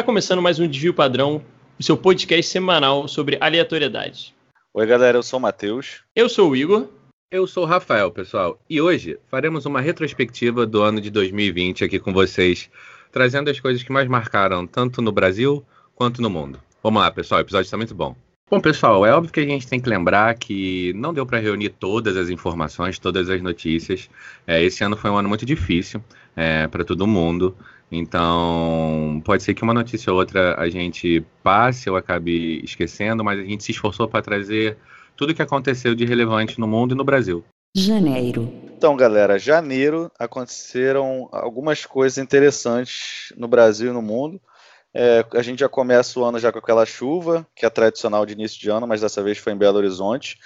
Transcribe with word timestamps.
Está 0.00 0.06
começando 0.06 0.40
mais 0.40 0.58
um 0.58 0.66
Desvio 0.66 0.94
Padrão, 0.94 1.44
o 1.78 1.82
seu 1.82 1.94
podcast 1.94 2.50
semanal 2.50 3.06
sobre 3.06 3.36
aleatoriedade. 3.38 4.34
Oi, 4.72 4.86
galera, 4.86 5.18
eu 5.18 5.22
sou 5.22 5.38
o 5.38 5.42
Matheus. 5.42 6.00
Eu 6.16 6.26
sou 6.26 6.48
o 6.48 6.56
Igor. 6.56 6.88
Eu 7.30 7.46
sou 7.46 7.64
o 7.64 7.66
Rafael, 7.66 8.10
pessoal. 8.10 8.58
E 8.68 8.80
hoje 8.80 9.18
faremos 9.28 9.66
uma 9.66 9.78
retrospectiva 9.78 10.66
do 10.66 10.80
ano 10.80 11.02
de 11.02 11.10
2020 11.10 11.84
aqui 11.84 11.98
com 11.98 12.14
vocês, 12.14 12.70
trazendo 13.12 13.50
as 13.50 13.60
coisas 13.60 13.82
que 13.82 13.92
mais 13.92 14.08
marcaram 14.08 14.66
tanto 14.66 15.02
no 15.02 15.12
Brasil 15.12 15.62
quanto 15.94 16.22
no 16.22 16.30
mundo. 16.30 16.58
Vamos 16.82 17.02
lá, 17.02 17.10
pessoal, 17.10 17.40
o 17.40 17.42
episódio 17.42 17.66
está 17.66 17.76
muito 17.76 17.94
bom. 17.94 18.16
Bom, 18.50 18.58
pessoal, 18.58 19.04
é 19.04 19.12
óbvio 19.12 19.30
que 19.30 19.40
a 19.40 19.44
gente 19.44 19.68
tem 19.68 19.78
que 19.78 19.90
lembrar 19.90 20.34
que 20.34 20.94
não 20.94 21.12
deu 21.12 21.26
para 21.26 21.38
reunir 21.38 21.68
todas 21.68 22.16
as 22.16 22.30
informações, 22.30 22.98
todas 22.98 23.28
as 23.28 23.42
notícias. 23.42 24.08
É, 24.46 24.64
esse 24.64 24.82
ano 24.82 24.96
foi 24.96 25.10
um 25.10 25.16
ano 25.18 25.28
muito 25.28 25.44
difícil 25.44 26.02
é, 26.34 26.66
para 26.68 26.84
todo 26.86 27.06
mundo. 27.06 27.54
Então, 27.90 29.20
pode 29.24 29.42
ser 29.42 29.54
que 29.54 29.62
uma 29.62 29.74
notícia 29.74 30.12
ou 30.12 30.18
outra 30.18 30.54
a 30.60 30.70
gente 30.70 31.24
passe 31.42 31.90
ou 31.90 31.96
acabe 31.96 32.60
esquecendo, 32.62 33.24
mas 33.24 33.40
a 33.40 33.42
gente 33.42 33.64
se 33.64 33.72
esforçou 33.72 34.06
para 34.08 34.22
trazer 34.22 34.76
tudo 35.16 35.30
o 35.30 35.34
que 35.34 35.42
aconteceu 35.42 35.94
de 35.94 36.04
relevante 36.04 36.60
no 36.60 36.68
mundo 36.68 36.94
e 36.94 36.96
no 36.96 37.04
Brasil. 37.04 37.44
Janeiro. 37.74 38.52
Então, 38.76 38.96
galera, 38.96 39.38
janeiro 39.38 40.10
aconteceram 40.18 41.28
algumas 41.30 41.84
coisas 41.84 42.18
interessantes 42.18 43.32
no 43.36 43.46
Brasil 43.46 43.90
e 43.90 43.94
no 43.94 44.02
mundo. 44.02 44.40
É, 44.94 45.24
a 45.34 45.42
gente 45.42 45.60
já 45.60 45.68
começa 45.68 46.18
o 46.18 46.24
ano 46.24 46.38
já 46.38 46.50
com 46.50 46.58
aquela 46.58 46.84
chuva, 46.84 47.46
que 47.54 47.64
é 47.64 47.70
tradicional 47.70 48.26
de 48.26 48.32
início 48.32 48.60
de 48.60 48.70
ano, 48.70 48.86
mas 48.86 49.00
dessa 49.00 49.22
vez 49.22 49.38
foi 49.38 49.52
em 49.52 49.58
Belo 49.58 49.78
Horizonte, 49.78 50.38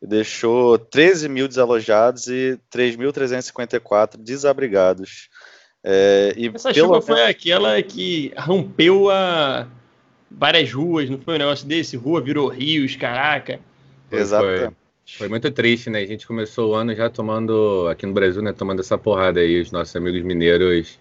e 0.00 0.06
deixou 0.06 0.76
13 0.76 1.28
mil 1.28 1.46
desalojados 1.46 2.26
e 2.26 2.58
3.354 2.74 4.16
desabrigados. 4.16 5.28
É, 5.84 6.34
Essa 6.54 6.72
chuva 6.72 7.00
foi 7.00 7.24
aquela 7.24 7.82
que 7.82 8.32
rompeu 8.36 9.10
a 9.10 9.66
várias 10.30 10.72
ruas, 10.72 11.10
não 11.10 11.18
foi 11.18 11.34
um 11.34 11.38
negócio 11.38 11.66
desse? 11.66 11.96
Rua 11.96 12.20
virou 12.20 12.48
rios, 12.48 12.96
caraca. 12.96 13.60
Exatamente. 14.10 14.64
Foi, 14.64 14.72
foi 15.18 15.28
muito 15.28 15.50
triste, 15.50 15.90
né? 15.90 16.00
A 16.00 16.06
gente 16.06 16.26
começou 16.26 16.70
o 16.70 16.74
ano 16.74 16.94
já 16.94 17.10
tomando, 17.10 17.88
aqui 17.90 18.06
no 18.06 18.12
Brasil, 18.12 18.42
né? 18.42 18.52
Tomando 18.52 18.80
essa 18.80 18.96
porrada 18.96 19.40
aí, 19.40 19.60
os 19.60 19.72
nossos 19.72 19.94
amigos 19.96 20.22
mineiros 20.22 20.98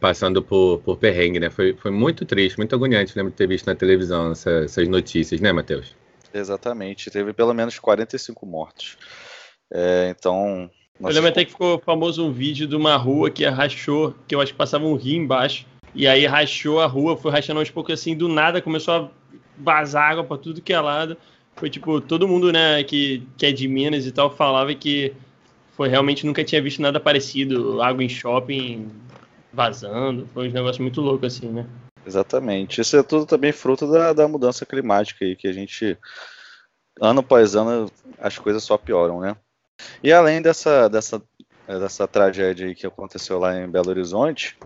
passando 0.00 0.42
por, 0.42 0.80
por 0.80 0.98
perrengue, 0.98 1.40
né? 1.40 1.50
Foi, 1.50 1.74
foi 1.74 1.90
muito 1.90 2.24
triste, 2.24 2.58
muito 2.58 2.74
agoniante. 2.74 3.16
Lembro 3.16 3.30
de 3.30 3.36
ter 3.36 3.46
visto 3.46 3.66
na 3.66 3.74
televisão 3.74 4.32
essa, 4.32 4.50
essas 4.64 4.88
notícias, 4.88 5.40
né, 5.40 5.52
Matheus? 5.52 5.96
Exatamente. 6.32 7.10
Teve 7.10 7.32
pelo 7.32 7.54
menos 7.54 7.78
45 7.78 8.44
mortos. 8.44 8.98
É, 9.72 10.08
então. 10.10 10.70
Eu 11.00 11.08
lembro 11.08 11.28
até 11.28 11.44
que 11.44 11.50
ficou 11.50 11.78
famoso 11.80 12.24
um 12.24 12.32
vídeo 12.32 12.66
de 12.66 12.76
uma 12.76 12.96
rua 12.96 13.30
que 13.30 13.44
rachou, 13.44 14.14
que 14.28 14.34
eu 14.34 14.40
acho 14.40 14.52
que 14.52 14.58
passava 14.58 14.84
um 14.84 14.94
rio 14.94 15.20
embaixo. 15.20 15.66
E 15.94 16.06
aí 16.06 16.26
rachou 16.26 16.80
a 16.80 16.86
rua, 16.86 17.16
foi 17.16 17.30
rachando 17.30 17.60
aos 17.60 17.70
poucos 17.70 17.94
assim, 17.94 18.16
do 18.16 18.28
nada 18.28 18.62
começou 18.62 18.94
a 18.94 19.10
vazar 19.58 20.10
água 20.10 20.24
pra 20.24 20.36
tudo 20.36 20.62
que 20.62 20.72
é 20.72 20.80
lado. 20.80 21.16
Foi 21.56 21.68
tipo, 21.68 22.00
todo 22.00 22.28
mundo, 22.28 22.52
né, 22.52 22.82
que, 22.84 23.26
que 23.36 23.46
é 23.46 23.52
de 23.52 23.68
Minas 23.68 24.06
e 24.06 24.12
tal, 24.12 24.30
falava 24.30 24.74
que 24.74 25.12
foi 25.72 25.88
realmente 25.88 26.24
nunca 26.26 26.44
tinha 26.44 26.62
visto 26.62 26.80
nada 26.80 27.00
parecido. 27.00 27.82
Água 27.82 28.02
em 28.02 28.08
shopping, 28.08 28.88
vazando. 29.52 30.28
Foi 30.32 30.48
um 30.48 30.52
negócio 30.52 30.82
muito 30.82 31.00
louco, 31.00 31.26
assim, 31.26 31.48
né? 31.48 31.66
Exatamente. 32.06 32.80
Isso 32.80 32.96
é 32.96 33.02
tudo 33.02 33.26
também 33.26 33.52
fruto 33.52 33.90
da, 33.90 34.12
da 34.12 34.28
mudança 34.28 34.66
climática 34.66 35.24
aí, 35.24 35.34
que 35.34 35.48
a 35.48 35.52
gente, 35.52 35.96
ano 37.00 37.20
após 37.20 37.56
ano, 37.56 37.90
as 38.18 38.38
coisas 38.38 38.62
só 38.62 38.76
pioram, 38.76 39.20
né? 39.20 39.36
E 40.02 40.12
além 40.12 40.40
dessa, 40.42 40.88
dessa, 40.88 41.22
dessa 41.66 42.06
tragédia 42.06 42.66
aí 42.66 42.74
que 42.74 42.86
aconteceu 42.86 43.38
lá 43.38 43.58
em 43.58 43.68
Belo 43.68 43.90
Horizonte, 43.90 44.56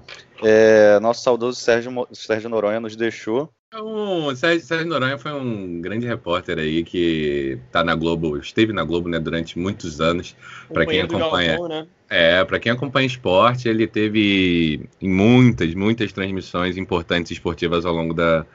é, 0.43 0.99
nosso 1.01 1.23
saudoso 1.23 1.61
Sérgio, 1.61 2.07
Sérgio 2.13 2.49
Noronha 2.49 2.81
nos 2.81 2.97
deixou 2.97 3.53
o 3.77 4.35
Sérgio, 4.35 4.65
Sérgio 4.65 4.87
Noronha 4.87 5.19
foi 5.19 5.31
um 5.33 5.79
grande 5.83 6.07
repórter 6.07 6.59
aí 6.59 6.83
que 6.83 7.59
tá 7.71 7.85
na 7.85 7.95
Globo, 7.95 8.39
esteve 8.39 8.73
na 8.73 8.83
Globo 8.83 9.11
né, 9.11 9.19
durante 9.19 9.59
muitos 9.59 10.01
anos. 10.01 10.35
Para 10.73 10.87
quem 10.87 11.03
acompanha, 11.03 11.59
Galvão, 11.59 11.69
né? 11.69 11.87
é, 12.09 12.43
para 12.45 12.59
quem 12.59 12.73
acompanha 12.73 13.07
esporte, 13.07 13.69
ele 13.69 13.87
teve 13.87 14.89
muitas, 15.03 15.75
muitas 15.75 16.13
transmissões 16.13 16.79
importantes 16.79 17.31
esportivas 17.31 17.85
ao 17.85 17.93
longo 17.93 18.15
da, 18.15 18.47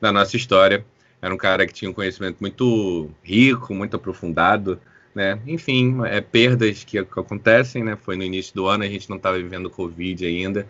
da 0.00 0.12
nossa 0.12 0.36
história. 0.36 0.84
Era 1.20 1.34
um 1.34 1.38
cara 1.38 1.66
que 1.66 1.72
tinha 1.72 1.90
um 1.90 1.94
conhecimento 1.94 2.36
muito 2.40 3.10
rico, 3.20 3.74
muito 3.74 3.96
aprofundado, 3.96 4.80
né? 5.14 5.38
Enfim, 5.46 5.98
é 6.06 6.20
perdas 6.20 6.84
que, 6.84 7.02
que 7.04 7.20
acontecem, 7.20 7.84
né? 7.84 7.96
Foi 7.96 8.16
no 8.16 8.22
início 8.22 8.54
do 8.54 8.66
ano, 8.66 8.84
a 8.84 8.88
gente 8.88 9.08
não 9.10 9.16
estava 9.16 9.38
vivendo 9.38 9.70
Covid 9.70 10.24
ainda. 10.24 10.66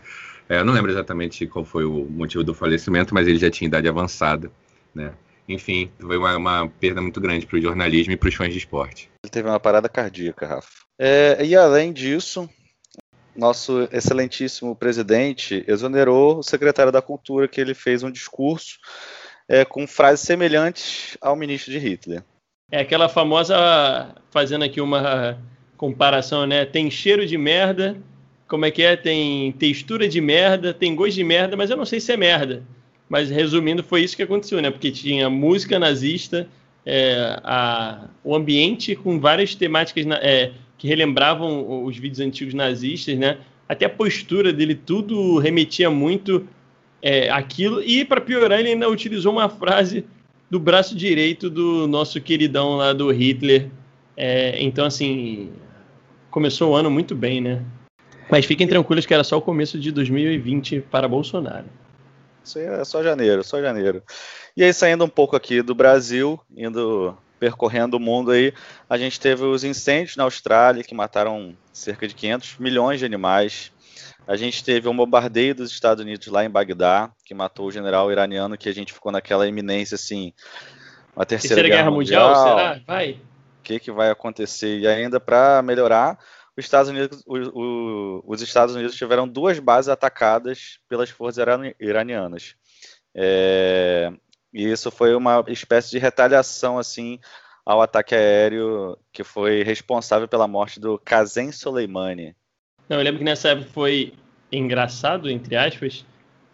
É, 0.48 0.58
eu 0.58 0.64
não 0.64 0.72
lembro 0.72 0.90
exatamente 0.90 1.46
qual 1.46 1.64
foi 1.64 1.84
o 1.84 2.04
motivo 2.10 2.44
do 2.44 2.54
falecimento, 2.54 3.14
mas 3.14 3.26
ele 3.26 3.38
já 3.38 3.50
tinha 3.50 3.68
idade 3.68 3.88
avançada, 3.88 4.50
né? 4.94 5.12
Enfim, 5.48 5.90
foi 5.98 6.16
uma, 6.16 6.36
uma 6.36 6.68
perda 6.68 7.00
muito 7.00 7.20
grande 7.20 7.46
para 7.46 7.58
o 7.58 7.60
jornalismo 7.60 8.12
e 8.12 8.16
para 8.16 8.28
os 8.28 8.34
fãs 8.34 8.52
de 8.52 8.58
esporte. 8.58 9.10
Ele 9.24 9.30
teve 9.30 9.48
uma 9.48 9.60
parada 9.60 9.88
cardíaca, 9.88 10.46
Rafa. 10.46 10.68
É, 10.98 11.44
e 11.44 11.56
além 11.56 11.92
disso, 11.92 12.48
nosso 13.36 13.88
excelentíssimo 13.90 14.76
presidente 14.76 15.64
exonerou 15.66 16.38
o 16.38 16.42
secretário 16.42 16.92
da 16.92 17.02
Cultura, 17.02 17.48
que 17.48 17.60
ele 17.60 17.74
fez 17.74 18.02
um 18.02 18.10
discurso 18.10 18.78
é, 19.48 19.64
com 19.64 19.86
frases 19.86 20.24
semelhantes 20.24 21.16
ao 21.20 21.34
ministro 21.34 21.72
de 21.72 21.78
Hitler. 21.78 22.22
É 22.72 22.80
aquela 22.80 23.06
famosa, 23.06 24.14
fazendo 24.30 24.64
aqui 24.64 24.80
uma 24.80 25.38
comparação, 25.76 26.46
né? 26.46 26.64
Tem 26.64 26.90
cheiro 26.90 27.26
de 27.26 27.36
merda, 27.36 27.98
como 28.48 28.64
é 28.64 28.70
que 28.70 28.82
é? 28.82 28.96
Tem 28.96 29.52
textura 29.52 30.08
de 30.08 30.22
merda, 30.22 30.72
tem 30.72 30.94
gosto 30.94 31.14
de 31.14 31.22
merda, 31.22 31.54
mas 31.54 31.68
eu 31.68 31.76
não 31.76 31.84
sei 31.84 32.00
se 32.00 32.10
é 32.10 32.16
merda. 32.16 32.62
Mas 33.10 33.28
resumindo, 33.28 33.82
foi 33.84 34.02
isso 34.02 34.16
que 34.16 34.22
aconteceu, 34.22 34.62
né? 34.62 34.70
Porque 34.70 34.90
tinha 34.90 35.28
música 35.28 35.78
nazista, 35.78 36.48
é, 36.86 37.38
a, 37.44 38.08
o 38.24 38.34
ambiente 38.34 38.96
com 38.96 39.20
várias 39.20 39.54
temáticas 39.54 40.06
é, 40.22 40.52
que 40.78 40.88
relembravam 40.88 41.84
os 41.84 41.98
vídeos 41.98 42.20
antigos 42.20 42.54
nazistas, 42.54 43.18
né? 43.18 43.36
Até 43.68 43.84
a 43.84 43.90
postura 43.90 44.50
dele, 44.50 44.74
tudo 44.74 45.38
remetia 45.38 45.90
muito 45.90 46.48
é, 47.02 47.28
aquilo. 47.28 47.82
E 47.82 48.02
para 48.02 48.20
piorar, 48.20 48.60
ele 48.60 48.70
ainda 48.70 48.88
utilizou 48.88 49.32
uma 49.32 49.50
frase 49.50 50.06
do 50.52 50.60
braço 50.60 50.94
direito 50.94 51.48
do 51.48 51.88
nosso 51.88 52.20
queridão 52.20 52.76
lá 52.76 52.92
do 52.92 53.10
Hitler. 53.10 53.70
É, 54.14 54.62
então, 54.62 54.84
assim, 54.84 55.50
começou 56.30 56.72
o 56.72 56.76
ano 56.76 56.90
muito 56.90 57.14
bem, 57.14 57.40
né? 57.40 57.64
Mas 58.30 58.44
fiquem 58.44 58.68
tranquilos 58.68 59.06
que 59.06 59.14
era 59.14 59.24
só 59.24 59.38
o 59.38 59.40
começo 59.40 59.80
de 59.80 59.90
2020 59.90 60.82
para 60.90 61.08
Bolsonaro. 61.08 61.64
Isso 62.44 62.58
aí 62.58 62.66
é 62.66 62.84
só 62.84 63.02
janeiro, 63.02 63.42
só 63.42 63.62
janeiro. 63.62 64.02
E 64.54 64.62
aí, 64.62 64.74
saindo 64.74 65.06
um 65.06 65.08
pouco 65.08 65.34
aqui 65.34 65.62
do 65.62 65.74
Brasil, 65.74 66.38
indo 66.54 67.16
percorrendo 67.40 67.96
o 67.96 68.00
mundo 68.00 68.30
aí, 68.30 68.52
a 68.90 68.98
gente 68.98 69.18
teve 69.18 69.44
os 69.44 69.64
incêndios 69.64 70.16
na 70.16 70.24
Austrália, 70.24 70.84
que 70.84 70.94
mataram 70.94 71.56
cerca 71.72 72.06
de 72.06 72.14
500 72.14 72.58
milhões 72.58 72.98
de 72.98 73.06
animais. 73.06 73.72
A 74.32 74.36
gente 74.36 74.64
teve 74.64 74.88
um 74.88 74.96
bombardeio 74.96 75.54
dos 75.54 75.70
Estados 75.70 76.02
Unidos 76.02 76.26
lá 76.28 76.42
em 76.42 76.48
Bagdá, 76.48 77.12
que 77.22 77.34
matou 77.34 77.66
o 77.66 77.70
general 77.70 78.10
iraniano, 78.10 78.56
que 78.56 78.66
a 78.66 78.72
gente 78.72 78.90
ficou 78.90 79.12
naquela 79.12 79.46
iminência, 79.46 79.94
assim, 79.94 80.32
uma 81.14 81.26
terceira, 81.26 81.56
terceira 81.56 81.68
guerra, 81.68 81.82
guerra 81.82 81.90
mundial, 81.90 82.28
mundial, 82.28 82.58
será? 82.58 82.80
Vai. 82.86 83.10
O 83.12 83.62
que, 83.62 83.78
que 83.78 83.92
vai 83.92 84.08
acontecer? 84.08 84.78
E 84.78 84.86
ainda 84.86 85.20
para 85.20 85.60
melhorar, 85.60 86.18
os 86.56 86.64
Estados 86.64 86.88
Unidos, 86.90 87.22
o, 87.26 87.36
o, 87.36 88.24
os 88.26 88.40
Estados 88.40 88.74
Unidos 88.74 88.96
tiveram 88.96 89.28
duas 89.28 89.58
bases 89.58 89.90
atacadas 89.90 90.78
pelas 90.88 91.10
forças 91.10 91.44
iranianas. 91.78 92.54
É, 93.14 94.10
e 94.50 94.64
isso 94.64 94.90
foi 94.90 95.14
uma 95.14 95.44
espécie 95.48 95.90
de 95.90 95.98
retaliação 95.98 96.78
assim 96.78 97.20
ao 97.66 97.82
ataque 97.82 98.14
aéreo 98.14 98.96
que 99.12 99.22
foi 99.22 99.62
responsável 99.62 100.26
pela 100.26 100.48
morte 100.48 100.80
do 100.80 100.98
Qasem 100.98 101.52
Soleimani. 101.52 102.34
Não, 102.88 102.96
eu 102.96 103.02
lembro 103.02 103.18
que 103.18 103.24
nessa 103.24 103.50
época 103.50 103.68
foi 103.72 104.14
engraçado, 104.52 105.30
entre 105.30 105.56
aspas, 105.56 106.04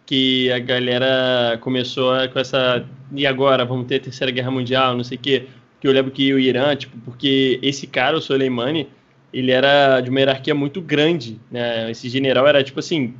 que 0.05 0.51
a 0.51 0.59
galera 0.59 1.57
começou 1.61 2.13
com 2.29 2.39
essa. 2.39 2.85
E 3.13 3.27
agora? 3.27 3.65
Vamos 3.65 3.87
ter 3.87 3.99
Terceira 3.99 4.31
Guerra 4.31 4.51
Mundial, 4.51 4.95
não 4.95 5.03
sei 5.03 5.17
o 5.17 5.21
quê. 5.21 5.45
Que 5.79 5.87
eu 5.87 5.91
lembro 5.91 6.11
que 6.11 6.33
o 6.33 6.39
Irã, 6.39 6.75
tipo, 6.75 6.97
porque 6.99 7.59
esse 7.61 7.87
cara, 7.87 8.17
o 8.17 8.21
Soleimani, 8.21 8.87
ele 9.33 9.51
era 9.51 10.01
de 10.01 10.09
uma 10.09 10.19
hierarquia 10.19 10.55
muito 10.55 10.81
grande, 10.81 11.39
né? 11.51 11.91
Esse 11.91 12.09
general 12.09 12.47
era 12.47 12.63
tipo 12.63 12.79
assim, 12.79 13.13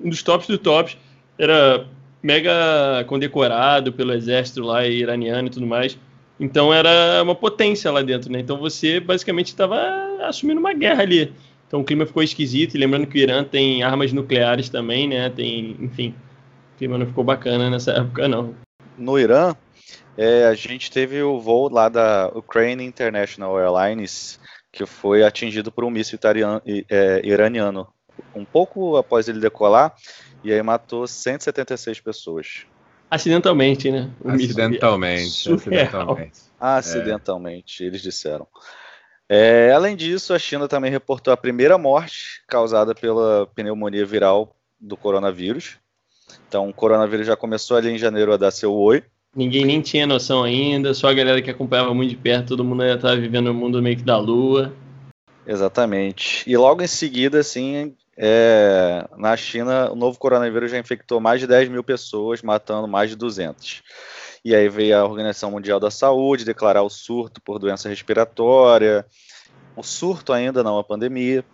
um 0.00 0.08
dos 0.08 0.22
tops 0.22 0.46
do 0.46 0.58
tops, 0.58 0.96
era 1.38 1.86
mega 2.22 3.04
condecorado 3.06 3.92
pelo 3.92 4.12
exército 4.12 4.62
lá 4.62 4.86
iraniano 4.86 5.48
e 5.48 5.50
tudo 5.50 5.66
mais. 5.66 5.98
Então 6.38 6.72
era 6.72 7.22
uma 7.22 7.34
potência 7.34 7.90
lá 7.90 8.02
dentro, 8.02 8.30
né? 8.30 8.40
Então 8.40 8.56
você 8.58 9.00
basicamente 9.00 9.48
estava 9.48 9.78
assumindo 10.22 10.60
uma 10.60 10.72
guerra 10.72 11.02
ali. 11.02 11.32
Então 11.72 11.80
o 11.80 11.84
clima 11.84 12.04
ficou 12.04 12.22
esquisito, 12.22 12.74
e 12.74 12.78
lembrando 12.78 13.06
que 13.06 13.16
o 13.16 13.18
Irã 13.18 13.42
tem 13.42 13.82
armas 13.82 14.12
nucleares 14.12 14.68
também, 14.68 15.08
né? 15.08 15.30
Tem, 15.30 15.74
enfim, 15.80 16.14
o 16.74 16.76
clima 16.76 16.98
não 16.98 17.06
ficou 17.06 17.24
bacana 17.24 17.70
nessa 17.70 17.92
época, 17.92 18.28
não. 18.28 18.54
No 18.98 19.18
Irã, 19.18 19.56
é, 20.14 20.44
a 20.44 20.52
gente 20.52 20.90
teve 20.90 21.22
o 21.22 21.40
voo 21.40 21.72
lá 21.72 21.88
da 21.88 22.30
Ukraine 22.34 22.84
International 22.84 23.58
Airlines, 23.58 24.38
que 24.70 24.84
foi 24.84 25.24
atingido 25.24 25.72
por 25.72 25.82
um 25.82 25.88
míssil 25.88 26.18
é, 26.90 27.22
iraniano 27.24 27.88
um 28.34 28.44
pouco 28.44 28.98
após 28.98 29.26
ele 29.26 29.40
decolar, 29.40 29.94
e 30.44 30.52
aí 30.52 30.62
matou 30.62 31.06
176 31.06 32.00
pessoas. 32.00 32.66
Acidentalmente, 33.10 33.90
né? 33.90 34.10
Acidentalmente. 34.26 35.50
Acidentalmente. 35.50 36.40
Acidentalmente, 36.60 37.82
é. 37.82 37.86
eles 37.86 38.02
disseram. 38.02 38.46
É, 39.34 39.72
além 39.72 39.96
disso, 39.96 40.34
a 40.34 40.38
China 40.38 40.68
também 40.68 40.90
reportou 40.90 41.32
a 41.32 41.36
primeira 41.38 41.78
morte 41.78 42.42
causada 42.46 42.94
pela 42.94 43.46
pneumonia 43.54 44.04
viral 44.04 44.54
do 44.78 44.94
coronavírus. 44.94 45.78
Então, 46.46 46.68
o 46.68 46.74
coronavírus 46.74 47.26
já 47.26 47.34
começou 47.34 47.78
ali 47.78 47.88
em 47.88 47.96
janeiro 47.96 48.30
a 48.30 48.36
dar 48.36 48.50
seu 48.50 48.74
oi. 48.74 49.02
Ninguém 49.34 49.64
nem 49.64 49.80
tinha 49.80 50.06
noção 50.06 50.44
ainda, 50.44 50.92
só 50.92 51.08
a 51.08 51.14
galera 51.14 51.40
que 51.40 51.50
acompanhava 51.50 51.94
muito 51.94 52.10
de 52.10 52.16
perto, 52.16 52.48
todo 52.48 52.62
mundo 52.62 52.82
ainda 52.82 52.96
estava 52.96 53.16
vivendo 53.16 53.46
no 53.46 53.54
mundo 53.54 53.80
meio 53.80 53.96
que 53.96 54.02
da 54.02 54.18
lua. 54.18 54.70
Exatamente. 55.46 56.44
E 56.46 56.54
logo 56.54 56.82
em 56.82 56.86
seguida, 56.86 57.40
assim, 57.40 57.96
é, 58.18 59.08
na 59.16 59.34
China, 59.34 59.90
o 59.90 59.96
novo 59.96 60.18
coronavírus 60.18 60.70
já 60.70 60.78
infectou 60.78 61.20
mais 61.20 61.40
de 61.40 61.46
10 61.46 61.70
mil 61.70 61.82
pessoas, 61.82 62.42
matando 62.42 62.86
mais 62.86 63.08
de 63.08 63.16
200. 63.16 63.82
E 64.44 64.54
aí 64.54 64.68
veio 64.68 64.98
a 64.98 65.04
Organização 65.04 65.50
Mundial 65.50 65.78
da 65.78 65.90
Saúde 65.90 66.44
declarar 66.44 66.82
o 66.82 66.90
surto 66.90 67.40
por 67.40 67.58
doença 67.58 67.88
respiratória, 67.88 69.06
o 69.76 69.82
surto 69.82 70.32
ainda 70.32 70.62
não 70.62 70.78
a 70.78 70.84
pandemia. 70.84 71.44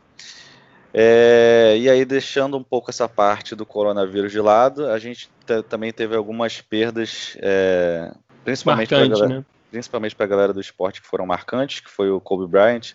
É, 0.93 1.76
e 1.79 1.88
aí, 1.88 2.05
deixando 2.05 2.56
um 2.56 2.62
pouco 2.62 2.90
essa 2.90 3.08
parte 3.08 3.55
do 3.55 3.67
coronavírus 3.67 4.32
de 4.32 4.40
lado, 4.40 4.87
a 4.87 4.99
gente 4.99 5.31
também 5.69 5.93
teve 5.93 6.17
algumas 6.17 6.61
perdas, 6.61 7.37
é, 7.40 8.12
principalmente 8.43 8.88
para 8.88 9.05
a 9.05 9.29
né? 9.29 9.44
principalmente 9.70 10.17
para 10.17 10.25
a 10.25 10.29
galera 10.29 10.52
do 10.52 10.61
esporte 10.61 11.02
que 11.02 11.06
foram 11.06 11.26
marcantes, 11.26 11.81
que 11.81 11.91
foi 11.91 12.11
o 12.11 12.20
Kobe 12.20 12.46
Bryant 12.46 12.94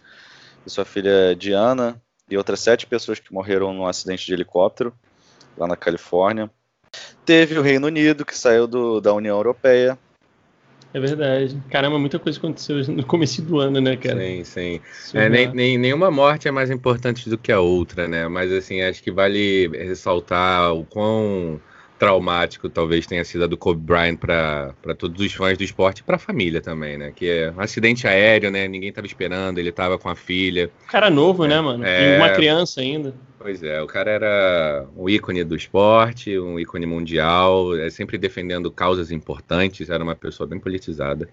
e 0.66 0.70
sua 0.70 0.86
filha 0.86 1.36
Diana, 1.36 2.02
e 2.30 2.36
outras 2.36 2.62
sete 2.62 2.88
pessoas 2.88 3.20
que 3.20 3.32
morreram 3.32 3.74
num 3.74 3.86
acidente 3.86 4.26
de 4.26 4.34
helicóptero 4.34 4.94
lá 5.56 5.68
na 5.68 5.76
Califórnia. 5.76 6.50
Teve 7.26 7.58
o 7.58 7.62
Reino 7.62 7.88
Unido, 7.88 8.26
que 8.26 8.38
saiu 8.38 8.68
do, 8.68 9.00
da 9.00 9.14
União 9.14 9.38
Europeia. 9.38 9.98
É 10.94 11.00
verdade. 11.00 11.58
Caramba, 11.72 11.98
muita 11.98 12.20
coisa 12.20 12.38
aconteceu 12.38 12.78
no 12.88 13.04
começo 13.04 13.42
do 13.42 13.60
ano, 13.60 13.82
né, 13.82 13.98
cara? 13.98 14.20
Sim, 14.20 14.44
sim. 14.44 14.82
É, 15.14 15.28
nem, 15.28 15.52
nem, 15.52 15.78
nenhuma 15.78 16.12
morte 16.12 16.48
é 16.48 16.52
mais 16.52 16.70
importante 16.70 17.30
do 17.30 17.38
que 17.38 17.52
a 17.52 17.60
outra, 17.60 18.08
né? 18.08 18.28
Mas, 18.28 18.52
assim, 18.52 18.82
acho 18.82 19.02
que 19.02 19.12
vale 19.12 19.70
ressaltar 19.70 20.72
o 20.74 20.86
quão 20.86 21.60
traumático 21.98 22.70
talvez 22.70 23.08
tenha 23.08 23.24
sido 23.24 23.46
a 23.46 23.48
do 23.48 23.56
Kobe 23.56 23.82
Bryant 23.82 24.18
para 24.18 24.74
todos 24.98 25.26
os 25.26 25.34
fãs 25.34 25.58
do 25.58 25.64
esporte 25.64 26.00
e 26.00 26.04
para 26.04 26.18
a 26.18 26.20
família 26.20 26.62
também, 26.62 26.98
né? 26.98 27.14
Que 27.16 27.30
é 27.30 27.52
um 27.52 27.62
acidente 27.62 28.06
aéreo, 28.08 28.52
né? 28.52 28.68
Ninguém 28.68 28.90
estava 28.90 29.08
esperando, 29.08 29.58
ele 29.58 29.70
estava 29.70 29.98
com 29.98 30.10
a 30.10 30.16
filha. 30.16 30.70
Cara 30.90 31.10
novo, 31.10 31.46
é, 31.46 31.48
né, 31.48 31.62
mano? 31.62 31.84
É... 31.86 32.16
E 32.16 32.18
uma 32.18 32.30
criança 32.30 32.82
ainda. 32.82 33.16
Pois 33.44 33.62
é, 33.62 33.82
o 33.82 33.88
cara 33.88 34.10
era 34.10 34.86
um 34.96 35.10
ícone 35.10 35.44
do 35.44 35.54
esporte, 35.54 36.40
um 36.40 36.58
ícone 36.58 36.86
mundial, 36.86 37.76
é 37.76 37.90
sempre 37.90 38.18
defendendo 38.18 38.72
causas 38.72 39.12
importantes, 39.12 39.90
era 39.90 40.02
uma 40.02 40.16
pessoa 40.16 40.48
bem 40.48 40.58
politizada. 40.58 41.28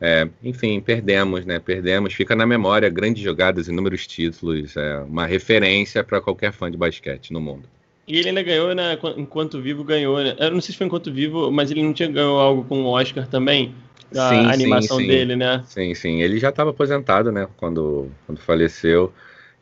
É, 0.00 0.28
enfim, 0.42 0.80
perdemos, 0.80 1.46
né? 1.46 1.60
Perdemos. 1.60 2.12
Fica 2.12 2.34
na 2.34 2.44
memória 2.44 2.88
grandes 2.88 3.22
jogadas, 3.22 3.68
inúmeros 3.68 4.04
títulos, 4.04 4.76
é 4.76 4.98
uma 4.98 5.26
referência 5.26 6.02
para 6.02 6.20
qualquer 6.20 6.52
fã 6.52 6.68
de 6.68 6.76
basquete 6.76 7.32
no 7.32 7.40
mundo. 7.40 7.68
E 8.08 8.18
ele 8.18 8.30
ainda 8.30 8.42
ganhou, 8.42 8.74
né? 8.74 8.98
Enquanto 9.16 9.62
Vivo 9.62 9.84
ganhou, 9.84 10.18
né? 10.18 10.34
Eu 10.40 10.50
não 10.50 10.60
sei 10.60 10.72
se 10.72 10.78
foi 10.78 10.88
Enquanto 10.88 11.12
Vivo, 11.12 11.52
mas 11.52 11.70
ele 11.70 11.84
não 11.84 11.92
tinha 11.92 12.10
ganhou 12.10 12.40
algo 12.40 12.64
com 12.64 12.82
o 12.82 12.88
Oscar 12.88 13.28
também? 13.28 13.72
Da 14.10 14.28
sim, 14.28 14.44
animação 14.44 14.96
sim, 14.96 15.04
sim. 15.04 15.08
dele, 15.08 15.36
né? 15.36 15.62
Sim, 15.68 15.94
sim. 15.94 16.20
Ele 16.20 16.40
já 16.40 16.48
estava 16.48 16.70
aposentado, 16.70 17.30
né? 17.30 17.46
Quando, 17.56 18.10
quando 18.26 18.38
faleceu. 18.38 19.12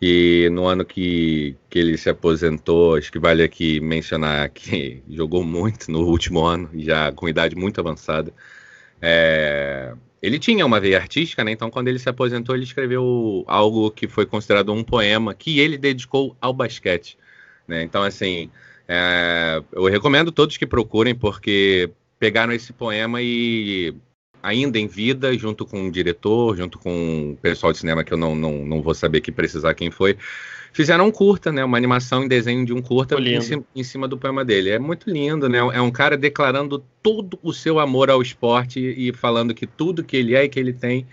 E 0.05 0.49
no 0.51 0.67
ano 0.67 0.85
que, 0.85 1.57
que 1.71 1.79
ele 1.79 1.97
se 1.97 2.11
aposentou, 2.11 2.97
acho 2.97 3.13
que 3.13 3.21
vale 3.21 3.41
aqui 3.41 3.79
mencionar 3.79 4.49
que 4.51 5.01
jogou 5.09 5.45
muito 5.45 5.93
no 5.93 6.01
último 6.01 6.45
ano, 6.45 6.69
já 6.75 7.13
com 7.13 7.29
idade 7.29 7.55
muito 7.55 7.81
avançada. 7.81 8.35
É, 9.01 9.95
ele 10.21 10.41
tinha 10.41 10.67
uma 10.67 10.81
veia 10.81 10.99
artística, 10.99 11.45
né? 11.45 11.53
Então, 11.53 11.71
quando 11.71 11.87
ele 11.87 12.01
se 12.01 12.09
aposentou, 12.09 12.57
ele 12.57 12.65
escreveu 12.65 13.45
algo 13.47 13.93
que 13.93 14.09
foi 14.09 14.27
considerado 14.27 14.73
um 14.73 14.83
poema 14.83 15.35
que 15.35 15.61
ele 15.61 15.79
dedicou 15.79 16.37
ao 16.41 16.53
basquete. 16.53 17.17
Né? 17.69 17.85
Então, 17.85 18.03
assim, 18.03 18.51
é, 18.89 19.63
eu 19.73 19.85
recomendo 19.85 20.33
todos 20.33 20.57
que 20.57 20.67
procurem, 20.67 21.15
porque 21.15 21.89
pegaram 22.19 22.53
esse 22.53 22.73
poema 22.73 23.23
e 23.23 23.95
ainda 24.43 24.79
em 24.79 24.87
vida, 24.87 25.37
junto 25.39 25.65
com 25.65 25.87
o 25.87 25.91
diretor, 25.91 26.57
junto 26.57 26.79
com 26.79 27.33
o 27.33 27.37
pessoal 27.37 27.73
de 27.73 27.79
cinema 27.79 28.03
que 28.03 28.13
eu 28.13 28.19
não, 28.19 28.35
não, 28.35 28.65
não 28.67 28.83
vou 28.83 28.95
saber 28.95 29.21
que 29.21 29.31
precisar 29.31 29.75
quem 29.75 29.91
foi, 29.91 30.17
fizeram 30.73 31.07
um 31.07 31.11
curta, 31.11 31.53
né? 31.53 31.65
Uma 31.65 31.77
animação 31.77 32.25
em 32.25 32.29
desenho 32.29 32.65
de 32.67 32.73
um 32.73 32.83
curta 32.83 33.15
em 33.21 33.41
cima, 33.41 33.65
em 33.75 33.85
cima, 33.85 34.09
do 34.09 34.19
poema 34.19 34.45
dele. 34.45 34.71
É 34.71 34.79
muito 34.79 35.09
lindo, 35.09 35.49
né? 35.49 35.59
É 35.59 35.81
um 35.81 35.91
cara 35.91 36.17
declarando 36.17 36.83
todo 37.03 37.39
o 37.43 37.53
seu 37.53 37.79
amor 37.79 38.11
ao 38.11 38.21
esporte 38.21 38.81
e 38.81 39.13
falando 39.13 39.55
que 39.55 39.67
tudo 39.67 40.03
que 40.03 40.17
ele 40.17 40.35
é 40.35 40.45
e 40.45 40.49
que 40.49 40.59
ele 40.59 40.73
tem 40.73 41.07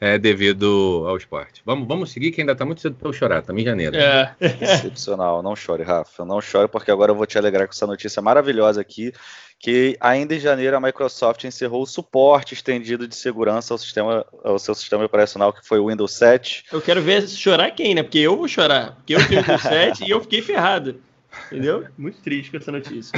é, 0.00 0.18
devido 0.18 1.04
ao 1.06 1.16
esporte. 1.16 1.62
Vamos, 1.64 1.86
vamos 1.88 2.10
seguir, 2.10 2.30
que 2.30 2.40
ainda 2.40 2.52
está 2.52 2.64
muito 2.64 2.80
cedo 2.80 2.96
para 2.96 3.08
eu 3.08 3.12
chorar, 3.12 3.40
estamos 3.40 3.62
em 3.62 3.64
janeiro. 3.64 3.96
É. 3.96 4.34
Excepcional, 4.40 5.42
não 5.42 5.56
chore, 5.56 5.82
Rafa, 5.82 6.24
não 6.24 6.40
chore, 6.40 6.68
porque 6.68 6.90
agora 6.90 7.12
eu 7.12 7.16
vou 7.16 7.26
te 7.26 7.38
alegrar 7.38 7.66
com 7.66 7.72
essa 7.72 7.86
notícia 7.86 8.20
maravilhosa 8.20 8.80
aqui, 8.80 9.12
que 9.58 9.96
ainda 10.00 10.34
em 10.34 10.40
janeiro 10.40 10.76
a 10.76 10.80
Microsoft 10.80 11.44
encerrou 11.44 11.82
o 11.82 11.86
suporte 11.86 12.52
estendido 12.52 13.08
de 13.08 13.16
segurança 13.16 13.72
ao, 13.72 13.78
sistema, 13.78 14.24
ao 14.44 14.58
seu 14.58 14.74
sistema 14.74 15.04
operacional, 15.04 15.52
que 15.52 15.66
foi 15.66 15.78
o 15.78 15.88
Windows 15.88 16.12
7. 16.12 16.64
Eu 16.72 16.82
quero 16.82 17.00
ver 17.00 17.26
chorar 17.28 17.70
quem, 17.70 17.94
né? 17.94 18.02
Porque 18.02 18.18
eu 18.18 18.36
vou 18.36 18.48
chorar, 18.48 18.96
porque 18.96 19.14
eu 19.14 19.28
tenho 19.28 19.40
o 19.40 19.44
Windows 19.44 19.62
7 19.62 20.04
e 20.04 20.10
eu 20.10 20.20
fiquei 20.20 20.42
ferrado. 20.42 21.00
Entendeu? 21.46 21.86
Muito 21.96 22.18
triste 22.20 22.50
com 22.50 22.56
essa 22.56 22.72
notícia. 22.72 23.12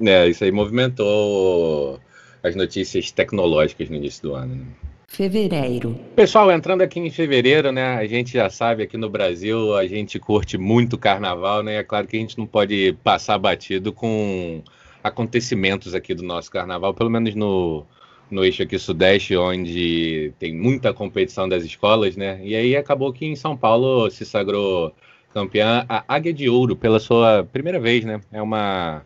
É, 0.00 0.26
isso 0.26 0.42
aí 0.42 0.50
movimentou 0.50 2.00
as 2.42 2.56
notícias 2.56 3.10
tecnológicas 3.10 3.88
no 3.88 3.96
início 3.96 4.22
do 4.22 4.34
ano. 4.34 4.56
Né? 4.56 4.66
Fevereiro. 5.12 5.94
Pessoal, 6.16 6.50
entrando 6.50 6.80
aqui 6.80 6.98
em 6.98 7.10
fevereiro, 7.10 7.70
né? 7.70 7.96
A 7.96 8.06
gente 8.06 8.32
já 8.32 8.48
sabe 8.48 8.82
aqui 8.82 8.96
no 8.96 9.10
Brasil, 9.10 9.76
a 9.76 9.86
gente 9.86 10.18
curte 10.18 10.56
muito 10.56 10.96
carnaval, 10.96 11.62
né? 11.62 11.76
É 11.76 11.82
claro 11.84 12.06
que 12.06 12.16
a 12.16 12.18
gente 12.18 12.38
não 12.38 12.46
pode 12.46 12.96
passar 13.04 13.36
batido 13.36 13.92
com 13.92 14.62
acontecimentos 15.04 15.94
aqui 15.94 16.14
do 16.14 16.22
nosso 16.22 16.50
carnaval, 16.50 16.94
pelo 16.94 17.10
menos 17.10 17.34
no, 17.34 17.84
no 18.30 18.42
eixo 18.42 18.62
aqui 18.62 18.78
sudeste, 18.78 19.36
onde 19.36 20.32
tem 20.38 20.54
muita 20.56 20.94
competição 20.94 21.46
das 21.46 21.62
escolas, 21.62 22.16
né? 22.16 22.40
E 22.42 22.56
aí 22.56 22.74
acabou 22.74 23.12
que 23.12 23.26
em 23.26 23.36
São 23.36 23.54
Paulo 23.54 24.10
se 24.10 24.24
sagrou 24.24 24.94
campeã 25.34 25.84
a 25.90 26.02
Águia 26.08 26.32
de 26.32 26.48
Ouro 26.48 26.74
pela 26.74 26.98
sua 26.98 27.46
primeira 27.52 27.78
vez, 27.78 28.02
né? 28.02 28.18
É 28.32 28.40
uma 28.40 29.02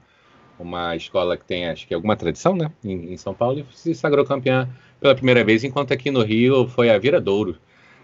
uma 0.59 0.97
escola 0.97 1.37
que 1.37 1.45
tem, 1.45 1.69
acho 1.69 1.87
que 1.87 1.95
alguma 1.95 2.17
tradição, 2.17 2.57
né? 2.57 2.71
Em, 2.85 3.13
em 3.13 3.17
São 3.17 3.35
Paulo 3.35 3.59
e 3.59 3.77
se 3.77 3.95
sagrou 3.95 4.25
campeã 4.25 4.69
pela 5.01 5.15
primeira 5.15 5.45
vez, 5.45 5.65
enquanto 5.65 5.93
aqui 5.93 6.11
no 6.11 6.23
Rio 6.23 6.67
foi 6.69 6.91
a 6.91 6.99
Viradouro. 6.99 7.57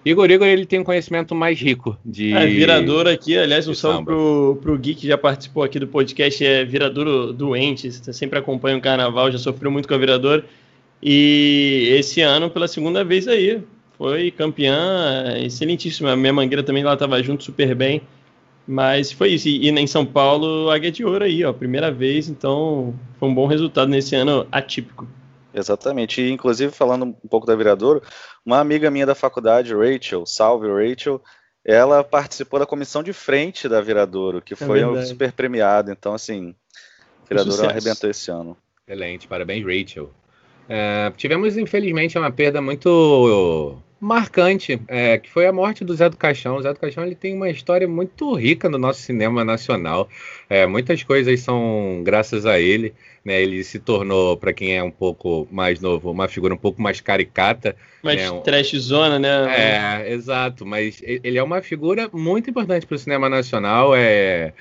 Igor 0.04 0.28
Igor, 0.30 0.48
ele 0.48 0.66
tem 0.66 0.80
um 0.80 0.84
conhecimento 0.84 1.34
mais 1.34 1.60
rico 1.60 1.96
de. 2.04 2.32
É, 2.32 2.44
Viradouro 2.46 3.08
aqui, 3.08 3.38
aliás, 3.38 3.68
um 3.68 3.74
salve 3.74 4.04
pro, 4.04 4.58
pro 4.60 4.76
Gui 4.76 4.94
que 4.96 5.06
já 5.06 5.16
participou 5.16 5.62
aqui 5.62 5.78
do 5.78 5.86
podcast, 5.86 6.44
é 6.44 6.64
Viradouro 6.64 7.32
doente, 7.32 7.90
você 7.90 8.12
sempre 8.12 8.38
acompanha 8.38 8.76
o 8.76 8.80
carnaval, 8.80 9.30
já 9.30 9.38
sofreu 9.38 9.70
muito 9.70 9.86
com 9.86 9.94
a 9.94 9.98
Viradouro. 9.98 10.44
E 11.00 11.88
esse 11.92 12.20
ano, 12.20 12.50
pela 12.50 12.66
segunda 12.66 13.04
vez 13.04 13.28
aí, 13.28 13.60
foi 13.96 14.32
campeã, 14.32 15.34
excelentíssima. 15.38 16.12
A 16.12 16.16
minha 16.16 16.32
mangueira 16.32 16.62
também 16.62 16.82
lá 16.82 16.94
estava 16.94 17.22
junto 17.22 17.44
super 17.44 17.74
bem. 17.74 18.02
Mas 18.66 19.10
foi 19.10 19.30
isso. 19.30 19.48
E, 19.48 19.68
e 19.68 19.70
em 19.70 19.86
São 19.86 20.06
Paulo, 20.06 20.70
Águia 20.70 20.92
de 20.92 21.04
Ouro 21.04 21.24
aí, 21.24 21.44
ó, 21.44 21.52
primeira 21.52 21.90
vez, 21.90 22.28
então 22.28 22.94
foi 23.18 23.28
um 23.28 23.34
bom 23.34 23.46
resultado 23.46 23.88
nesse 23.88 24.14
ano 24.14 24.46
atípico. 24.50 25.06
Exatamente. 25.54 26.20
E, 26.22 26.30
inclusive, 26.30 26.72
falando 26.72 27.04
um 27.04 27.28
pouco 27.28 27.46
da 27.46 27.54
Viradouro, 27.54 28.02
uma 28.44 28.58
amiga 28.58 28.90
minha 28.90 29.06
da 29.06 29.14
faculdade, 29.14 29.74
Rachel, 29.74 30.24
salve 30.24 30.68
Rachel, 30.68 31.20
ela 31.64 32.02
participou 32.02 32.58
da 32.58 32.66
comissão 32.66 33.02
de 33.02 33.12
frente 33.12 33.68
da 33.68 33.80
Viradouro, 33.80 34.40
que 34.40 34.54
é 34.54 34.56
foi 34.56 34.80
é 34.80 35.04
super 35.04 35.32
premiado. 35.32 35.90
Então, 35.90 36.14
assim, 36.14 36.54
Viradouro 37.28 37.68
arrebentou 37.68 38.08
esse 38.08 38.30
ano. 38.30 38.56
Excelente, 38.86 39.28
parabéns, 39.28 39.64
Rachel. 39.64 40.10
É, 40.68 41.12
tivemos, 41.16 41.56
infelizmente, 41.56 42.18
uma 42.18 42.30
perda 42.30 42.62
muito 42.62 43.78
marcante, 44.02 44.80
é, 44.88 45.16
que 45.16 45.30
foi 45.30 45.46
a 45.46 45.52
morte 45.52 45.84
do 45.84 45.94
Zé 45.94 46.10
do 46.10 46.16
Caixão. 46.16 46.56
O 46.56 46.62
Zé 46.62 46.72
do 46.72 46.80
Caixão 46.80 47.04
ele 47.04 47.14
tem 47.14 47.36
uma 47.36 47.48
história 47.48 47.86
muito 47.86 48.34
rica 48.34 48.68
no 48.68 48.76
nosso 48.76 49.00
cinema 49.00 49.44
nacional. 49.44 50.08
É, 50.50 50.66
muitas 50.66 51.04
coisas 51.04 51.38
são 51.38 52.02
graças 52.02 52.44
a 52.44 52.58
ele. 52.58 52.92
Né? 53.24 53.40
Ele 53.40 53.62
se 53.62 53.78
tornou, 53.78 54.36
para 54.36 54.52
quem 54.52 54.76
é 54.76 54.82
um 54.82 54.90
pouco 54.90 55.46
mais 55.52 55.80
novo, 55.80 56.10
uma 56.10 56.26
figura 56.26 56.52
um 56.52 56.58
pouco 56.58 56.82
mais 56.82 57.00
caricata. 57.00 57.76
Mais 58.02 58.28
né? 58.28 58.40
trashzona, 58.40 59.20
né? 59.20 60.02
É, 60.04 60.12
exato. 60.12 60.66
Mas 60.66 61.00
ele 61.04 61.38
é 61.38 61.42
uma 61.42 61.62
figura 61.62 62.10
muito 62.12 62.50
importante 62.50 62.84
para 62.84 62.96
o 62.96 62.98
cinema 62.98 63.28
nacional. 63.28 63.94
É 63.94 64.52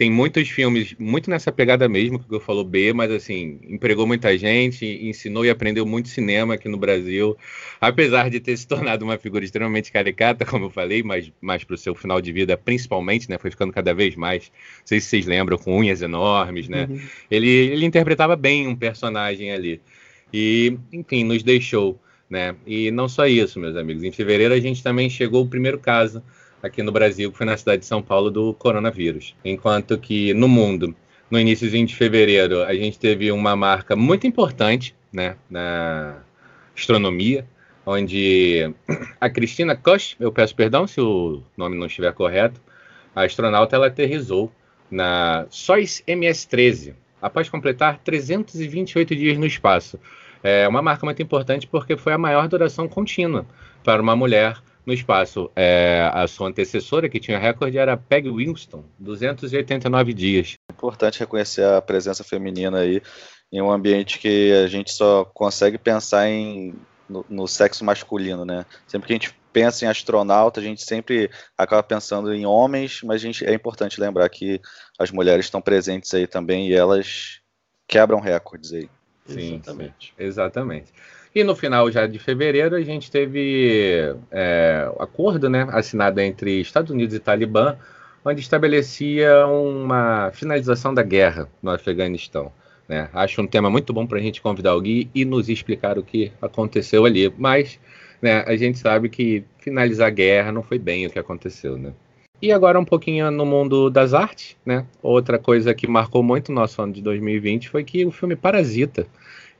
tem 0.00 0.10
muitos 0.10 0.48
filmes, 0.48 0.94
muito 0.98 1.28
nessa 1.28 1.52
pegada 1.52 1.86
mesmo, 1.86 2.18
que 2.18 2.34
eu 2.34 2.40
falou 2.40 2.64
B, 2.64 2.90
mas 2.90 3.10
assim, 3.10 3.60
empregou 3.68 4.06
muita 4.06 4.34
gente, 4.38 4.86
ensinou 4.86 5.44
e 5.44 5.50
aprendeu 5.50 5.84
muito 5.84 6.08
cinema 6.08 6.54
aqui 6.54 6.70
no 6.70 6.78
Brasil. 6.78 7.36
Apesar 7.78 8.30
de 8.30 8.40
ter 8.40 8.56
se 8.56 8.66
tornado 8.66 9.04
uma 9.04 9.18
figura 9.18 9.44
extremamente 9.44 9.92
caricata, 9.92 10.42
como 10.46 10.64
eu 10.64 10.70
falei, 10.70 11.02
mas 11.02 11.30
mais 11.38 11.64
para 11.64 11.74
o 11.74 11.76
seu 11.76 11.94
final 11.94 12.18
de 12.18 12.32
vida, 12.32 12.56
principalmente, 12.56 13.28
né? 13.28 13.36
Foi 13.36 13.50
ficando 13.50 13.74
cada 13.74 13.92
vez 13.92 14.16
mais. 14.16 14.50
Não 14.78 14.86
sei 14.86 15.00
se 15.02 15.08
vocês 15.08 15.26
lembram, 15.26 15.58
com 15.58 15.76
unhas 15.76 16.00
enormes, 16.00 16.66
né? 16.66 16.86
Uhum. 16.88 16.98
Ele, 17.30 17.50
ele 17.50 17.84
interpretava 17.84 18.36
bem 18.36 18.68
um 18.68 18.74
personagem 18.74 19.52
ali. 19.52 19.82
E, 20.32 20.78
enfim, 20.90 21.24
nos 21.24 21.42
deixou. 21.42 22.00
Né? 22.30 22.56
E 22.66 22.90
não 22.90 23.06
só 23.06 23.26
isso, 23.26 23.60
meus 23.60 23.76
amigos. 23.76 24.02
Em 24.02 24.12
fevereiro 24.12 24.54
a 24.54 24.60
gente 24.60 24.82
também 24.82 25.10
chegou 25.10 25.44
o 25.44 25.48
primeiro 25.48 25.78
caso 25.78 26.22
aqui 26.62 26.82
no 26.82 26.92
Brasil, 26.92 27.30
que 27.30 27.38
foi 27.38 27.46
na 27.46 27.56
cidade 27.56 27.80
de 27.80 27.86
São 27.86 28.02
Paulo, 28.02 28.30
do 28.30 28.54
coronavírus. 28.54 29.34
Enquanto 29.44 29.98
que 29.98 30.34
no 30.34 30.48
mundo, 30.48 30.94
no 31.30 31.38
início 31.38 31.68
de 31.68 31.96
fevereiro, 31.96 32.62
a 32.62 32.74
gente 32.74 32.98
teve 32.98 33.30
uma 33.32 33.56
marca 33.56 33.94
muito 33.96 34.26
importante 34.26 34.94
né, 35.12 35.36
na 35.48 36.18
astronomia, 36.76 37.46
onde 37.84 38.72
a 39.20 39.28
Cristina 39.28 39.76
Koch, 39.76 40.16
eu 40.20 40.32
peço 40.32 40.54
perdão 40.54 40.86
se 40.86 41.00
o 41.00 41.42
nome 41.56 41.76
não 41.76 41.86
estiver 41.86 42.12
correto, 42.12 42.60
a 43.14 43.24
astronauta 43.24 43.76
ela 43.76 43.86
aterrizou 43.86 44.52
na 44.90 45.46
Soyuz 45.50 46.02
MS-13, 46.06 46.94
após 47.20 47.48
completar 47.48 47.98
328 47.98 49.14
dias 49.14 49.38
no 49.38 49.46
espaço. 49.46 49.98
É 50.42 50.66
uma 50.66 50.80
marca 50.80 51.04
muito 51.04 51.22
importante 51.22 51.66
porque 51.66 51.96
foi 51.96 52.12
a 52.12 52.18
maior 52.18 52.48
duração 52.48 52.88
contínua 52.88 53.44
para 53.84 54.00
uma 54.00 54.16
mulher 54.16 54.56
no 54.90 54.94
espaço. 54.94 55.50
É, 55.54 56.10
a 56.12 56.26
sua 56.26 56.48
antecessora, 56.48 57.08
que 57.08 57.20
tinha 57.20 57.38
recorde, 57.38 57.78
era 57.78 57.96
Peg 57.96 58.28
Winston, 58.28 58.84
289 58.98 60.12
dias. 60.12 60.54
É 60.68 60.72
importante 60.72 61.20
reconhecer 61.20 61.64
a 61.64 61.80
presença 61.80 62.24
feminina 62.24 62.80
aí 62.80 63.00
em 63.52 63.62
um 63.62 63.70
ambiente 63.70 64.18
que 64.18 64.52
a 64.52 64.66
gente 64.66 64.92
só 64.92 65.24
consegue 65.24 65.78
pensar 65.78 66.28
em, 66.28 66.74
no, 67.08 67.24
no 67.28 67.46
sexo 67.46 67.84
masculino, 67.84 68.44
né? 68.44 68.66
Sempre 68.86 69.06
que 69.06 69.12
a 69.12 69.16
gente 69.16 69.34
pensa 69.52 69.84
em 69.84 69.88
astronauta, 69.88 70.60
a 70.60 70.62
gente 70.62 70.82
sempre 70.82 71.30
acaba 71.58 71.82
pensando 71.82 72.32
em 72.32 72.46
homens, 72.46 73.00
mas 73.02 73.16
a 73.16 73.24
gente, 73.24 73.44
é 73.44 73.52
importante 73.52 74.00
lembrar 74.00 74.28
que 74.28 74.60
as 74.98 75.10
mulheres 75.10 75.46
estão 75.46 75.60
presentes 75.60 76.12
aí 76.14 76.26
também 76.26 76.68
e 76.68 76.74
elas 76.74 77.40
quebram 77.88 78.20
recordes 78.20 78.72
aí. 78.72 78.88
Sim, 79.26 79.54
exatamente. 79.54 80.14
Sim, 80.16 80.24
exatamente. 80.24 80.92
E 81.34 81.44
no 81.44 81.54
final 81.54 81.90
já 81.90 82.06
de 82.06 82.18
fevereiro 82.18 82.74
a 82.74 82.80
gente 82.80 83.10
teve 83.10 84.14
é, 84.30 84.90
acordo 84.98 85.48
né, 85.48 85.66
assinado 85.70 86.20
entre 86.20 86.60
Estados 86.60 86.90
Unidos 86.90 87.14
e 87.14 87.20
Talibã, 87.20 87.76
onde 88.24 88.40
estabelecia 88.40 89.46
uma 89.46 90.30
finalização 90.32 90.92
da 90.92 91.02
guerra 91.02 91.48
no 91.62 91.70
Afeganistão. 91.70 92.52
Né? 92.88 93.08
Acho 93.12 93.40
um 93.40 93.46
tema 93.46 93.70
muito 93.70 93.92
bom 93.92 94.06
para 94.06 94.18
a 94.18 94.20
gente 94.20 94.42
convidar 94.42 94.70
alguém 94.70 95.08
e 95.14 95.24
nos 95.24 95.48
explicar 95.48 95.96
o 95.98 96.02
que 96.02 96.32
aconteceu 96.42 97.04
ali. 97.04 97.32
Mas 97.38 97.78
né, 98.20 98.42
a 98.46 98.56
gente 98.56 98.78
sabe 98.78 99.08
que 99.08 99.44
finalizar 99.58 100.08
a 100.08 100.10
guerra 100.10 100.50
não 100.50 100.64
foi 100.64 100.78
bem 100.78 101.06
o 101.06 101.10
que 101.10 101.18
aconteceu. 101.18 101.78
Né? 101.78 101.92
E 102.42 102.50
agora 102.50 102.80
um 102.80 102.84
pouquinho 102.84 103.30
no 103.30 103.46
mundo 103.46 103.88
das 103.88 104.12
artes, 104.14 104.56
né? 104.64 104.86
Outra 105.02 105.38
coisa 105.38 105.74
que 105.74 105.86
marcou 105.86 106.22
muito 106.22 106.48
o 106.48 106.54
nosso 106.54 106.80
ano 106.80 106.92
de 106.92 107.02
2020 107.02 107.68
foi 107.68 107.84
que 107.84 108.04
o 108.04 108.10
filme 108.10 108.34
Parasita 108.34 109.06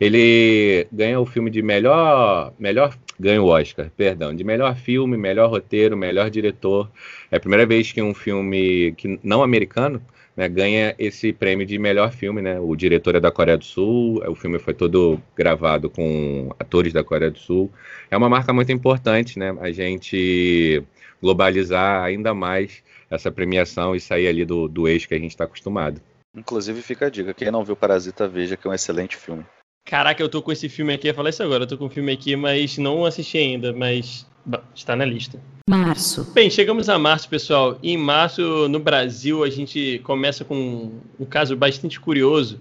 ele 0.00 0.86
ganha 0.90 1.20
o 1.20 1.26
filme 1.26 1.50
de 1.50 1.60
melhor, 1.60 2.54
melhor 2.58 2.96
ganha 3.18 3.42
o 3.42 3.46
Oscar, 3.46 3.90
perdão, 3.94 4.34
de 4.34 4.42
melhor 4.42 4.74
filme, 4.74 5.16
melhor 5.16 5.50
roteiro, 5.50 5.96
melhor 5.96 6.30
diretor. 6.30 6.90
É 7.30 7.36
a 7.36 7.40
primeira 7.40 7.66
vez 7.66 7.92
que 7.92 8.00
um 8.00 8.14
filme 8.14 8.92
que 8.96 9.20
não 9.22 9.42
americano 9.42 10.00
né, 10.34 10.48
ganha 10.48 10.94
esse 10.98 11.34
prêmio 11.34 11.66
de 11.66 11.78
melhor 11.78 12.12
filme, 12.12 12.40
né? 12.40 12.58
O 12.58 12.74
diretor 12.74 13.14
é 13.14 13.20
da 13.20 13.30
Coreia 13.30 13.58
do 13.58 13.64
Sul, 13.64 14.22
o 14.26 14.34
filme 14.34 14.58
foi 14.58 14.72
todo 14.72 15.20
gravado 15.36 15.90
com 15.90 16.50
atores 16.58 16.94
da 16.94 17.04
Coreia 17.04 17.30
do 17.30 17.38
Sul. 17.38 17.70
É 18.10 18.16
uma 18.16 18.28
marca 18.28 18.54
muito 18.54 18.72
importante, 18.72 19.38
né? 19.38 19.54
A 19.60 19.70
gente 19.70 20.82
globalizar 21.20 22.02
ainda 22.02 22.32
mais 22.32 22.82
essa 23.10 23.30
premiação 23.30 23.94
e 23.94 24.00
sair 24.00 24.28
ali 24.28 24.46
do, 24.46 24.66
do 24.66 24.88
eixo 24.88 25.06
que 25.06 25.14
a 25.14 25.18
gente 25.18 25.32
está 25.32 25.44
acostumado. 25.44 26.00
Inclusive 26.34 26.80
fica 26.80 27.06
a 27.06 27.10
dica, 27.10 27.34
quem 27.34 27.50
não 27.50 27.64
viu 27.64 27.76
Parasita 27.76 28.26
veja 28.26 28.56
que 28.56 28.66
é 28.66 28.70
um 28.70 28.74
excelente 28.74 29.16
filme. 29.16 29.44
Caraca, 29.90 30.22
eu 30.22 30.28
tô 30.28 30.40
com 30.40 30.52
esse 30.52 30.68
filme 30.68 30.94
aqui, 30.94 31.08
eu 31.08 31.14
falei 31.14 31.30
isso 31.30 31.42
agora, 31.42 31.64
eu 31.64 31.66
tô 31.66 31.76
com 31.76 31.86
o 31.86 31.90
filme 31.90 32.12
aqui, 32.12 32.36
mas 32.36 32.78
não 32.78 33.04
assisti 33.04 33.36
ainda, 33.38 33.72
mas 33.72 34.24
está 34.72 34.94
na 34.94 35.04
lista. 35.04 35.40
Março. 35.68 36.30
Bem, 36.32 36.48
chegamos 36.48 36.88
a 36.88 36.96
março, 36.96 37.28
pessoal. 37.28 37.76
E 37.82 37.90
em 37.90 37.96
março, 37.96 38.68
no 38.68 38.78
Brasil, 38.78 39.42
a 39.42 39.50
gente 39.50 40.00
começa 40.04 40.44
com 40.44 40.92
um 41.18 41.24
caso 41.24 41.56
bastante 41.56 41.98
curioso, 41.98 42.60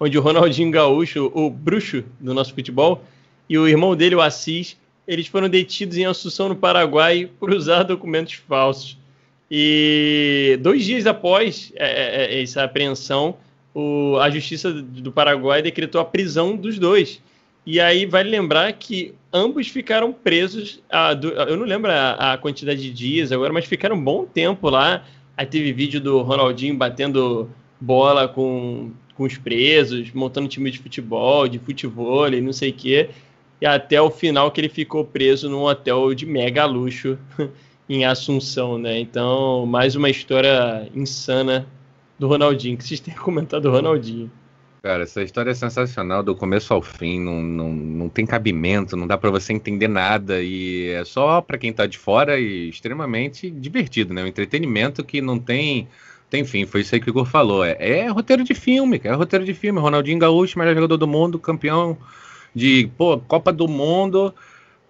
onde 0.00 0.16
o 0.16 0.22
Ronaldinho 0.22 0.70
Gaúcho, 0.70 1.30
o 1.34 1.50
bruxo 1.50 2.02
do 2.18 2.32
nosso 2.32 2.54
futebol, 2.54 3.04
e 3.46 3.58
o 3.58 3.68
irmão 3.68 3.94
dele, 3.94 4.14
o 4.14 4.22
Assis, 4.22 4.74
eles 5.06 5.26
foram 5.26 5.50
detidos 5.50 5.98
em 5.98 6.06
Assunção, 6.06 6.48
no 6.48 6.56
Paraguai, 6.56 7.28
por 7.38 7.50
usar 7.50 7.82
documentos 7.82 8.32
falsos. 8.32 8.96
E 9.50 10.58
dois 10.62 10.82
dias 10.82 11.06
após 11.06 11.74
é, 11.76 11.84
é, 11.84 12.36
é 12.36 12.42
essa 12.42 12.64
apreensão, 12.64 13.36
o, 13.74 14.16
a 14.18 14.30
Justiça 14.30 14.72
do 14.72 15.12
Paraguai 15.12 15.62
decretou 15.62 16.00
a 16.00 16.04
prisão 16.04 16.56
dos 16.56 16.78
dois. 16.78 17.20
E 17.64 17.78
aí 17.78 18.06
vale 18.06 18.30
lembrar 18.30 18.72
que 18.72 19.14
ambos 19.32 19.68
ficaram 19.68 20.12
presos, 20.12 20.82
a, 20.90 21.14
do, 21.14 21.28
eu 21.28 21.56
não 21.56 21.66
lembro 21.66 21.90
a, 21.90 22.32
a, 22.32 22.38
quantidade 22.38 22.80
de 22.80 22.90
dias 22.90 23.30
agora, 23.30 23.52
mas 23.52 23.64
ficaram 23.64 23.96
um 23.96 24.02
bom 24.02 24.24
tempo 24.24 24.68
lá. 24.70 25.04
Aí 25.36 25.46
teve 25.46 25.72
vídeo 25.72 26.00
do 26.00 26.22
Ronaldinho 26.22 26.76
batendo 26.76 27.48
bola 27.80 28.26
com, 28.26 28.90
com 29.14 29.24
os 29.24 29.36
presos, 29.38 30.10
montando 30.12 30.48
time 30.48 30.70
de 30.70 30.78
futebol, 30.78 31.46
de 31.46 31.58
futebol 31.58 32.28
e 32.28 32.40
não 32.40 32.52
sei 32.52 32.70
o 32.70 32.74
quê. 32.74 33.10
E 33.60 33.66
até 33.66 34.00
o 34.00 34.10
final 34.10 34.50
que 34.50 34.60
ele 34.60 34.68
ficou 34.68 35.04
preso 35.04 35.48
num 35.48 35.64
hotel 35.64 36.14
de 36.14 36.24
mega 36.24 36.64
luxo 36.64 37.18
em 37.88 38.04
Assunção, 38.04 38.78
né? 38.78 38.98
Então, 38.98 39.66
mais 39.66 39.94
uma 39.94 40.08
história 40.08 40.88
insana 40.94 41.66
do 42.20 42.28
Ronaldinho, 42.28 42.76
que 42.76 42.84
vocês 42.84 43.00
têm 43.00 43.14
comentado 43.14 43.62
do 43.62 43.70
Ronaldinho. 43.70 44.30
Cara, 44.82 45.04
essa 45.04 45.22
história 45.22 45.50
é 45.50 45.54
sensacional, 45.54 46.22
do 46.22 46.36
começo 46.36 46.72
ao 46.72 46.82
fim, 46.82 47.18
não, 47.18 47.42
não, 47.42 47.72
não 47.72 48.08
tem 48.10 48.26
cabimento, 48.26 48.96
não 48.96 49.06
dá 49.06 49.16
para 49.16 49.30
você 49.30 49.54
entender 49.54 49.88
nada, 49.88 50.42
e 50.42 50.88
é 50.90 51.04
só 51.04 51.40
para 51.40 51.56
quem 51.56 51.72
tá 51.72 51.86
de 51.86 51.98
fora 51.98 52.38
e 52.38 52.68
extremamente 52.68 53.50
divertido, 53.50 54.12
né? 54.12 54.22
Um 54.22 54.26
entretenimento 54.26 55.02
que 55.02 55.22
não 55.22 55.38
tem, 55.38 55.88
tem 56.28 56.44
fim, 56.44 56.66
foi 56.66 56.82
isso 56.82 56.94
aí 56.94 57.00
que 57.00 57.08
o 57.08 57.12
Igor 57.12 57.24
falou. 57.24 57.64
É, 57.64 57.76
é 57.78 58.08
roteiro 58.08 58.44
de 58.44 58.54
filme, 58.54 59.00
é 59.02 59.12
roteiro 59.12 59.44
de 59.44 59.54
filme. 59.54 59.80
Ronaldinho 59.80 60.18
Gaúcho, 60.18 60.58
melhor 60.58 60.74
jogador 60.74 60.96
do 60.98 61.06
mundo, 61.06 61.38
campeão 61.38 61.96
de 62.54 62.90
pô, 62.98 63.18
Copa 63.18 63.52
do 63.52 63.66
Mundo, 63.66 64.34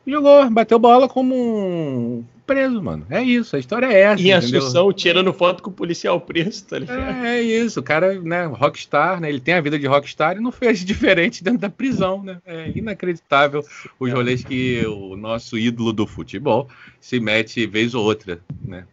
jogou, 0.06 0.50
bateu 0.50 0.78
bola 0.78 1.08
como 1.08 1.34
um 1.34 2.25
preso, 2.50 2.83
mano. 2.83 3.07
É 3.09 3.23
isso, 3.23 3.54
a 3.54 3.61
história 3.61 3.87
é 3.87 4.00
essa. 4.00 4.21
E 4.21 4.33
Assunção 4.33 4.92
tirando 4.92 5.33
foto 5.33 5.62
com 5.62 5.71
o 5.71 5.73
policial 5.73 6.21
preso, 6.21 6.66
tá 6.66 6.80
ligado? 6.80 7.25
É, 7.25 7.38
é, 7.38 7.42
isso, 7.42 7.78
o 7.78 7.83
cara, 7.83 8.21
né, 8.21 8.45
rockstar, 8.47 9.21
né? 9.21 9.28
Ele 9.28 9.38
tem 9.38 9.54
a 9.54 9.61
vida 9.61 9.78
de 9.78 9.87
rockstar 9.87 10.37
e 10.37 10.40
não 10.40 10.50
fez 10.50 10.83
diferente 10.85 11.45
dentro 11.45 11.61
da 11.61 11.71
prisão, 11.71 12.25
né? 12.25 12.38
É 12.45 12.73
inacreditável 12.75 13.64
os 14.00 14.12
rolês 14.12 14.42
que 14.42 14.85
o 14.85 15.16
nosso 15.16 15.57
ídolo 15.57 15.92
do 15.92 16.09
futebol 16.09 16.69
se 17.00 17.21
mete 17.21 17.64
vez 17.69 17.95
ou 17.95 18.04
outra, 18.04 18.40
né? 18.64 18.85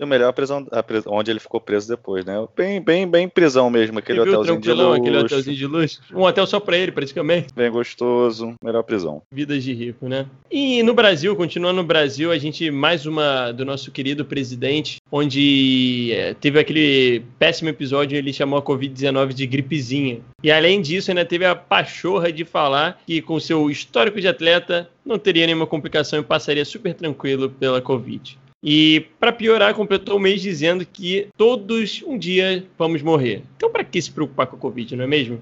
E 0.00 0.04
o 0.04 0.06
melhor 0.06 0.30
a 0.30 0.32
prisão, 0.32 0.66
a 0.72 0.82
prisão, 0.82 1.12
onde 1.12 1.30
ele 1.30 1.38
ficou 1.38 1.60
preso 1.60 1.86
depois, 1.86 2.24
né? 2.24 2.34
Bem, 2.56 2.80
bem, 2.80 3.06
bem 3.06 3.28
prisão 3.28 3.68
mesmo, 3.68 3.98
aquele 3.98 4.20
hotelzinho 4.20 4.58
de 4.58 4.72
luxo. 4.72 4.92
Aquele 4.94 5.18
hotelzinho 5.18 5.56
de 5.56 5.66
luxo. 5.66 6.00
Um 6.14 6.22
hotel 6.22 6.46
só 6.46 6.58
pra 6.58 6.78
ele, 6.78 6.90
praticamente. 6.90 7.48
Bem 7.54 7.70
gostoso, 7.70 8.54
melhor 8.64 8.82
prisão. 8.82 9.20
Vidas 9.30 9.62
de 9.62 9.74
rico, 9.74 10.08
né? 10.08 10.24
E 10.50 10.82
no 10.82 10.94
Brasil, 10.94 11.36
continuando 11.36 11.82
no 11.82 11.86
Brasil, 11.86 12.32
a 12.32 12.38
gente, 12.38 12.70
mais 12.70 13.04
uma 13.04 13.52
do 13.52 13.62
nosso 13.62 13.90
querido 13.90 14.24
presidente, 14.24 15.02
onde 15.12 16.12
é, 16.14 16.32
teve 16.32 16.58
aquele 16.58 17.22
péssimo 17.38 17.68
episódio, 17.68 18.16
ele 18.16 18.32
chamou 18.32 18.58
a 18.58 18.62
Covid-19 18.62 19.34
de 19.34 19.46
gripezinha. 19.46 20.20
E 20.42 20.50
além 20.50 20.80
disso, 20.80 21.10
ainda 21.10 21.26
teve 21.26 21.44
a 21.44 21.54
pachorra 21.54 22.32
de 22.32 22.46
falar 22.46 22.98
que 23.06 23.20
com 23.20 23.38
seu 23.38 23.70
histórico 23.70 24.18
de 24.18 24.28
atleta, 24.28 24.88
não 25.04 25.18
teria 25.18 25.44
nenhuma 25.44 25.66
complicação 25.66 26.20
e 26.20 26.22
passaria 26.22 26.64
super 26.64 26.94
tranquilo 26.94 27.50
pela 27.50 27.82
Covid. 27.82 28.38
E, 28.62 29.06
para 29.18 29.32
piorar, 29.32 29.74
completou 29.74 30.16
o 30.16 30.20
mês 30.20 30.42
dizendo 30.42 30.84
que 30.84 31.28
todos 31.36 32.02
um 32.06 32.18
dia 32.18 32.64
vamos 32.78 33.02
morrer. 33.02 33.42
Então, 33.56 33.70
para 33.70 33.84
que 33.84 34.00
se 34.00 34.10
preocupar 34.10 34.46
com 34.46 34.56
a 34.56 34.58
Covid, 34.58 34.96
não 34.96 35.04
é 35.04 35.06
mesmo? 35.06 35.40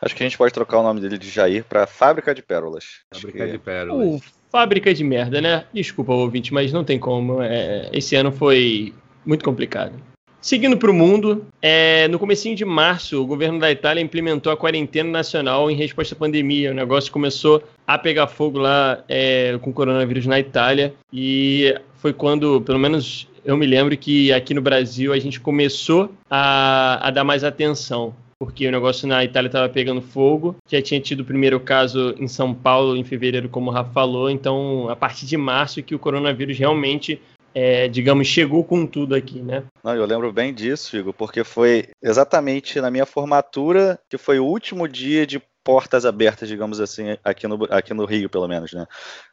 Acho 0.00 0.14
que 0.14 0.22
a 0.22 0.26
gente 0.26 0.38
pode 0.38 0.54
trocar 0.54 0.78
o 0.78 0.82
nome 0.82 1.00
dele 1.00 1.18
de 1.18 1.28
Jair 1.28 1.64
para 1.64 1.86
Fábrica 1.86 2.32
de 2.32 2.42
Pérolas. 2.42 3.00
Fábrica 3.12 3.44
que... 3.44 3.52
de 3.52 3.58
Pérolas. 3.58 4.22
fábrica 4.50 4.94
de 4.94 5.02
merda, 5.02 5.40
né? 5.40 5.64
Desculpa, 5.72 6.12
ouvinte, 6.12 6.54
mas 6.54 6.72
não 6.72 6.84
tem 6.84 6.98
como. 6.98 7.42
É... 7.42 7.90
Esse 7.92 8.14
ano 8.14 8.30
foi 8.30 8.94
muito 9.26 9.44
complicado. 9.44 9.92
Seguindo 10.40 10.78
para 10.78 10.90
o 10.90 10.94
mundo, 10.94 11.44
é, 11.60 12.06
no 12.06 12.16
comecinho 12.16 12.54
de 12.54 12.64
março, 12.64 13.20
o 13.20 13.26
governo 13.26 13.58
da 13.58 13.72
Itália 13.72 14.00
implementou 14.00 14.52
a 14.52 14.56
quarentena 14.56 15.10
nacional 15.10 15.68
em 15.68 15.74
resposta 15.74 16.14
à 16.14 16.18
pandemia. 16.18 16.70
O 16.70 16.74
negócio 16.74 17.12
começou 17.12 17.62
a 17.84 17.98
pegar 17.98 18.28
fogo 18.28 18.58
lá 18.58 19.02
é, 19.08 19.58
com 19.60 19.70
o 19.70 19.72
coronavírus 19.72 20.26
na 20.26 20.38
Itália 20.38 20.94
e 21.12 21.74
foi 21.98 22.12
quando, 22.12 22.60
pelo 22.62 22.78
menos 22.78 23.28
eu 23.44 23.56
me 23.56 23.66
lembro 23.66 23.96
que 23.96 24.32
aqui 24.32 24.54
no 24.54 24.62
Brasil 24.62 25.12
a 25.12 25.18
gente 25.18 25.40
começou 25.40 26.12
a, 26.30 27.06
a 27.06 27.10
dar 27.10 27.24
mais 27.24 27.44
atenção 27.44 28.14
porque 28.40 28.68
o 28.68 28.70
negócio 28.70 29.08
na 29.08 29.24
Itália 29.24 29.48
estava 29.48 29.68
pegando 29.68 30.00
fogo. 30.00 30.56
Já 30.70 30.80
tinha 30.80 31.00
tido 31.00 31.20
o 31.20 31.24
primeiro 31.24 31.58
caso 31.58 32.14
em 32.18 32.28
São 32.28 32.54
Paulo 32.54 32.96
em 32.96 33.02
fevereiro, 33.02 33.48
como 33.48 33.68
o 33.68 33.72
Rafa 33.74 33.90
falou. 33.90 34.30
Então, 34.30 34.88
a 34.88 34.94
partir 34.94 35.26
de 35.26 35.36
março 35.36 35.82
que 35.82 35.92
o 35.94 35.98
coronavírus 35.98 36.56
realmente 36.56 37.20
é, 37.52 37.88
digamos, 37.88 38.28
chegou 38.28 38.62
com 38.62 38.86
tudo 38.86 39.16
aqui, 39.16 39.40
né? 39.40 39.64
Não, 39.82 39.92
eu 39.92 40.04
lembro 40.04 40.32
bem 40.32 40.54
disso, 40.54 40.96
Igor, 40.96 41.12
porque 41.12 41.42
foi 41.42 41.88
exatamente 42.00 42.80
na 42.80 42.90
minha 42.90 43.06
formatura 43.06 43.98
que 44.08 44.16
foi 44.16 44.38
o 44.38 44.44
último 44.44 44.86
dia 44.86 45.26
de 45.26 45.42
portas 45.64 46.04
abertas, 46.06 46.48
digamos 46.48 46.80
assim, 46.80 47.16
aqui 47.22 47.46
no, 47.46 47.66
aqui 47.70 47.92
no 47.92 48.04
Rio, 48.04 48.28
pelo 48.28 48.48
menos, 48.48 48.72
né? 48.72 48.86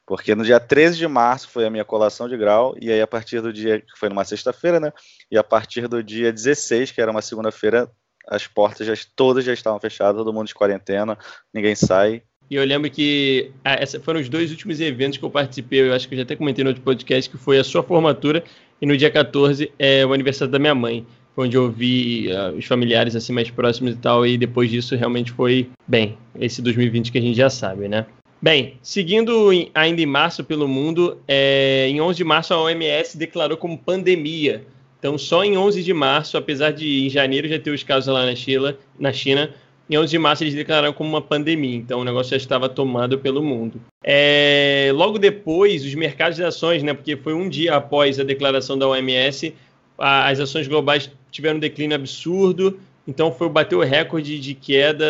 Porque 0.05 0.35
no 0.35 0.43
dia 0.43 0.59
13 0.59 0.97
de 0.97 1.07
março 1.07 1.49
foi 1.49 1.65
a 1.65 1.69
minha 1.69 1.85
colação 1.85 2.27
de 2.27 2.37
grau, 2.37 2.75
e 2.79 2.91
aí 2.91 3.01
a 3.01 3.07
partir 3.07 3.41
do 3.41 3.53
dia, 3.53 3.81
que 3.81 3.97
foi 3.97 4.09
numa 4.09 4.25
sexta-feira, 4.25 4.79
né? 4.79 4.91
E 5.31 5.37
a 5.37 5.43
partir 5.43 5.87
do 5.87 6.03
dia 6.03 6.31
16, 6.31 6.91
que 6.91 7.01
era 7.01 7.11
uma 7.11 7.21
segunda-feira, 7.21 7.89
as 8.27 8.47
portas 8.47 8.87
já, 8.87 8.93
todas 9.15 9.45
já 9.45 9.53
estavam 9.53 9.79
fechadas, 9.79 10.17
todo 10.17 10.33
mundo 10.33 10.47
de 10.47 10.55
quarentena, 10.55 11.17
ninguém 11.53 11.75
sai, 11.75 12.23
e 12.49 12.55
eu 12.55 12.63
lembro 12.63 12.89
que 12.91 13.51
ah, 13.63 13.77
foram 14.03 14.19
os 14.19 14.29
dois 14.29 14.51
últimos 14.51 14.79
eventos 14.79 15.17
que 15.17 15.25
eu 15.25 15.31
participei. 15.31 15.81
Eu 15.81 15.93
acho 15.93 16.07
que 16.07 16.13
eu 16.13 16.17
já 16.17 16.23
até 16.23 16.35
comentei 16.35 16.63
no 16.63 16.69
outro 16.69 16.83
podcast, 16.83 17.29
que 17.29 17.37
foi 17.37 17.57
a 17.57 17.63
sua 17.63 17.81
formatura 17.81 18.43
e 18.81 18.85
no 18.85 18.95
dia 18.95 19.09
14 19.09 19.71
é 19.79 20.05
o 20.05 20.13
aniversário 20.13 20.51
da 20.51 20.59
minha 20.59 20.75
mãe. 20.75 21.05
Foi 21.35 21.47
onde 21.47 21.57
eu 21.57 21.69
vi 21.69 22.29
uh, 22.31 22.57
os 22.57 22.65
familiares 22.65 23.15
assim 23.15 23.33
mais 23.33 23.51
próximos 23.51 23.93
e 23.93 23.97
tal. 23.97 24.25
E 24.25 24.37
depois 24.37 24.71
disso 24.71 24.95
realmente 24.95 25.31
foi 25.31 25.69
bem. 25.87 26.17
Esse 26.39 26.61
2020 26.61 27.11
que 27.11 27.17
a 27.17 27.21
gente 27.21 27.35
já 27.35 27.49
sabe, 27.49 27.87
né? 27.87 28.05
Bem, 28.41 28.77
seguindo 28.81 29.51
em, 29.51 29.69
ainda 29.73 30.01
em 30.01 30.05
março 30.05 30.43
pelo 30.43 30.67
mundo, 30.67 31.17
é, 31.27 31.87
em 31.89 31.99
11 31.99 32.17
de 32.17 32.23
março 32.23 32.53
a 32.53 32.61
OMS 32.61 33.17
declarou 33.17 33.57
como 33.57 33.77
pandemia. 33.77 34.63
Então, 34.99 35.17
só 35.17 35.43
em 35.43 35.57
11 35.57 35.83
de 35.83 35.93
março, 35.93 36.37
apesar 36.37 36.71
de 36.71 37.05
em 37.05 37.09
janeiro 37.09 37.47
já 37.47 37.59
ter 37.59 37.71
os 37.71 37.83
casos 37.83 38.13
lá 38.13 38.25
na 38.25 38.35
China, 38.35 38.77
na 38.99 39.11
China 39.11 39.53
em 39.89 39.97
11 39.97 40.09
de 40.09 40.17
março 40.17 40.43
eles 40.43 40.55
declararam 40.55 40.93
como 40.93 41.09
uma 41.09 41.21
pandemia, 41.21 41.75
então 41.75 41.99
o 41.99 42.03
negócio 42.03 42.31
já 42.31 42.37
estava 42.37 42.67
tomado 42.67 43.19
pelo 43.19 43.43
mundo. 43.43 43.79
É, 44.03 44.91
logo 44.95 45.19
depois, 45.19 45.85
os 45.85 45.93
mercados 45.93 46.35
de 46.35 46.43
ações, 46.43 46.81
né, 46.81 46.93
porque 46.93 47.15
foi 47.15 47.33
um 47.33 47.47
dia 47.47 47.75
após 47.75 48.19
a 48.19 48.23
declaração 48.23 48.77
da 48.77 48.87
OMS, 48.87 49.53
as 49.97 50.39
ações 50.39 50.67
globais 50.67 51.09
tiveram 51.31 51.57
um 51.57 51.59
declínio 51.59 51.95
absurdo, 51.95 52.79
então 53.07 53.31
foi 53.31 53.47
bater 53.49 53.75
o 53.75 53.83
recorde 53.83 54.39
de 54.39 54.53
queda 54.53 55.05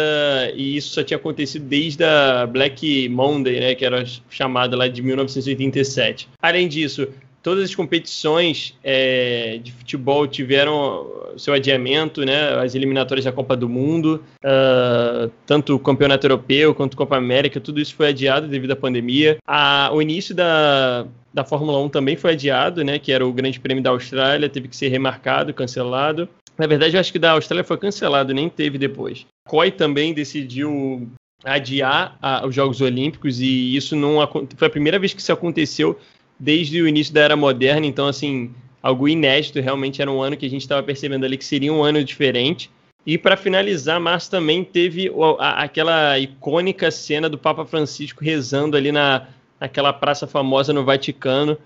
e 0.54 0.76
isso 0.76 0.94
só 0.94 1.04
tinha 1.04 1.18
acontecido 1.18 1.66
desde 1.66 2.04
a 2.04 2.46
Black 2.46 3.08
Monday, 3.10 3.60
né, 3.60 3.76
que 3.76 3.86
era 3.86 4.04
chamada 4.30 4.76
lá 4.76 4.88
de 4.88 5.02
1987. 5.02 6.28
Além 6.42 6.68
disso, 6.68 7.08
todas 7.46 7.66
as 7.66 7.76
competições 7.76 8.74
é, 8.84 9.60
de 9.62 9.72
futebol 9.72 10.26
tiveram 10.26 11.06
seu 11.38 11.54
adiamento, 11.54 12.26
né? 12.26 12.56
As 12.56 12.74
eliminatórias 12.74 13.24
da 13.24 13.32
Copa 13.32 13.56
do 13.56 13.70
Mundo, 13.70 14.24
uh, 14.44 15.30
tanto 15.46 15.76
o 15.76 15.80
Campeonato 15.80 16.26
Europeu 16.26 16.74
quanto 16.74 16.96
a 16.96 16.98
Copa 16.98 17.16
América, 17.16 17.62
tudo 17.62 17.80
isso 17.80 17.94
foi 17.94 18.08
adiado 18.08 18.48
devido 18.48 18.72
à 18.72 18.76
pandemia. 18.76 19.38
A, 19.46 19.92
o 19.94 20.02
início 20.02 20.34
da, 20.34 21.06
da 21.32 21.44
Fórmula 21.44 21.78
1 21.84 21.90
também 21.90 22.16
foi 22.16 22.32
adiado, 22.32 22.84
né? 22.84 22.98
Que 22.98 23.12
era 23.12 23.24
o 23.24 23.32
Grande 23.32 23.60
Prêmio 23.60 23.84
da 23.84 23.92
Austrália, 23.92 24.50
teve 24.50 24.68
que 24.68 24.76
ser 24.76 24.88
remarcado, 24.88 25.54
cancelado. 25.54 26.28
Na 26.58 26.66
verdade, 26.66 26.96
eu 26.96 27.00
acho 27.00 27.12
que 27.12 27.20
da 27.20 27.34
Austrália 27.34 27.64
foi 27.64 27.78
cancelado, 27.78 28.34
nem 28.34 28.50
teve 28.50 28.80
depois. 28.80 29.24
COI 29.48 29.70
também 29.70 30.16
decidiu 30.16 31.08
adiar 31.44 32.18
a, 32.20 32.44
os 32.48 32.56
Jogos 32.56 32.82
Olímpicos 32.82 33.40
e 33.40 33.76
isso 33.76 33.96
não 33.96 34.16
foi 34.58 34.68
a 34.68 34.72
primeira 34.72 34.98
vez 34.98 35.14
que 35.14 35.22
isso 35.22 35.32
aconteceu 35.32 36.00
desde 36.40 36.82
o 36.82 36.88
início 36.88 37.14
da 37.14 37.22
era 37.22 37.36
moderna, 37.36 37.86
então 37.86 38.08
assim, 38.08 38.52
algo 38.82 39.08
inédito, 39.08 39.60
realmente 39.60 40.02
era 40.02 40.12
um 40.12 40.22
ano 40.22 40.38
que 40.38 40.46
a 40.46 40.50
gente 40.50 40.62
estava 40.62 40.84
percebendo 40.84 41.26
ali 41.26 41.38
que 41.38 41.46
seria 41.46 41.74
um 41.74 41.84
ano 41.84 42.04
diferente. 42.04 42.70
E 43.06 43.18
para 43.18 43.38
finalizar, 43.38 44.00
março 44.00 44.32
também 44.32 44.64
teve 44.64 45.12
aquela 45.40 46.18
icônica 46.18 46.90
cena 46.90 47.30
do 47.30 47.38
Papa 47.38 47.66
Francisco 47.66 48.24
rezando 48.24 48.76
ali 48.76 48.92
na, 48.92 49.28
naquela 49.60 49.94
praça 49.94 50.26
famosa 50.26 50.74
no 50.74 50.84
Vaticano, 50.84 51.58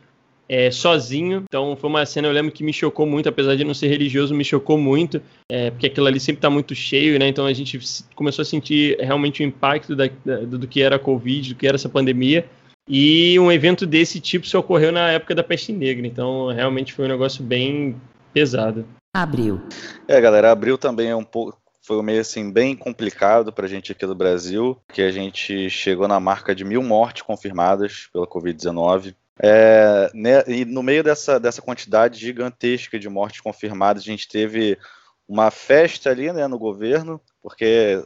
é, 0.49 0.71
sozinho. 0.71 1.43
Então 1.47 1.75
foi 1.75 1.89
uma 1.89 2.05
cena, 2.05 2.27
eu 2.27 2.33
lembro 2.33 2.51
que 2.51 2.63
me 2.63 2.73
chocou 2.73 3.05
muito, 3.05 3.29
apesar 3.29 3.55
de 3.55 3.63
não 3.63 3.73
ser 3.73 3.87
religioso, 3.87 4.33
me 4.33 4.43
chocou 4.43 4.77
muito, 4.77 5.21
é, 5.47 5.69
porque 5.69 5.87
aquilo 5.87 6.07
ali 6.07 6.19
sempre 6.19 6.39
está 6.39 6.49
muito 6.49 6.73
cheio, 6.73 7.19
né? 7.19 7.27
Então 7.27 7.45
a 7.45 7.53
gente 7.53 7.79
começou 8.15 8.41
a 8.41 8.45
sentir 8.45 8.97
realmente 8.99 9.43
o 9.43 9.45
impacto 9.45 9.95
da, 9.95 10.09
da, 10.25 10.37
do 10.39 10.67
que 10.67 10.81
era 10.81 10.95
a 10.95 10.99
Covid, 10.99 11.53
do 11.53 11.57
que 11.57 11.67
era 11.67 11.75
essa 11.75 11.87
pandemia. 11.87 12.45
E 12.89 13.39
um 13.39 13.51
evento 13.51 13.85
desse 13.85 14.19
tipo 14.19 14.47
se 14.47 14.57
ocorreu 14.57 14.91
na 14.91 15.11
época 15.11 15.35
da 15.35 15.43
peste 15.43 15.71
negra, 15.71 16.07
então 16.07 16.47
realmente 16.47 16.91
foi 16.91 17.05
um 17.05 17.09
negócio 17.09 17.43
bem 17.43 17.95
pesado. 18.33 18.83
Abril. 19.13 19.61
É, 20.07 20.19
galera, 20.19 20.51
abril 20.51 20.77
também 20.77 21.09
é 21.09 21.15
um 21.15 21.23
pouco 21.23 21.59
foi 21.89 21.97
um 21.97 22.03
meio 22.03 22.21
assim 22.21 22.51
bem 22.51 22.75
complicado 22.75 23.51
para 23.51 23.65
a 23.65 23.67
gente 23.67 23.91
aqui 23.91 24.05
do 24.05 24.13
Brasil, 24.13 24.77
que 24.93 25.01
a 25.01 25.11
gente 25.11 25.71
chegou 25.71 26.07
na 26.07 26.19
marca 26.19 26.53
de 26.53 26.63
mil 26.63 26.83
mortes 26.83 27.23
confirmadas 27.23 28.07
pela 28.13 28.27
Covid-19. 28.27 29.15
É, 29.41 30.11
né, 30.13 30.43
e 30.47 30.65
no 30.65 30.83
meio 30.83 31.03
dessa, 31.03 31.39
dessa 31.39 31.63
quantidade 31.63 32.19
gigantesca 32.19 32.99
de 32.99 33.09
mortes 33.09 33.41
confirmadas, 33.41 34.03
a 34.03 34.05
gente 34.05 34.27
teve 34.27 34.77
uma 35.27 35.49
festa 35.49 36.11
ali 36.11 36.31
né, 36.31 36.47
no 36.47 36.59
governo, 36.59 37.19
porque 37.41 38.03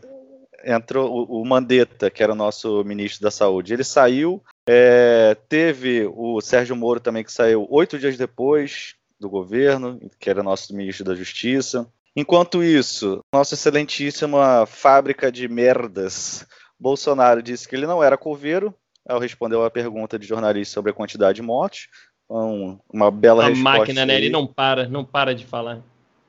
entrou 0.63 1.25
o, 1.29 1.45
Mandetta, 1.45 2.09
que 2.09 2.23
era 2.23 2.31
o 2.31 2.35
nosso 2.35 2.83
ministro 2.83 3.21
da 3.21 3.31
Saúde, 3.31 3.73
ele 3.73 3.83
saiu, 3.83 4.41
é, 4.67 5.35
teve 5.49 6.09
o 6.15 6.39
Sérgio 6.41 6.75
Moro 6.75 6.99
também, 6.99 7.23
que 7.23 7.31
saiu 7.31 7.67
oito 7.69 7.99
dias 7.99 8.17
depois 8.17 8.95
do 9.19 9.29
governo, 9.29 9.99
que 10.19 10.29
era 10.29 10.43
nosso 10.43 10.75
ministro 10.75 11.05
da 11.05 11.15
Justiça. 11.15 11.87
Enquanto 12.15 12.63
isso, 12.63 13.21
nossa 13.33 13.55
excelentíssima 13.55 14.65
fábrica 14.65 15.31
de 15.31 15.47
merdas, 15.47 16.45
Bolsonaro 16.79 17.41
disse 17.41 17.67
que 17.67 17.75
ele 17.75 17.87
não 17.87 18.03
era 18.03 18.17
coveiro, 18.17 18.73
ao 19.07 19.19
responder 19.19 19.57
a 19.57 19.69
pergunta 19.69 20.17
de 20.17 20.27
jornalista 20.27 20.73
sobre 20.73 20.91
a 20.91 20.93
quantidade 20.93 21.37
de 21.37 21.41
mortes. 21.41 21.87
Um, 22.29 22.79
uma 22.91 23.11
bela 23.11 23.43
a 23.43 23.49
resposta. 23.49 23.69
A 23.69 23.79
máquina, 23.79 24.05
né? 24.05 24.15
Ele 24.15 24.29
não 24.29 24.47
para, 24.47 24.87
não 24.87 25.03
para 25.03 25.35
de 25.35 25.45
falar. 25.45 25.81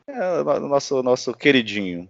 É, 0.09 0.43
nosso, 0.61 1.03
nosso 1.03 1.33
queridinho. 1.33 2.09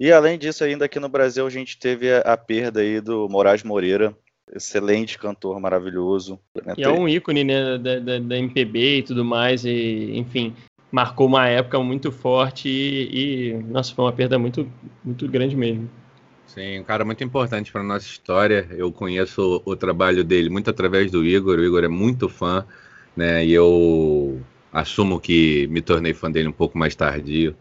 E 0.00 0.10
além 0.10 0.38
disso, 0.38 0.64
ainda 0.64 0.86
aqui 0.86 0.98
no 0.98 1.10
Brasil, 1.10 1.46
a 1.46 1.50
gente 1.50 1.76
teve 1.76 2.10
a, 2.10 2.20
a 2.20 2.34
perda 2.34 2.80
aí 2.80 3.02
do 3.02 3.28
Moraes 3.28 3.62
Moreira, 3.62 4.16
excelente 4.50 5.18
cantor 5.18 5.60
maravilhoso. 5.60 6.40
E 6.78 6.82
é 6.82 6.88
um 6.88 7.06
ícone 7.06 7.44
né, 7.44 7.76
da, 7.76 7.98
da, 7.98 8.18
da, 8.18 8.38
MPB 8.38 8.96
e 8.96 9.02
tudo 9.02 9.22
mais, 9.22 9.62
e, 9.66 10.12
enfim, 10.14 10.54
marcou 10.90 11.26
uma 11.26 11.46
época 11.46 11.78
muito 11.80 12.10
forte 12.10 12.66
e, 12.66 13.50
e, 13.50 13.62
nossa, 13.64 13.94
foi 13.94 14.06
uma 14.06 14.12
perda 14.12 14.38
muito, 14.38 14.66
muito 15.04 15.28
grande 15.28 15.54
mesmo. 15.54 15.90
Sim, 16.46 16.80
um 16.80 16.84
cara 16.84 17.04
muito 17.04 17.22
importante 17.22 17.70
para 17.70 17.82
nossa 17.82 18.06
história. 18.06 18.66
Eu 18.70 18.90
conheço 18.90 19.62
o, 19.66 19.72
o 19.72 19.76
trabalho 19.76 20.24
dele 20.24 20.48
muito 20.48 20.70
através 20.70 21.10
do 21.10 21.22
Igor. 21.26 21.58
O 21.58 21.62
Igor 21.64 21.84
é 21.84 21.88
muito 21.88 22.26
fã, 22.26 22.64
né? 23.14 23.44
E 23.44 23.52
eu 23.52 24.40
assumo 24.72 25.20
que 25.20 25.68
me 25.68 25.82
tornei 25.82 26.14
fã 26.14 26.30
dele 26.30 26.48
um 26.48 26.52
pouco 26.52 26.78
mais 26.78 26.96
tardio 26.96 27.54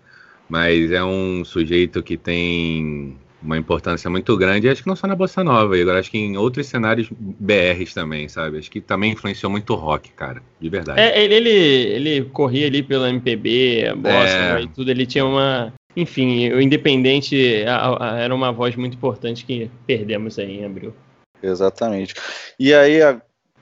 mas 0.49 0.91
é 0.91 1.03
um 1.03 1.45
sujeito 1.45 2.01
que 2.01 2.17
tem 2.17 3.15
uma 3.41 3.57
importância 3.57 4.09
muito 4.09 4.35
grande, 4.35 4.67
acho 4.67 4.81
que 4.81 4.87
não 4.87 4.95
só 4.95 5.07
na 5.07 5.15
Bossa 5.15 5.43
Nova, 5.43 5.77
Igor, 5.77 5.95
acho 5.95 6.11
que 6.11 6.17
em 6.17 6.35
outros 6.35 6.67
cenários 6.67 7.07
BRs 7.11 7.93
também, 7.93 8.27
sabe? 8.27 8.57
Acho 8.57 8.69
que 8.69 8.81
também 8.81 9.13
influenciou 9.13 9.49
muito 9.49 9.71
o 9.73 9.75
rock, 9.77 10.11
cara, 10.11 10.41
de 10.59 10.69
verdade. 10.69 10.99
É, 10.99 11.23
ele, 11.23 11.35
ele, 11.35 11.49
ele 11.49 12.29
corria 12.31 12.67
ali 12.67 12.83
pela 12.83 13.09
MPB, 13.09 13.87
a 13.91 13.95
Bossa 13.95 14.59
é... 14.59 14.61
e 14.63 14.67
tudo, 14.67 14.91
ele 14.91 15.05
tinha 15.05 15.25
uma... 15.25 15.73
Enfim, 15.95 16.49
o 16.51 16.61
Independente 16.61 17.63
a, 17.65 18.13
a, 18.13 18.19
era 18.19 18.35
uma 18.35 18.51
voz 18.51 18.75
muito 18.75 18.95
importante 18.95 19.45
que 19.45 19.71
perdemos 19.87 20.37
aí 20.37 20.59
em 20.59 20.65
abril. 20.65 20.93
Exatamente. 21.41 22.13
E 22.59 22.73
aí, 22.73 23.01
a, 23.01 23.21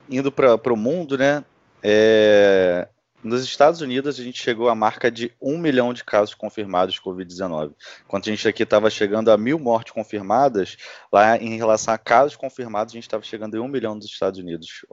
indo 0.10 0.32
para 0.32 0.74
o 0.74 0.78
mundo, 0.78 1.18
né, 1.18 1.44
é, 1.84 2.88
nos 3.28 3.44
Estados 3.44 3.82
Unidos, 3.82 4.20
a 4.20 4.24
gente 4.24 4.42
chegou 4.42 4.70
à 4.70 4.76
marca 4.76 5.12
de 5.12 5.32
um 5.42 5.58
milhão 5.58 5.94
de 5.94 6.04
casos 6.04 6.34
confirmados 6.34 6.96
de 6.96 7.02
Covid-19. 7.02 7.72
Enquanto 8.06 8.28
a 8.28 8.32
gente 8.32 8.48
aqui 8.48 8.64
estava 8.64 8.90
chegando 8.90 9.30
a 9.30 9.38
mil 9.38 9.60
mortes 9.60 9.94
confirmadas, 9.94 10.78
lá 11.12 11.38
em 11.38 11.58
relação 11.58 11.94
a 11.94 11.98
casos 11.98 12.36
confirmados, 12.36 12.94
a 12.94 12.96
gente 12.96 13.04
estava 13.04 13.24
chegando 13.24 13.56
em 13.56 13.60
um 13.60 13.68
milhão 13.68 13.96
nos 13.96 14.06
Estados 14.06 14.40
Unidos. 14.40 14.86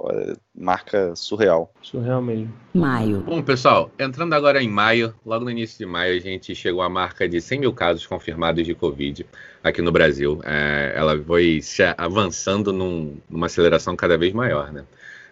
Marca 0.54 1.14
surreal. 1.16 1.72
Surreal 1.80 2.20
mesmo. 2.20 2.52
Maio. 2.74 3.20
Bom, 3.20 3.42
pessoal, 3.42 3.90
entrando 3.98 4.34
agora 4.34 4.62
em 4.62 4.68
maio, 4.68 5.14
logo 5.24 5.44
no 5.44 5.50
início 5.50 5.78
de 5.78 5.86
maio, 5.86 6.16
a 6.16 6.20
gente 6.20 6.54
chegou 6.54 6.82
à 6.82 6.88
marca 6.88 7.28
de 7.28 7.40
100 7.40 7.60
mil 7.60 7.72
casos 7.72 8.06
confirmados 8.06 8.66
de 8.66 8.74
Covid 8.74 9.24
aqui 9.62 9.80
no 9.80 9.92
Brasil. 9.92 10.40
É, 10.44 10.92
ela 10.96 11.16
foi 11.22 11.60
avançando 11.96 12.72
num, 12.72 13.16
numa 13.30 13.46
aceleração 13.46 13.94
cada 13.94 14.18
vez 14.18 14.32
maior, 14.32 14.72
né? 14.72 14.84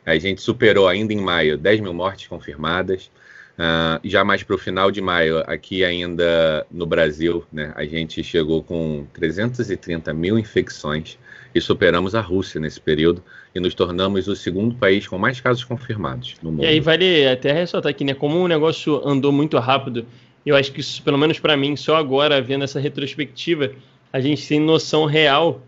A 0.05 0.19
gente 0.19 0.41
superou 0.41 0.89
ainda 0.89 1.13
em 1.13 1.21
maio 1.21 1.57
10 1.57 1.81
mil 1.81 1.95
mortes 1.95 2.27
confirmadas. 2.27 3.11
Uh, 3.53 4.01
já 4.03 4.25
mais 4.25 4.43
para 4.43 4.57
o 4.57 4.59
final 4.59 4.91
de 4.91 5.01
maio, 5.01 5.43
aqui 5.47 5.85
ainda 5.85 6.67
no 6.71 6.87
Brasil, 6.87 7.45
né, 7.53 7.71
a 7.77 7.85
gente 7.85 8.25
chegou 8.25 8.63
com 8.63 9.07
330 9.13 10.13
mil 10.15 10.39
infecções 10.39 11.19
e 11.55 11.61
superamos 11.61 12.15
a 12.15 12.21
Rússia 12.23 12.59
nesse 12.59 12.81
período 12.81 13.23
e 13.55 13.61
nos 13.61 13.75
tornamos 13.75 14.27
o 14.27 14.35
segundo 14.35 14.75
país 14.75 15.07
com 15.07 15.19
mais 15.19 15.39
casos 15.39 15.65
confirmados 15.65 16.35
no 16.43 16.51
mundo. 16.51 16.65
E 16.65 16.67
aí 16.67 16.81
vale 16.81 17.29
até 17.29 17.53
ressaltar 17.53 17.91
aqui, 17.91 18.05
né, 18.05 18.15
como 18.15 18.39
o 18.39 18.49
negócio 18.49 19.07
andou 19.07 19.31
muito 19.31 19.59
rápido, 19.59 20.07
eu 20.45 20.57
acho 20.57 20.73
que 20.73 20.81
isso, 20.81 21.03
pelo 21.03 21.19
menos 21.19 21.39
para 21.39 21.57
mim, 21.57 21.77
só 21.77 21.97
agora, 21.97 22.41
vendo 22.41 22.65
essa 22.65 22.81
retrospectiva, 22.81 23.71
a 24.13 24.21
gente 24.21 24.47
tem 24.49 24.59
noção 24.59 25.05
real 25.05 25.63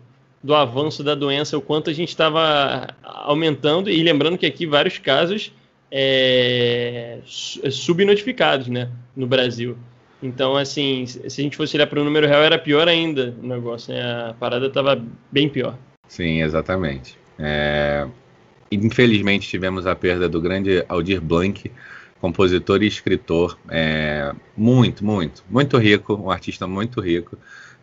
do 0.45 0.53
avanço 0.53 1.03
da 1.03 1.15
doença, 1.15 1.57
o 1.57 1.61
quanto 1.61 1.89
a 1.89 1.93
gente 1.93 2.09
estava 2.09 2.89
aumentando, 3.01 3.89
e 3.89 4.03
lembrando 4.03 4.37
que 4.37 4.45
aqui 4.45 4.67
vários 4.67 4.99
casos 4.99 5.51
é, 5.91 7.17
subnotificados 7.25 8.67
né, 8.67 8.91
no 9.15 9.25
Brasil. 9.25 9.75
Então, 10.21 10.55
assim, 10.55 11.07
se 11.07 11.41
a 11.41 11.43
gente 11.43 11.57
fosse 11.57 11.75
olhar 11.75 11.87
para 11.87 11.99
o 11.99 12.03
número 12.03 12.27
real, 12.27 12.43
era 12.43 12.59
pior 12.59 12.87
ainda 12.87 13.33
o 13.41 13.47
negócio, 13.47 13.91
né? 13.91 14.01
A 14.01 14.35
parada 14.39 14.67
estava 14.67 15.03
bem 15.31 15.49
pior. 15.49 15.75
Sim, 16.07 16.43
exatamente. 16.43 17.17
É... 17.39 18.07
Infelizmente, 18.71 19.49
tivemos 19.49 19.87
a 19.87 19.95
perda 19.95 20.29
do 20.29 20.39
grande 20.39 20.85
Aldir 20.87 21.19
Blanc, 21.19 21.71
compositor 22.21 22.83
e 22.83 22.87
escritor, 22.87 23.57
é... 23.67 24.31
muito, 24.55 25.03
muito, 25.03 25.43
muito 25.49 25.75
rico, 25.79 26.13
um 26.13 26.29
artista 26.29 26.67
muito 26.67 27.01
rico. 27.01 27.35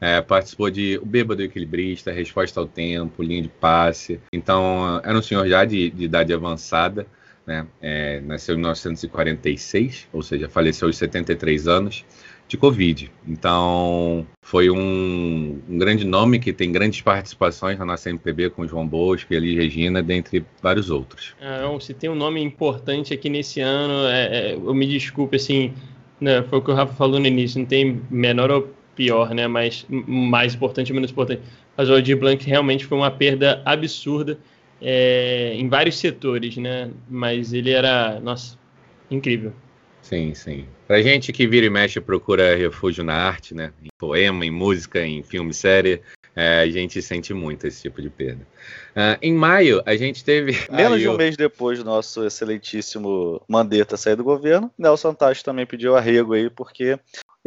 É, 0.03 0.21
participou 0.21 0.69
de 0.69 0.99
O 1.01 1.07
Bêbado 1.07 1.45
Equilibrista, 1.45 2.11
Resposta 2.11 2.59
ao 2.59 2.67
Tempo, 2.67 3.23
Linha 3.23 3.43
de 3.43 3.49
Passe. 3.49 4.19
Então, 4.33 5.01
era 5.05 5.17
um 5.17 5.23
senhor 5.23 5.47
já 5.47 5.65
de, 5.65 5.91
de 5.91 6.05
idade 6.07 6.35
avançada, 6.35 7.07
né? 7.47 7.65
É, 7.81 8.21
nasceu 8.21 8.57
em 8.57 8.59
1946, 8.59 10.09
ou 10.13 10.21
seja, 10.21 10.49
faleceu 10.49 10.89
aos 10.89 10.97
73 10.97 11.69
anos 11.69 12.05
de 12.49 12.57
Covid. 12.57 13.13
Então, 13.29 14.27
foi 14.43 14.71
um, 14.71 15.63
um, 15.69 15.79
grande 15.79 16.05
nome 16.05 16.41
que 16.41 16.53
tem 16.53 16.73
grandes 16.73 17.01
participações 17.01 17.79
na 17.79 17.85
nossa 17.85 18.11
MPB 18.11 18.51
com 18.51 18.67
João 18.67 18.87
Bosco 18.87 19.33
e 19.33 19.37
Elis 19.37 19.57
Regina, 19.57 20.03
dentre 20.03 20.45
vários 20.61 20.91
outros. 20.91 21.37
Ah, 21.41 21.65
se 21.81 21.95
tem 21.95 22.11
um 22.11 22.17
nome 22.17 22.43
importante 22.43 23.15
aqui 23.15 23.31
nesse 23.31 23.61
ano, 23.61 24.09
é, 24.09 24.51
é, 24.51 24.55
eu 24.55 24.75
me 24.75 24.87
desculpe, 24.87 25.37
assim, 25.37 25.73
né, 26.21 26.43
foi 26.43 26.59
o 26.59 26.63
que 26.63 26.73
o 26.73 26.75
Rafa 26.75 26.93
falou 26.93 27.21
no 27.21 27.27
início, 27.27 27.61
não 27.61 27.67
tem 27.67 28.01
menor 28.11 28.51
pior, 28.95 29.35
né, 29.35 29.47
mas 29.47 29.87
mais 29.89 30.55
importante 30.55 30.93
ou 30.93 30.97
menos 30.97 31.11
importante. 31.11 31.43
Mas 31.77 31.89
o 31.89 31.95
Aldir 31.95 32.17
Blanc 32.17 32.45
realmente 32.45 32.85
foi 32.85 32.99
uma 32.99 33.11
perda 33.11 33.63
absurda 33.65 34.39
é, 34.81 35.53
em 35.55 35.69
vários 35.69 35.99
setores, 35.99 36.57
né, 36.57 36.91
mas 37.09 37.53
ele 37.53 37.71
era, 37.71 38.21
nossa, 38.21 38.59
incrível. 39.11 39.53
Sim, 40.03 40.35
sim. 40.35 40.67
Pra 40.87 41.01
gente 41.01 41.33
que 41.33 41.47
vira 41.47 41.65
e 41.67 41.71
mexe 41.71 42.01
procura 42.01 42.57
refúgio 42.57 43.05
na 43.05 43.15
arte, 43.15 43.55
né? 43.55 43.73
Em 43.83 43.89
poema, 43.97 44.45
em 44.45 44.51
música, 44.51 45.01
em 45.01 45.23
filme, 45.23 45.55
série, 45.55 46.03
é, 46.35 46.61
a 46.61 46.69
gente 46.69 47.01
sente 47.01 47.33
muito 47.33 47.67
esse 47.67 47.83
tipo 47.83 48.03
de 48.03 48.11
perda. 48.11 48.47
Uh, 48.91 49.17
em 49.23 49.33
maio, 49.33 49.83
a 49.87 49.95
gente 49.97 50.25
teve. 50.25 50.57
Menos 50.71 51.01
de 51.01 51.09
um 51.09 51.17
mês 51.17 51.37
depois 51.37 51.79
do 51.79 51.85
nosso 51.85 52.25
excelentíssimo 52.25 53.41
Mandetta 53.47 53.97
sair 53.97 54.17
do 54.17 54.25
governo, 54.25 54.71
Nelson 54.77 55.15
Tacho 55.15 55.45
também 55.45 55.65
pediu 55.65 55.97
arrego 55.97 56.35
aí, 56.35 56.51
porque 56.51 56.99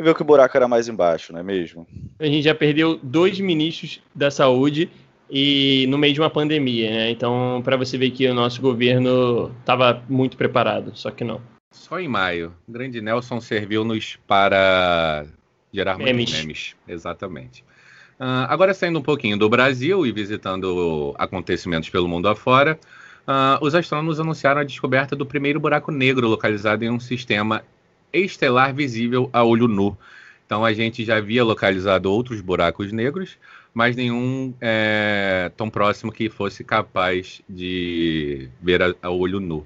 viu 0.04 0.16
que 0.16 0.22
o 0.22 0.26
buraco 0.26 0.56
era 0.56 0.68
mais 0.68 0.88
embaixo, 0.88 1.32
não 1.32 1.40
é 1.40 1.44
mesmo? 1.44 1.88
A 2.20 2.26
gente 2.26 2.44
já 2.44 2.54
perdeu 2.54 3.00
dois 3.02 3.40
ministros 3.40 4.02
da 4.14 4.30
saúde 4.30 4.90
e 5.30 5.86
no 5.90 5.98
meio 5.98 6.14
de 6.14 6.20
uma 6.20 6.30
pandemia, 6.30 6.90
né? 6.90 7.10
Então, 7.10 7.62
para 7.64 7.78
você 7.78 7.98
ver 7.98 8.12
que 8.12 8.28
o 8.28 8.34
nosso 8.34 8.62
governo 8.62 9.52
estava 9.60 10.04
muito 10.08 10.38
preparado, 10.38 10.92
só 10.96 11.12
que 11.12 11.24
não. 11.24 11.42
Só 11.72 12.00
em 12.00 12.08
maio. 12.08 12.54
O 12.68 12.72
grande 12.72 13.02
Nelson 13.02 13.40
serviu-nos 13.42 14.18
para 14.28 15.26
gerar 15.74 15.98
memes. 15.98 16.16
muitos 16.16 16.34
memes. 16.36 16.76
Exatamente. 16.88 17.64
Uh, 18.20 18.48
agora, 18.48 18.74
saindo 18.74 19.00
um 19.00 19.04
pouquinho 19.04 19.38
do 19.38 19.50
Brasil 19.50 20.06
e 20.06 20.12
visitando 20.12 21.14
acontecimentos 21.18 21.90
pelo 21.90 22.08
mundo 22.08 22.30
afora, 22.30 22.80
uh, 23.28 23.64
os 23.64 23.76
astrônomos 23.76 24.20
anunciaram 24.20 24.62
a 24.62 24.64
descoberta 24.64 25.16
do 25.16 25.26
primeiro 25.26 25.60
buraco 25.60 25.92
negro 25.92 26.28
localizado 26.28 26.86
em 26.86 26.90
um 26.90 27.00
sistema 27.00 27.64
estelar 28.18 28.74
visível 28.74 29.30
a 29.34 29.44
olho 29.44 29.68
nu. 29.68 29.98
Então, 30.46 30.64
a 30.64 30.74
gente 30.74 31.04
já 31.04 31.18
havia 31.18 31.44
localizado 31.44 32.12
outros 32.12 32.40
buracos 32.40 32.92
negros, 32.92 33.38
mas 33.74 33.96
nenhum 33.96 34.54
é, 34.62 35.52
tão 35.58 35.70
próximo 35.70 36.12
que 36.12 36.30
fosse 36.30 36.64
capaz 36.64 37.42
de 37.50 38.50
ver 38.62 38.82
a, 38.82 38.96
a 39.02 39.10
olho 39.10 39.40
nu. 39.40 39.66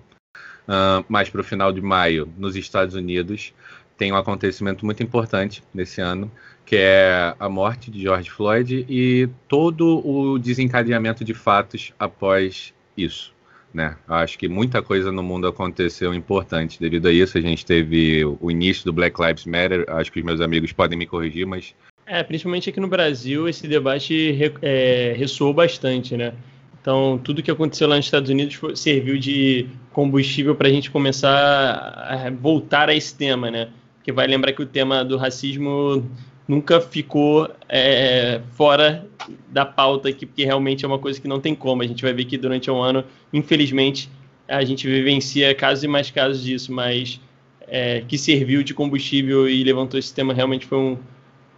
Uh, 0.67 1.03
mais 1.09 1.29
para 1.29 1.41
o 1.41 1.43
final 1.43 1.71
de 1.71 1.81
maio, 1.81 2.31
nos 2.37 2.55
Estados 2.55 2.95
Unidos, 2.95 3.53
tem 3.97 4.11
um 4.13 4.15
acontecimento 4.15 4.85
muito 4.85 5.03
importante 5.03 5.63
nesse 5.73 5.99
ano, 5.99 6.31
que 6.65 6.75
é 6.77 7.35
a 7.39 7.49
morte 7.49 7.91
de 7.91 8.01
George 8.01 8.29
Floyd 8.29 8.85
e 8.87 9.27
todo 9.47 10.07
o 10.07 10.39
desencadeamento 10.39 11.25
de 11.25 11.33
fatos 11.33 11.91
após 11.99 12.73
isso. 12.95 13.33
Né? 13.73 13.95
Acho 14.07 14.37
que 14.37 14.47
muita 14.47 14.81
coisa 14.81 15.11
no 15.11 15.21
mundo 15.21 15.47
aconteceu 15.47 16.13
importante 16.13 16.79
devido 16.79 17.07
a 17.07 17.11
isso. 17.11 17.37
A 17.37 17.41
gente 17.41 17.65
teve 17.65 18.25
o 18.25 18.49
início 18.49 18.83
do 18.83 18.93
Black 18.93 19.21
Lives 19.21 19.45
Matter, 19.45 19.85
acho 19.87 20.11
que 20.11 20.19
os 20.19 20.25
meus 20.25 20.41
amigos 20.41 20.71
podem 20.71 20.97
me 20.97 21.05
corrigir, 21.05 21.45
mas. 21.45 21.75
É, 22.05 22.23
principalmente 22.23 22.69
aqui 22.69 22.79
no 22.79 22.87
Brasil, 22.87 23.47
esse 23.47 23.67
debate 23.67 24.35
é, 24.63 25.13
ressoou 25.15 25.53
bastante, 25.53 26.17
né? 26.17 26.33
Então, 26.81 27.19
tudo 27.23 27.43
que 27.43 27.51
aconteceu 27.51 27.87
lá 27.87 27.97
nos 27.97 28.05
Estados 28.05 28.29
Unidos 28.29 28.59
serviu 28.79 29.19
de 29.19 29.67
combustível 29.91 30.55
para 30.55 30.67
a 30.67 30.71
gente 30.71 30.89
começar 30.89 31.29
a 31.29 32.29
voltar 32.31 32.89
a 32.89 32.95
esse 32.95 33.15
tema, 33.15 33.51
né? 33.51 33.69
Porque 33.97 34.11
vai 34.11 34.25
lembrar 34.25 34.53
que 34.53 34.61
o 34.63 34.65
tema 34.65 35.03
do 35.03 35.17
racismo 35.17 36.09
nunca 36.49 36.81
ficou 36.81 37.49
é, 37.69 38.41
fora 38.51 39.07
da 39.47 39.65
pauta 39.65 40.09
aqui, 40.09 40.25
porque 40.25 40.43
realmente 40.43 40.83
é 40.83 40.87
uma 40.87 40.99
coisa 40.99 41.21
que 41.21 41.27
não 41.27 41.39
tem 41.39 41.55
como. 41.55 41.81
A 41.81 41.87
gente 41.87 42.03
vai 42.03 42.11
ver 42.11 42.25
que 42.25 42.37
durante 42.37 42.69
um 42.69 42.81
ano, 42.81 43.05
infelizmente, 43.31 44.09
a 44.47 44.65
gente 44.65 44.85
vivencia 44.85 45.55
casos 45.55 45.85
e 45.85 45.87
mais 45.87 46.11
casos 46.11 46.43
disso, 46.43 46.73
mas 46.73 47.21
é, 47.67 48.01
que 48.07 48.17
serviu 48.17 48.63
de 48.63 48.73
combustível 48.73 49.47
e 49.47 49.63
levantou 49.63 49.97
esse 49.97 50.13
tema 50.13 50.33
realmente 50.33 50.65
foi 50.65 50.77
um 50.77 50.97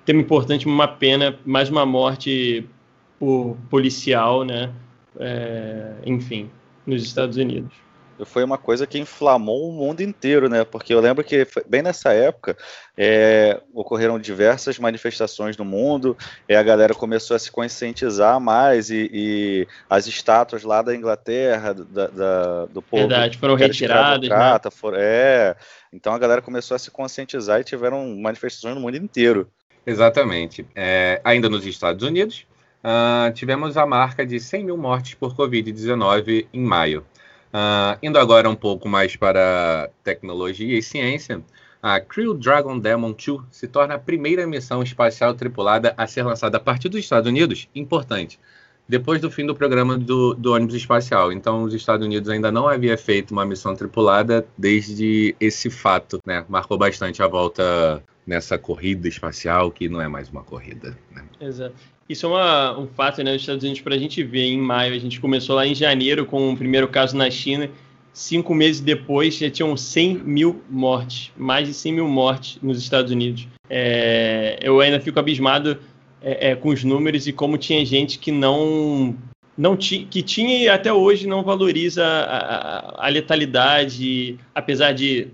tema 0.06 0.20
importante, 0.20 0.68
uma 0.68 0.88
pena, 0.88 1.40
mais 1.44 1.70
uma 1.70 1.86
morte 1.86 2.68
por 3.18 3.58
policial, 3.70 4.44
né? 4.44 4.72
é, 5.20 5.94
enfim, 6.06 6.50
nos 6.86 7.04
Estados 7.04 7.38
Unidos. 7.38 7.72
Foi 8.26 8.44
uma 8.44 8.58
coisa 8.58 8.88
que 8.88 9.00
inflamou 9.00 9.70
o 9.70 9.74
mundo 9.74 10.02
inteiro, 10.02 10.50
né? 10.50 10.64
Porque 10.64 10.94
eu 10.94 11.00
lembro 11.00 11.24
que 11.24 11.48
bem 11.68 11.82
nessa 11.82 12.14
época 12.14 12.58
é, 12.98 13.62
ocorreram 13.74 14.20
diversas 14.20 14.78
manifestações 14.80 15.58
no 15.58 15.66
mundo, 15.66 16.18
e 16.48 16.56
a 16.56 16.64
galera 16.64 16.94
começou 16.94 17.36
a 17.36 17.40
se 17.40 17.52
conscientizar 17.52 18.40
mais, 18.40 18.90
e, 18.90 19.10
e 19.14 19.68
as 19.90 20.08
estátuas 20.08 20.64
lá 20.64 20.82
da 20.82 20.96
Inglaterra, 20.96 21.74
da, 21.74 22.08
da, 22.08 22.66
do 22.66 22.82
povo. 22.82 23.08
Verdade, 23.08 23.38
foram 23.38 23.56
retiradas. 23.56 24.30
Né? 24.30 24.60
Foram, 24.72 24.98
é, 25.00 25.56
então 25.92 26.14
a 26.14 26.20
galera 26.20 26.42
começou 26.42 26.76
a 26.76 26.80
se 26.80 26.92
conscientizar 26.92 27.60
e 27.60 27.64
tiveram 27.64 28.16
manifestações 28.18 28.76
no 28.76 28.82
mundo 28.82 28.98
inteiro. 28.98 29.50
Exatamente. 29.86 30.66
É, 30.76 31.20
ainda 31.24 31.50
nos 31.50 31.66
Estados 31.66 32.04
Unidos, 32.04 32.46
uh, 32.84 33.32
tivemos 33.34 33.78
a 33.78 33.86
marca 33.86 34.26
de 34.26 34.40
100 34.40 34.66
mil 34.66 34.78
mortes 34.78 35.16
por 35.16 35.36
Covid-19 35.36 36.48
em 36.54 36.62
maio. 36.62 37.06
Uh, 37.54 38.00
indo 38.02 38.18
agora 38.18 38.50
um 38.50 38.56
pouco 38.56 38.88
mais 38.88 39.16
para 39.16 39.90
tecnologia 40.04 40.78
e 40.78 40.82
ciência, 40.82 41.44
a 41.82 42.00
Crew 42.00 42.34
Dragon 42.34 42.80
Demon 42.80 43.12
2 43.12 43.42
se 43.52 43.68
torna 43.68 43.96
a 43.96 44.00
primeira 44.00 44.48
missão 44.48 44.82
espacial 44.84 45.34
tripulada 45.34 45.94
a 45.98 46.08
ser 46.08 46.24
lançada 46.24 46.58
a 46.58 46.60
partir 46.60 46.90
dos 46.90 47.00
Estados 47.00 47.28
Unidos. 47.30 47.68
Importante. 47.76 48.40
Depois 48.88 49.22
do 49.22 49.32
fim 49.32 49.46
do 49.46 49.56
programa 49.56 49.98
do, 49.98 50.34
do 50.34 50.54
ônibus 50.54 50.76
espacial. 50.76 51.32
Então, 51.32 51.64
os 51.64 51.74
Estados 51.74 52.06
Unidos 52.06 52.30
ainda 52.30 52.52
não 52.52 52.68
havia 52.68 52.98
feito 52.98 53.32
uma 53.32 53.46
missão 53.46 53.76
tripulada 53.76 54.46
desde 54.58 55.36
esse 55.40 55.70
fato, 55.70 56.20
né? 56.26 56.46
Marcou 56.50 56.78
bastante 56.78 57.24
a 57.24 57.28
volta 57.28 58.04
nessa 58.26 58.58
corrida 58.58 59.08
espacial 59.08 59.72
que 59.72 59.90
não 59.90 60.02
é 60.02 60.08
mais 60.08 60.30
uma 60.30 60.44
corrida. 60.44 60.98
Exato. 61.42 61.76
Isso 62.08 62.26
é 62.26 62.30
uma, 62.30 62.80
um 62.80 62.88
fato, 62.88 63.24
né, 63.24 63.32
nos 63.32 63.42
Estados 63.42 63.64
Unidos, 63.64 63.82
para 63.82 63.96
a 63.96 63.98
gente 63.98 64.22
ver 64.24 64.46
em 64.46 64.60
maio. 64.60 64.94
A 64.94 65.00
gente 65.00 65.20
começou 65.20 65.56
lá 65.56 65.66
em 65.66 65.74
janeiro 65.74 66.26
com 66.26 66.52
o 66.52 66.58
primeiro 66.58 66.88
caso 66.88 67.16
na 67.16 67.30
China. 67.32 67.70
Cinco 68.14 68.54
meses 68.54 68.82
depois 68.82 69.38
já 69.38 69.50
tinham 69.50 69.76
100 69.76 70.16
mil 70.18 70.62
mortes, 70.70 71.32
mais 71.38 71.68
de 71.68 71.74
100 71.74 71.94
mil 71.94 72.08
mortes 72.08 72.60
nos 72.62 72.78
Estados 72.78 73.12
Unidos. 73.12 73.48
É, 73.70 74.60
eu 74.62 74.82
ainda 74.82 75.00
fico 75.00 75.18
abismado 75.18 75.80
é, 76.22 76.50
é, 76.50 76.56
com 76.56 76.70
os 76.70 76.84
números 76.84 77.26
e 77.28 77.32
como 77.32 77.58
tinha 77.58 77.86
gente 77.86 78.20
que 78.20 78.32
não 78.32 79.16
não 79.58 79.78
ti, 79.78 80.08
que 80.10 80.22
tinha 80.22 80.64
e 80.64 80.68
até 80.70 80.92
hoje 80.92 81.28
não 81.28 81.44
valoriza 81.44 82.04
a, 82.06 83.04
a, 83.04 83.06
a 83.06 83.10
letalidade, 83.10 84.38
apesar 84.54 84.92
de 84.92 85.28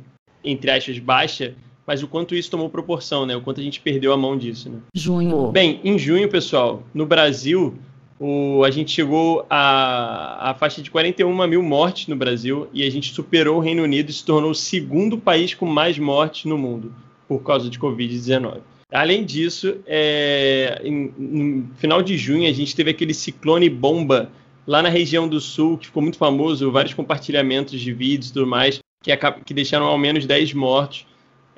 entre 0.44 0.70
aspas 0.70 1.00
baixa, 1.00 1.56
mas 1.88 2.04
o 2.04 2.08
quanto 2.08 2.36
isso 2.36 2.52
tomou 2.52 2.70
proporção, 2.70 3.26
né? 3.26 3.34
O 3.36 3.42
quanto 3.42 3.62
a 3.62 3.64
gente 3.64 3.80
perdeu 3.80 4.12
a 4.12 4.18
mão 4.18 4.38
disso, 4.38 4.70
né? 4.70 4.80
Junho. 4.94 5.52
Bem, 5.52 5.80
em 5.86 5.98
junho, 5.98 6.28
pessoal, 6.28 6.84
no 6.94 7.06
Brasil, 7.06 7.76
o, 8.20 8.62
a 8.66 8.70
gente 8.70 8.92
chegou 8.92 9.46
a, 9.50 10.50
a 10.50 10.54
faixa 10.54 10.82
de 10.82 10.92
41 10.92 11.48
mil 11.48 11.64
mortes 11.64 12.08
no 12.08 12.16
Brasil 12.16 12.68
e 12.74 12.84
a 12.84 12.90
gente 12.90 13.14
superou 13.14 13.58
o 13.58 13.62
Reino 13.62 13.84
Unido 13.84 14.10
e 14.10 14.14
se 14.14 14.26
tornou 14.26 14.52
o 14.52 14.56
segundo 14.56 15.18
país 15.18 15.54
com 15.54 15.66
mais 15.66 15.98
mortes 15.98 16.44
no 16.44 16.58
mundo 16.58 16.94
por 17.26 17.42
causa 17.42 17.70
de 17.70 17.80
Covid-19. 17.80 18.58
Além 18.92 19.24
disso, 19.24 19.78
é, 19.86 20.82
em, 20.84 21.14
no 21.18 21.70
final 21.76 22.02
de 22.02 22.18
junho, 22.18 22.50
a 22.50 22.54
gente 22.54 22.76
teve 22.76 22.90
aquele 22.92 23.14
ciclone 23.14 23.70
bomba 23.70 24.30
lá 24.66 24.82
na 24.82 24.90
região 24.90 25.28
do 25.28 25.40
sul, 25.40 25.78
que 25.78 25.88
ficou 25.88 26.04
muito 26.04 26.18
famoso, 26.18 26.70
vários 26.72 26.94
compartilhamentos 26.94 27.80
de 27.80 27.94
vídeos 27.94 28.30
e 28.30 28.34
tudo 28.34 28.48
mais, 28.48 28.80
que, 29.02 29.12
que 29.46 29.54
deixaram 29.54 29.86
ao 29.86 29.98
menos 29.98 30.26
10 30.26 30.54
mortos. 30.54 31.06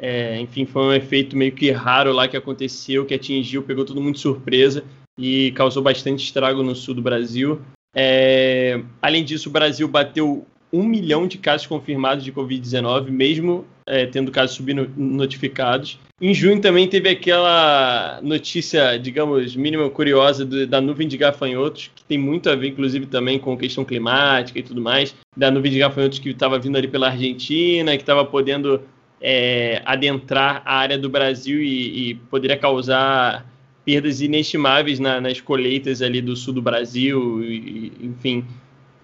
É, 0.02 0.40
enfim, 0.40 0.66
foi 0.66 0.82
um 0.82 0.94
efeito 0.94 1.36
meio 1.36 1.52
que 1.52 1.72
raro 1.72 2.12
lá 2.14 2.28
que 2.28 2.38
aconteceu, 2.38 3.06
que 3.06 3.14
atingiu, 3.14 3.64
pegou 3.64 3.84
todo 3.84 4.02
mundo 4.02 4.16
de 4.16 4.22
surpresa 4.22 4.84
e 5.18 5.52
causou 5.52 5.84
bastante 5.84 6.24
estrago 6.24 6.64
no 6.64 6.76
sul 6.76 6.96
do 6.96 7.02
Brasil. 7.02 7.62
É, 7.94 8.82
além 9.02 9.24
disso, 9.24 9.50
o 9.50 9.52
Brasil 9.52 9.88
bateu 9.88 10.46
um 10.72 10.84
milhão 10.84 11.28
de 11.28 11.38
casos 11.38 11.68
confirmados 11.68 12.24
de 12.24 12.32
Covid-19, 12.32 13.10
mesmo 13.10 13.66
é, 13.86 14.06
tendo 14.06 14.32
casos 14.32 14.56
subnotificados. 14.56 16.00
Em 16.22 16.34
junho 16.34 16.62
também 16.62 16.88
teve 16.88 17.10
aquela 17.10 18.20
notícia, 18.22 18.98
digamos, 18.98 19.56
mínima 19.56 19.90
curiosa 19.90 20.46
do, 20.46 20.68
da 20.68 20.80
nuvem 20.80 21.08
de 21.08 21.18
gafanhotos, 21.18 21.90
que 21.96 22.04
tem 22.04 22.18
muito 22.18 22.50
a 22.50 22.56
ver, 22.56 22.68
inclusive, 22.68 23.08
também 23.08 23.40
com 23.40 23.58
questão 23.58 23.84
climática 23.84 24.60
e 24.60 24.64
tudo 24.64 24.80
mais, 24.80 25.16
da 25.36 25.50
nuvem 25.50 25.72
de 25.72 25.80
gafanhotos 25.80 26.20
que 26.20 26.30
estava 26.30 26.60
vindo 26.60 26.78
ali 26.78 26.88
pela 26.88 27.08
Argentina, 27.08 27.96
que 27.96 28.04
estava 28.04 28.24
podendo 28.24 28.82
é, 29.22 29.82
adentrar 29.86 30.62
a 30.66 30.76
área 30.76 30.98
do 30.98 31.10
Brasil 31.10 31.62
e, 31.62 32.12
e 32.12 32.16
poderia 32.16 32.58
causar 32.58 33.46
perdas 33.84 34.22
inestimáveis 34.22 35.00
na, 35.00 35.20
nas 35.20 35.42
colheitas 35.42 36.02
ali 36.02 36.22
do 36.22 36.36
sul 36.36 36.54
do 36.54 36.62
Brasil, 36.62 37.44
e, 37.44 37.92
enfim, 38.02 38.46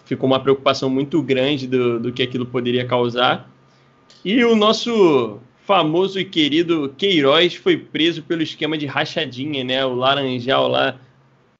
ficou 0.05 0.27
uma 0.27 0.39
preocupação 0.39 0.89
muito 0.89 1.21
grande 1.21 1.67
do, 1.67 1.99
do 1.99 2.11
que 2.11 2.21
aquilo 2.21 2.45
poderia 2.45 2.85
causar. 2.85 3.49
E 4.23 4.43
o 4.43 4.55
nosso 4.55 5.39
famoso 5.65 6.19
e 6.19 6.25
querido 6.25 6.93
Queiroz 6.97 7.55
foi 7.55 7.77
preso 7.77 8.21
pelo 8.21 8.43
esquema 8.43 8.77
de 8.77 8.85
rachadinha, 8.85 9.63
né? 9.63 9.83
O 9.85 9.95
laranjal 9.95 10.67
lá 10.67 10.99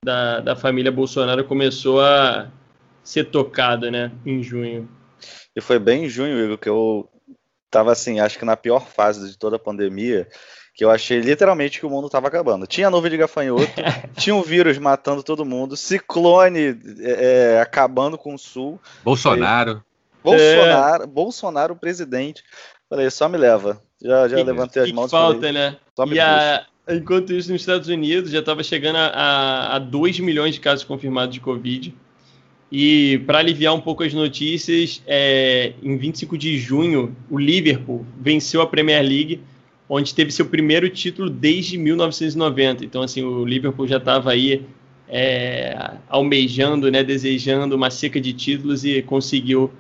da, 0.03 0.39
da 0.39 0.55
família 0.55 0.91
Bolsonaro 0.91 1.43
começou 1.43 1.99
a 1.99 2.47
ser 3.03 3.25
tocado, 3.25 3.89
né? 3.89 4.11
Em 4.25 4.43
junho. 4.43 4.87
E 5.55 5.61
foi 5.61 5.79
bem 5.79 6.05
em 6.05 6.09
junho, 6.09 6.43
Igor, 6.43 6.57
que 6.57 6.69
eu 6.69 7.09
tava 7.75 7.91
assim, 7.91 8.21
acho 8.21 8.39
que 8.39 8.45
na 8.45 8.55
pior 8.55 8.87
fase 8.87 9.29
de 9.29 9.37
toda 9.37 9.57
a 9.57 9.59
pandemia, 9.59 10.29
que 10.73 10.85
eu 10.85 10.89
achei 10.89 11.19
literalmente 11.19 11.77
que 11.77 11.85
o 11.85 11.89
mundo 11.89 12.05
estava 12.05 12.29
acabando. 12.29 12.65
Tinha 12.65 12.89
nuvem 12.89 13.11
de 13.11 13.17
gafanhoto, 13.17 13.67
tinha 14.17 14.33
um 14.33 14.41
vírus 14.41 14.77
matando 14.77 15.21
todo 15.21 15.43
mundo, 15.43 15.75
ciclone 15.75 16.79
é, 17.01 17.55
é 17.57 17.61
acabando 17.61 18.17
com 18.17 18.33
o 18.33 18.39
sul. 18.39 18.79
Bolsonaro. 19.03 19.83
Bolsonaro, 20.23 21.03
é. 21.03 21.05
Bolsonaro 21.07 21.75
presidente. 21.75 22.43
Falei, 22.89 23.09
só 23.09 23.27
me 23.27 23.37
leva. 23.37 23.81
Já, 24.01 24.25
já 24.29 24.37
que, 24.37 24.43
levantei 24.43 24.83
as 24.83 24.91
mãos. 24.93 25.11
falta, 25.11 25.35
falei, 25.35 25.51
né? 25.51 25.77
e 26.13 26.19
a, 26.19 26.65
enquanto 26.87 27.33
isso, 27.33 27.51
nos 27.51 27.61
Estados 27.61 27.89
Unidos 27.89 28.31
já 28.31 28.39
estava 28.39 28.63
chegando 28.63 28.95
a, 28.97 29.75
a 29.75 29.79
2 29.79 30.21
milhões 30.21 30.53
de 30.53 30.61
casos 30.61 30.85
confirmados 30.85 31.33
de 31.33 31.41
Covid. 31.41 31.93
E 32.77 33.19
para 33.19 33.39
aliviar 33.39 33.73
um 33.73 33.79
pouco 33.79 34.03
as 34.03 34.13
notícias, 34.13 35.01
é, 35.07 35.71
em 35.81 35.95
25 35.95 36.37
de 36.37 36.57
junho, 36.57 37.15
o 37.29 37.37
Liverpool 37.39 38.05
venceu 38.19 38.61
a 38.61 38.67
Premier 38.67 39.01
League 39.01 39.39
onde 39.87 40.13
teve 40.13 40.29
seu 40.29 40.45
primeiro 40.45 40.89
título 40.89 41.29
desde 41.29 41.77
1990. 41.77 42.83
Então, 42.83 43.01
assim, 43.01 43.23
o 43.23 43.45
Liverpool 43.45 43.87
já 43.87 43.95
estava 43.95 44.31
aí 44.31 44.65
é, 45.07 45.93
almejando, 46.09 46.91
né, 46.91 47.01
desejando 47.01 47.77
uma 47.77 47.89
seca 47.89 48.19
de 48.19 48.33
títulos 48.33 48.83
e 48.83 49.01
conseguiu 49.01 49.71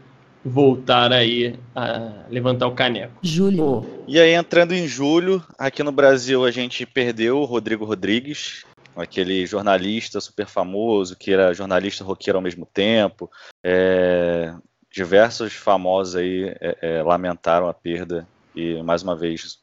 voltar 0.45 1.11
aí 1.11 1.53
a 1.75 2.23
levantar 2.31 2.67
o 2.67 2.71
caneco. 2.71 3.19
Julho. 3.21 3.85
E 4.07 4.17
aí, 4.17 4.31
entrando 4.31 4.71
em 4.71 4.87
julho, 4.87 5.43
aqui 5.59 5.83
no 5.83 5.91
Brasil 5.91 6.45
a 6.45 6.51
gente 6.51 6.85
perdeu 6.85 7.39
o 7.39 7.45
Rodrigo 7.45 7.83
Rodrigues, 7.83 8.63
aquele 8.95 9.45
jornalista 9.45 10.21
super 10.21 10.47
famoso, 10.47 11.15
que 11.15 11.31
era 11.31 11.53
jornalista 11.53 12.03
roqueiro 12.03 12.37
ao 12.37 12.43
mesmo 12.43 12.65
tempo. 12.65 13.29
É, 13.63 14.53
diversos 14.91 15.53
famosos 15.53 16.15
aí 16.15 16.55
é, 16.61 16.77
é, 16.81 17.03
lamentaram 17.03 17.67
a 17.67 17.73
perda 17.73 18.27
e, 18.55 18.81
mais 18.83 19.03
uma 19.03 19.15
vez, 19.15 19.59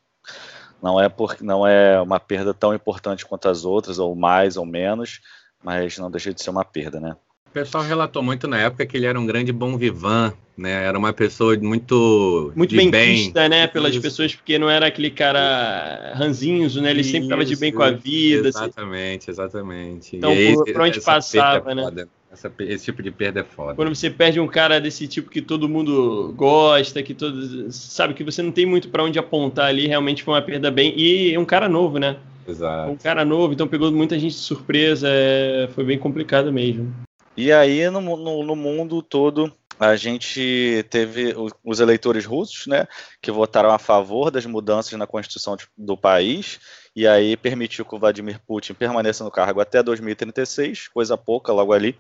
não 0.83 1.01
é 1.01 1.09
porque 1.09 1.43
não 1.43 1.67
é 1.67 2.01
uma 2.01 2.21
perda 2.21 2.53
tão 2.53 2.75
importante 2.75 3.25
quanto 3.25 3.49
as 3.49 3.65
outras, 3.65 3.99
ou 3.99 4.15
mais 4.15 4.57
ou 4.57 4.67
menos, 4.67 5.21
mas 5.63 5.97
não 5.97 6.11
deixa 6.11 6.35
de 6.35 6.43
ser 6.43 6.51
uma 6.51 6.65
perda, 6.65 7.01
né? 7.01 7.17
O 7.53 7.61
pessoal 7.63 7.85
relatou 7.85 8.23
muito 8.23 8.49
na 8.49 8.59
época 8.59 8.87
que 8.87 8.97
ele 8.97 9.05
era 9.05 9.21
um 9.21 9.27
grande 9.27 9.53
bom 9.53 9.77
vivant, 9.77 10.33
né? 10.57 10.85
Era 10.85 10.99
uma 10.99 11.13
pessoa 11.13 11.55
muito 11.59 12.51
muito 12.57 12.75
bem, 12.75 12.91
bem 12.91 13.15
vista, 13.17 13.47
né, 13.47 13.67
pelas 13.67 13.93
isso. 13.93 14.01
pessoas, 14.01 14.35
porque 14.35 14.59
não 14.59 14.71
era 14.71 14.87
aquele 14.87 15.11
cara 15.11 16.15
ranzinho, 16.15 16.67
né? 16.81 16.91
Ele 16.91 17.03
isso, 17.03 17.11
sempre 17.11 17.27
estava 17.27 17.45
de 17.45 17.55
bem 17.57 17.71
com 17.71 17.83
a 17.83 17.91
vida. 17.91 18.49
Assim. 18.49 18.65
Exatamente, 18.65 19.31
assim. 19.31 19.43
exatamente. 19.43 20.17
Então, 20.17 20.31
aí, 20.31 20.55
por, 20.55 20.65
por 20.65 20.81
onde 20.81 20.99
passava, 21.03 21.75
né? 21.75 21.83
Foda. 21.83 22.09
Essa, 22.33 22.51
esse 22.61 22.87
tipo 22.87 23.03
de 23.03 23.11
perda 23.11 23.41
é 23.41 23.45
foda. 23.45 23.75
Quando 23.75 23.95
você 23.95 24.09
perde 24.09 24.41
um 24.41 24.49
cara 24.49 24.81
desse 24.81 25.07
tipo 25.07 25.29
que 25.29 25.43
todo 25.43 25.69
mundo 25.69 26.33
gosta, 26.35 27.03
que 27.03 27.13
todos 27.13 27.77
sabe 27.77 28.15
que 28.15 28.25
você 28.25 28.41
não 28.41 28.51
tem 28.51 28.65
muito 28.65 28.89
para 28.89 29.05
onde 29.05 29.19
apontar 29.19 29.67
ali, 29.67 29.87
realmente 29.87 30.23
foi 30.23 30.33
uma 30.33 30.41
perda 30.41 30.71
bem 30.71 30.99
e 30.99 31.37
um 31.37 31.45
cara 31.45 31.69
novo, 31.69 31.99
né? 31.99 32.17
Exato. 32.49 32.91
Um 32.91 32.97
cara 32.97 33.27
novo, 33.27 33.53
então 33.53 33.69
pegou 33.69 33.93
muita 33.93 34.19
gente 34.19 34.33
de 34.33 34.41
surpresa, 34.41 35.07
é, 35.11 35.69
foi 35.75 35.85
bem 35.85 35.99
complicado 35.99 36.51
mesmo. 36.51 36.91
E 37.37 37.53
aí 37.53 37.89
no, 37.91 38.01
no, 38.01 38.45
no 38.45 38.57
mundo 38.57 39.03
todo 39.03 39.53
a 39.81 39.97
gente 39.97 40.87
teve 40.91 41.35
os 41.65 41.81
eleitores 41.81 42.25
russos, 42.25 42.67
né, 42.69 42.87
que 43.21 43.33
votaram 43.33 43.71
a 43.71 43.79
favor 43.79 44.31
das 44.31 44.47
mudanças 44.47 44.93
na 44.93 45.07
constituição 45.07 45.57
do 45.77 45.97
país 45.97 46.61
e 46.95 47.07
aí 47.07 47.37
permitiu 47.37 47.85
que 47.85 47.95
o 47.95 47.99
Vladimir 47.99 48.39
Putin 48.47 48.75
permaneça 48.75 49.25
no 49.25 49.31
cargo 49.31 49.61
até 49.61 49.83
2036, 49.83 50.89
coisa 50.89 51.17
pouca 51.17 51.53
logo 51.53 51.73
ali. 51.73 51.99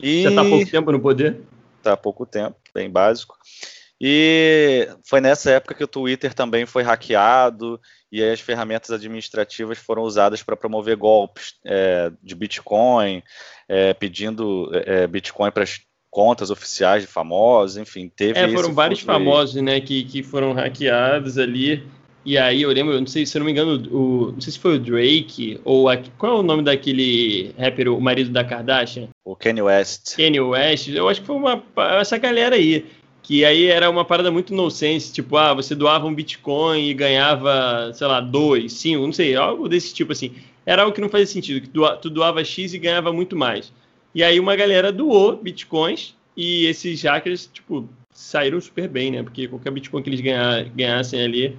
e... 0.00 0.22
Já 0.24 0.30
está 0.30 0.42
há 0.42 0.48
pouco 0.48 0.70
tempo 0.70 0.92
no 0.92 1.00
poder? 1.00 1.40
Está 1.78 1.92
há 1.92 1.96
pouco 1.96 2.26
tempo, 2.26 2.56
bem 2.74 2.90
básico. 2.90 3.36
E 4.00 4.88
foi 5.04 5.20
nessa 5.20 5.52
época 5.52 5.74
que 5.74 5.84
o 5.84 5.88
Twitter 5.88 6.34
também 6.34 6.66
foi 6.66 6.82
hackeado 6.82 7.80
e 8.14 8.22
as 8.22 8.38
ferramentas 8.38 8.92
administrativas 8.92 9.76
foram 9.76 10.02
usadas 10.02 10.40
para 10.40 10.56
promover 10.56 10.96
golpes 10.96 11.54
é, 11.64 12.12
de 12.22 12.32
Bitcoin, 12.36 13.20
é, 13.68 13.92
pedindo 13.92 14.70
é, 14.72 15.04
Bitcoin 15.04 15.50
para 15.50 15.64
as 15.64 15.80
contas 16.08 16.48
oficiais 16.48 17.02
de 17.02 17.08
famosos, 17.08 17.76
enfim, 17.76 18.08
teve. 18.08 18.38
É, 18.38 18.48
foram 18.50 18.72
vários 18.72 19.00
famosos, 19.00 19.60
né, 19.60 19.80
que, 19.80 20.04
que 20.04 20.22
foram 20.22 20.52
hackeados 20.52 21.38
ali. 21.38 21.84
E 22.24 22.38
aí 22.38 22.62
eu 22.62 22.70
lembro, 22.70 22.96
não 23.00 23.06
sei 23.06 23.26
se 23.26 23.36
eu 23.36 23.40
não 23.40 23.46
me 23.46 23.50
engano, 23.50 23.82
o, 23.92 24.30
não 24.30 24.40
sei 24.40 24.52
se 24.52 24.60
foi 24.60 24.76
o 24.76 24.78
Drake 24.78 25.60
ou 25.64 25.88
a, 25.88 25.96
qual 26.16 26.36
é 26.36 26.38
o 26.38 26.42
nome 26.44 26.62
daquele 26.62 27.52
rapper, 27.58 27.88
o 27.88 28.00
marido 28.00 28.30
da 28.30 28.44
Kardashian? 28.44 29.08
O 29.24 29.34
Kanye 29.34 29.60
West. 29.60 30.16
Kanye 30.16 30.40
West, 30.40 30.86
eu 30.86 31.08
acho 31.08 31.20
que 31.20 31.26
foi 31.26 31.34
uma 31.34 31.60
essa 32.00 32.16
galera 32.16 32.54
aí. 32.54 32.86
Que 33.24 33.44
aí 33.44 33.66
era 33.66 33.90
uma 33.90 34.04
parada 34.04 34.30
muito 34.30 34.54
nonsense, 34.54 35.12
tipo, 35.12 35.36
ah, 35.36 35.52
você 35.54 35.74
doava 35.74 36.06
um 36.06 36.14
Bitcoin 36.14 36.88
e 36.88 36.94
ganhava, 36.94 37.90
sei 37.94 38.06
lá, 38.06 38.20
dois, 38.20 38.74
cinco, 38.74 39.04
não 39.04 39.12
sei, 39.12 39.34
algo 39.34 39.66
desse 39.66 39.92
tipo 39.92 40.12
assim. 40.12 40.32
Era 40.66 40.82
algo 40.82 40.94
que 40.94 41.00
não 41.00 41.08
fazia 41.08 41.26
sentido, 41.26 41.60
que 41.62 41.68
tu 41.68 42.10
doava 42.10 42.44
X 42.44 42.74
e 42.74 42.78
ganhava 42.78 43.12
muito 43.12 43.34
mais. 43.34 43.72
E 44.14 44.22
aí 44.22 44.38
uma 44.38 44.54
galera 44.54 44.92
doou 44.92 45.36
Bitcoins 45.36 46.14
e 46.36 46.66
esses 46.66 47.02
hackers, 47.02 47.50
tipo, 47.52 47.88
saíram 48.12 48.60
super 48.60 48.88
bem, 48.88 49.10
né? 49.10 49.22
Porque 49.22 49.48
qualquer 49.48 49.72
Bitcoin 49.72 50.02
que 50.02 50.10
eles 50.10 50.20
ganhassem 50.74 51.22
ali 51.22 51.56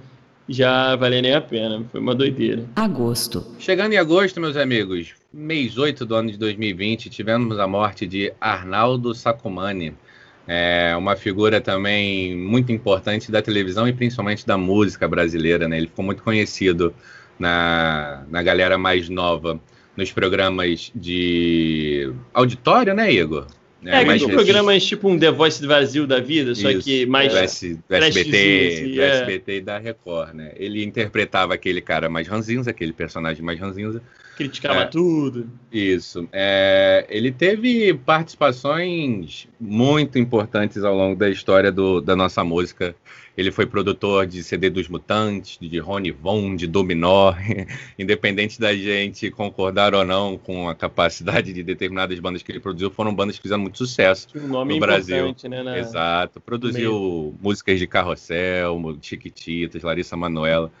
já 0.48 0.94
valia 0.94 1.20
nem 1.20 1.34
a 1.34 1.40
pena. 1.40 1.84
Foi 1.90 2.00
uma 2.00 2.14
doideira. 2.14 2.64
Agosto. 2.76 3.44
Chegando 3.58 3.92
em 3.92 3.98
agosto, 3.98 4.40
meus 4.40 4.56
amigos, 4.56 5.14
mês 5.32 5.76
8 5.76 6.06
do 6.06 6.14
ano 6.14 6.30
de 6.30 6.38
2020, 6.38 7.10
tivemos 7.10 7.58
a 7.58 7.66
morte 7.66 8.06
de 8.06 8.32
Arnaldo 8.40 9.14
Sacomani. 9.14 9.92
É 10.46 10.94
uma 10.96 11.16
figura 11.16 11.60
também 11.60 12.36
muito 12.36 12.70
importante 12.70 13.32
da 13.32 13.42
televisão 13.42 13.88
e 13.88 13.92
principalmente 13.92 14.46
da 14.46 14.56
música 14.56 15.08
brasileira, 15.08 15.66
né? 15.66 15.76
Ele 15.76 15.88
ficou 15.88 16.04
muito 16.04 16.22
conhecido 16.22 16.94
na, 17.38 18.24
na 18.30 18.42
galera 18.42 18.78
mais 18.78 19.08
nova, 19.08 19.60
nos 19.96 20.12
programas 20.12 20.92
de 20.94 22.12
auditório, 22.32 22.94
né, 22.94 23.12
Igor? 23.12 23.46
É, 23.86 23.98
aqueles 23.98 24.26
programas 24.26 24.84
tipo 24.84 25.08
um 25.08 25.18
The 25.18 25.30
Voice 25.30 25.60
do 25.60 25.68
Brasil 25.68 26.06
da 26.06 26.18
vida, 26.18 26.54
só 26.54 26.70
Isso, 26.70 26.82
que 26.82 27.06
mais. 27.06 27.32
Do, 27.32 27.38
S, 27.38 27.74
do 27.88 27.94
SBT, 27.94 28.72
assim, 28.72 28.94
do 28.94 29.02
é. 29.02 29.08
SBT 29.20 29.56
e 29.56 29.60
da 29.60 29.78
Record, 29.78 30.34
né? 30.34 30.52
Ele 30.56 30.84
interpretava 30.84 31.54
aquele 31.54 31.80
cara 31.80 32.08
mais 32.08 32.26
ranzinza, 32.26 32.70
aquele 32.70 32.92
personagem 32.92 33.44
mais 33.44 33.60
ranzinza. 33.60 34.02
Criticava 34.36 34.80
é, 34.80 34.86
tudo. 34.86 35.48
Isso. 35.72 36.28
É, 36.32 37.06
ele 37.08 37.32
teve 37.32 37.94
participações 37.94 39.48
muito 39.58 40.18
importantes 40.18 40.84
ao 40.84 40.94
longo 40.94 41.16
da 41.16 41.30
história 41.30 41.72
do, 41.72 42.00
da 42.00 42.14
nossa 42.14 42.44
música 42.44 42.94
ele 43.36 43.50
foi 43.50 43.66
produtor 43.66 44.26
de 44.26 44.42
CD 44.42 44.70
dos 44.70 44.88
Mutantes, 44.88 45.58
de 45.60 45.78
Rony 45.78 46.10
Von, 46.10 46.56
de 46.56 46.66
Dominó. 46.66 47.34
Independente 47.98 48.58
da 48.58 48.74
gente 48.74 49.30
concordar 49.30 49.94
ou 49.94 50.04
não 50.04 50.38
com 50.38 50.68
a 50.68 50.74
capacidade 50.74 51.52
de 51.52 51.62
determinadas 51.62 52.18
bandas 52.18 52.42
que 52.42 52.50
ele 52.50 52.60
produziu, 52.60 52.90
foram 52.90 53.14
bandas 53.14 53.36
que 53.36 53.42
fizeram 53.42 53.60
muito 53.60 53.76
sucesso 53.76 54.28
um 54.34 54.64
no 54.64 54.80
Brasil. 54.80 55.36
Né, 55.48 55.62
na... 55.62 55.78
Exato. 55.78 56.40
Produziu 56.40 57.36
músicas 57.42 57.78
de 57.78 57.86
Carrossel, 57.86 58.98
Chiquititas, 59.02 59.82
Larissa 59.82 60.16
Manoela. 60.16 60.72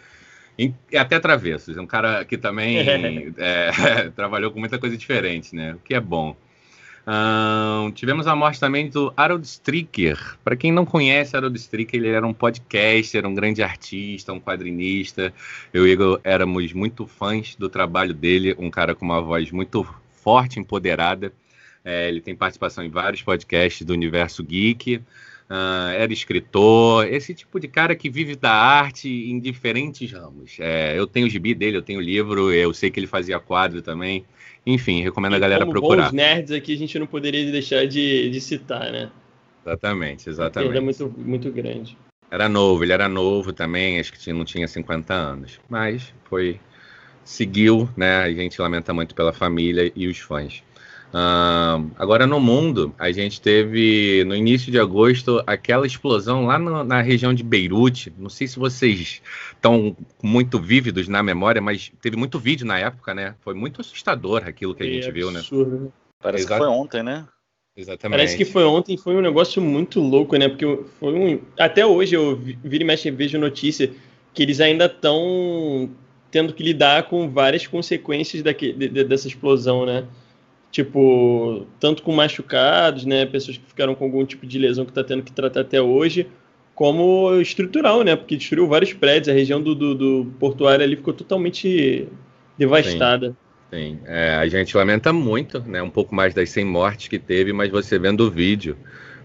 E 0.58 0.72
até 0.96 1.20
Travessos, 1.20 1.76
um 1.76 1.86
cara 1.86 2.24
que 2.24 2.38
também 2.38 2.78
é, 3.36 4.08
trabalhou 4.16 4.50
com 4.50 4.58
muita 4.58 4.78
coisa 4.78 4.96
diferente, 4.96 5.54
né? 5.54 5.74
O 5.74 5.78
que 5.78 5.94
é 5.94 6.00
bom 6.00 6.34
tivemos 7.94 8.26
a 8.26 8.34
morte 8.34 8.58
também 8.58 8.88
do 8.88 9.12
Harold 9.16 9.46
Stricker. 9.46 10.36
Para 10.42 10.56
quem 10.56 10.72
não 10.72 10.84
conhece 10.84 11.36
Harold 11.36 11.56
Stricker, 11.56 12.00
ele 12.00 12.08
era 12.08 12.26
um 12.26 12.34
podcaster, 12.34 13.24
um 13.24 13.34
grande 13.34 13.62
artista, 13.62 14.32
um 14.32 14.40
quadrinista. 14.40 15.32
Eu 15.72 15.86
e 15.86 15.90
Igor 15.92 16.20
éramos 16.24 16.72
muito 16.72 17.06
fãs 17.06 17.54
do 17.54 17.68
trabalho 17.68 18.12
dele, 18.12 18.54
um 18.58 18.70
cara 18.70 18.94
com 18.94 19.04
uma 19.04 19.20
voz 19.20 19.50
muito 19.52 19.86
forte, 20.10 20.58
empoderada. 20.58 21.32
É, 21.84 22.08
ele 22.08 22.20
tem 22.20 22.34
participação 22.34 22.82
em 22.82 22.90
vários 22.90 23.22
podcasts 23.22 23.86
do 23.86 23.92
universo 23.92 24.42
geek. 24.42 25.00
Uh, 25.48 25.94
era 25.96 26.12
escritor, 26.12 27.06
esse 27.06 27.32
tipo 27.32 27.60
de 27.60 27.68
cara 27.68 27.94
que 27.94 28.10
vive 28.10 28.34
da 28.34 28.50
arte 28.50 29.08
em 29.08 29.38
diferentes 29.38 30.10
ramos. 30.10 30.56
É, 30.58 30.98
eu 30.98 31.06
tenho 31.06 31.28
o 31.28 31.30
gibi 31.30 31.54
dele, 31.54 31.76
eu 31.76 31.82
tenho 31.82 32.00
o 32.00 32.02
livro, 32.02 32.52
eu 32.52 32.74
sei 32.74 32.90
que 32.90 32.98
ele 32.98 33.06
fazia 33.06 33.38
quadro 33.38 33.80
também. 33.80 34.24
Enfim, 34.66 35.02
recomendo 35.02 35.34
e 35.34 35.36
a 35.36 35.38
galera 35.38 35.60
como 35.60 35.72
procurar. 35.72 36.06
Bons 36.06 36.12
nerds 36.12 36.50
aqui 36.50 36.74
a 36.74 36.76
gente 36.76 36.98
não 36.98 37.06
poderia 37.06 37.50
deixar 37.52 37.86
de, 37.86 38.28
de 38.28 38.40
citar, 38.40 38.90
né? 38.90 39.10
Exatamente, 39.64 40.28
exatamente. 40.28 40.70
Ele 40.70 40.78
é 40.78 40.80
muito, 40.80 41.14
muito 41.16 41.50
grande. 41.52 41.96
Era 42.30 42.48
novo, 42.48 42.82
ele 42.82 42.92
era 42.92 43.08
novo 43.08 43.52
também, 43.52 44.00
acho 44.00 44.12
que 44.12 44.32
não 44.32 44.44
tinha 44.44 44.66
50 44.66 45.14
anos. 45.14 45.60
Mas 45.68 46.12
foi. 46.24 46.58
Seguiu, 47.24 47.88
né? 47.96 48.18
A 48.18 48.32
gente 48.32 48.60
lamenta 48.60 48.92
muito 48.92 49.14
pela 49.14 49.32
família 49.32 49.90
e 49.94 50.06
os 50.06 50.18
fãs. 50.18 50.62
Uh, 51.16 51.90
agora 51.96 52.26
no 52.26 52.38
mundo, 52.38 52.94
a 52.98 53.10
gente 53.10 53.40
teve 53.40 54.22
no 54.26 54.36
início 54.36 54.70
de 54.70 54.78
agosto 54.78 55.42
aquela 55.46 55.86
explosão 55.86 56.44
lá 56.44 56.58
no, 56.58 56.84
na 56.84 57.00
região 57.00 57.32
de 57.32 57.42
Beirute. 57.42 58.12
Não 58.18 58.28
sei 58.28 58.46
se 58.46 58.58
vocês 58.58 59.22
estão 59.54 59.96
muito 60.22 60.60
vívidos 60.60 61.08
na 61.08 61.22
memória, 61.22 61.62
mas 61.62 61.90
teve 62.02 62.18
muito 62.18 62.38
vídeo 62.38 62.66
na 62.66 62.78
época, 62.78 63.14
né? 63.14 63.34
Foi 63.40 63.54
muito 63.54 63.80
assustador 63.80 64.42
aquilo 64.46 64.74
que 64.74 64.82
a 64.82 64.86
gente 64.86 65.10
viu, 65.10 65.30
né? 65.30 65.40
né? 65.40 65.88
Parece 66.22 66.44
Exato. 66.44 66.60
que 66.60 66.66
foi 66.66 66.76
ontem, 66.76 67.02
né? 67.02 67.26
Exatamente. 67.74 68.18
Parece 68.18 68.36
que 68.36 68.44
foi 68.44 68.64
ontem, 68.64 68.98
foi 68.98 69.16
um 69.16 69.22
negócio 69.22 69.62
muito 69.62 70.00
louco, 70.00 70.36
né? 70.36 70.50
Porque 70.50 70.66
foi 71.00 71.14
um. 71.14 71.40
Até 71.58 71.86
hoje 71.86 72.14
eu 72.14 72.36
viro 72.36 72.84
e 72.84 72.86
mexe 72.86 73.10
vejo 73.10 73.38
notícia 73.38 73.90
que 74.34 74.42
eles 74.42 74.60
ainda 74.60 74.84
estão 74.84 75.88
tendo 76.30 76.52
que 76.52 76.62
lidar 76.62 77.04
com 77.04 77.30
várias 77.30 77.66
consequências 77.66 78.42
daquele, 78.42 79.02
dessa 79.04 79.28
explosão, 79.28 79.86
né? 79.86 80.04
Tipo, 80.76 81.66
tanto 81.80 82.02
com 82.02 82.12
machucados, 82.12 83.06
né, 83.06 83.24
pessoas 83.24 83.56
que 83.56 83.64
ficaram 83.64 83.94
com 83.94 84.04
algum 84.04 84.26
tipo 84.26 84.46
de 84.46 84.58
lesão 84.58 84.84
que 84.84 84.90
está 84.90 85.02
tendo 85.02 85.22
que 85.22 85.32
tratar 85.32 85.62
até 85.62 85.80
hoje, 85.80 86.28
como 86.74 87.34
estrutural, 87.40 88.02
né, 88.02 88.14
porque 88.14 88.36
destruiu 88.36 88.68
vários 88.68 88.92
prédios, 88.92 89.30
a 89.30 89.32
região 89.32 89.62
do, 89.62 89.74
do, 89.74 89.94
do 89.94 90.32
portuário 90.38 90.84
ali 90.84 90.94
ficou 90.94 91.14
totalmente 91.14 92.06
devastada. 92.58 93.34
Sim, 93.70 93.96
Sim. 93.96 93.98
É, 94.04 94.34
a 94.34 94.46
gente 94.48 94.76
lamenta 94.76 95.14
muito, 95.14 95.60
né, 95.60 95.82
um 95.82 95.88
pouco 95.88 96.14
mais 96.14 96.34
das 96.34 96.50
100 96.50 96.66
mortes 96.66 97.08
que 97.08 97.18
teve, 97.18 97.54
mas 97.54 97.70
você 97.70 97.98
vendo 97.98 98.26
o 98.26 98.30
vídeo, 98.30 98.76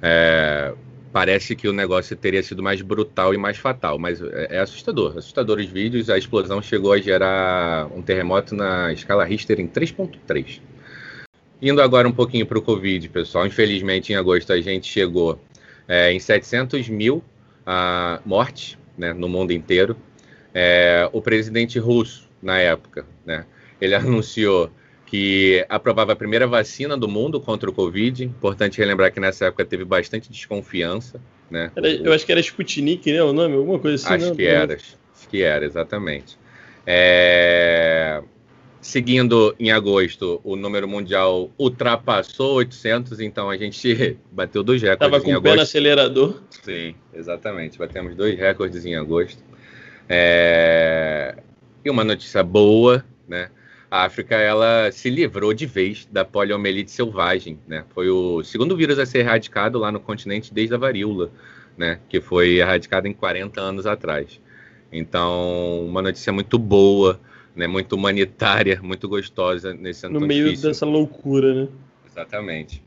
é, 0.01 0.73
parece 1.11 1.53
que 1.53 1.67
o 1.67 1.73
negócio 1.73 2.15
teria 2.15 2.41
sido 2.41 2.63
mais 2.63 2.81
brutal 2.81 3.33
e 3.33 3.37
mais 3.37 3.57
fatal, 3.57 3.99
mas 3.99 4.21
é, 4.21 4.47
é 4.51 4.59
assustador, 4.61 5.17
assustador 5.17 5.59
os 5.59 5.65
vídeos, 5.65 6.09
a 6.09 6.17
explosão 6.17 6.61
chegou 6.61 6.93
a 6.93 6.97
gerar 6.97 7.87
um 7.93 8.01
terremoto 8.01 8.55
na 8.55 8.93
escala 8.93 9.25
Richter 9.25 9.59
em 9.59 9.67
3.3, 9.67 10.61
Indo 11.61 11.81
agora 11.81 12.07
um 12.07 12.11
pouquinho 12.11 12.45
para 12.45 12.57
o 12.57 12.61
Covid, 12.61 13.07
pessoal. 13.09 13.45
Infelizmente, 13.45 14.11
em 14.11 14.15
agosto, 14.15 14.51
a 14.51 14.59
gente 14.59 14.87
chegou 14.87 15.39
é, 15.87 16.11
em 16.11 16.19
700 16.19 16.89
mil 16.89 17.17
uh, 17.61 18.19
mortes 18.25 18.77
né, 18.97 19.13
no 19.13 19.29
mundo 19.29 19.51
inteiro. 19.51 19.95
É, 20.53 21.07
o 21.13 21.21
presidente 21.21 21.77
russo, 21.77 22.27
na 22.41 22.57
época, 22.57 23.05
né, 23.25 23.45
ele 23.79 23.93
anunciou 23.95 24.71
que 25.05 25.65
aprovava 25.67 26.13
a 26.13 26.15
primeira 26.15 26.47
vacina 26.47 26.97
do 26.97 27.07
mundo 27.07 27.39
contra 27.39 27.69
o 27.69 27.73
Covid. 27.73 28.23
Importante 28.23 28.77
relembrar 28.77 29.11
que 29.11 29.19
nessa 29.19 29.45
época 29.45 29.65
teve 29.65 29.83
bastante 29.83 30.31
desconfiança. 30.31 31.19
Né? 31.49 31.69
Era, 31.75 31.89
eu 31.89 32.13
acho 32.13 32.25
que 32.25 32.31
era 32.31 32.39
Sputnik, 32.39 33.11
né? 33.11 33.21
O 33.21 33.33
nome, 33.33 33.55
alguma 33.55 33.77
coisa 33.77 33.95
assim. 34.01 34.13
Acho 34.13 34.25
não, 34.27 34.31
né? 34.31 34.37
que 34.37 34.47
era, 34.47 34.73
acho 34.73 35.29
que 35.29 35.41
era, 35.41 35.65
exatamente. 35.65 36.39
É... 36.87 38.23
Seguindo 38.81 39.55
em 39.59 39.71
agosto, 39.71 40.41
o 40.43 40.55
número 40.55 40.87
mundial 40.87 41.51
ultrapassou 41.55 42.55
800, 42.55 43.19
então 43.19 43.47
a 43.47 43.55
gente 43.55 44.17
bateu 44.31 44.63
dois 44.63 44.81
recordes 44.81 45.11
Tava 45.11 45.21
com 45.21 45.29
em 45.29 45.33
agosto. 45.33 45.55
pé 45.55 45.61
acelerador. 45.61 46.41
Sim, 46.63 46.95
exatamente. 47.13 47.77
Batemos 47.77 48.15
dois 48.15 48.37
recordes 48.39 48.83
em 48.83 48.95
agosto. 48.95 49.43
É... 50.09 51.35
E 51.85 51.91
uma 51.91 52.03
notícia 52.03 52.41
boa, 52.41 53.05
né? 53.27 53.51
A 53.89 54.03
África 54.03 54.35
ela 54.35 54.91
se 54.91 55.11
livrou 55.11 55.53
de 55.53 55.67
vez 55.67 56.07
da 56.11 56.25
poliomielite 56.25 56.89
selvagem, 56.89 57.59
né? 57.67 57.85
Foi 57.93 58.09
o 58.09 58.43
segundo 58.43 58.75
vírus 58.75 58.97
a 58.97 59.05
ser 59.05 59.19
erradicado 59.19 59.77
lá 59.77 59.91
no 59.91 59.99
continente 59.99 60.51
desde 60.51 60.73
a 60.73 60.77
varíola, 60.77 61.29
né? 61.77 61.99
Que 62.09 62.19
foi 62.19 62.55
erradicado 62.55 63.07
em 63.07 63.13
40 63.13 63.61
anos 63.61 63.85
atrás. 63.85 64.41
Então, 64.91 65.85
uma 65.85 66.01
notícia 66.01 66.33
muito 66.33 66.57
boa 66.57 67.19
né, 67.55 67.67
muito 67.67 67.93
humanitária, 67.95 68.79
muito 68.81 69.07
gostosa 69.07 69.73
nesse 69.73 70.05
ano 70.05 70.19
No 70.19 70.25
meio 70.25 70.45
difícil. 70.45 70.69
dessa 70.69 70.85
loucura, 70.85 71.53
né? 71.53 71.67
Exatamente. 72.09 72.81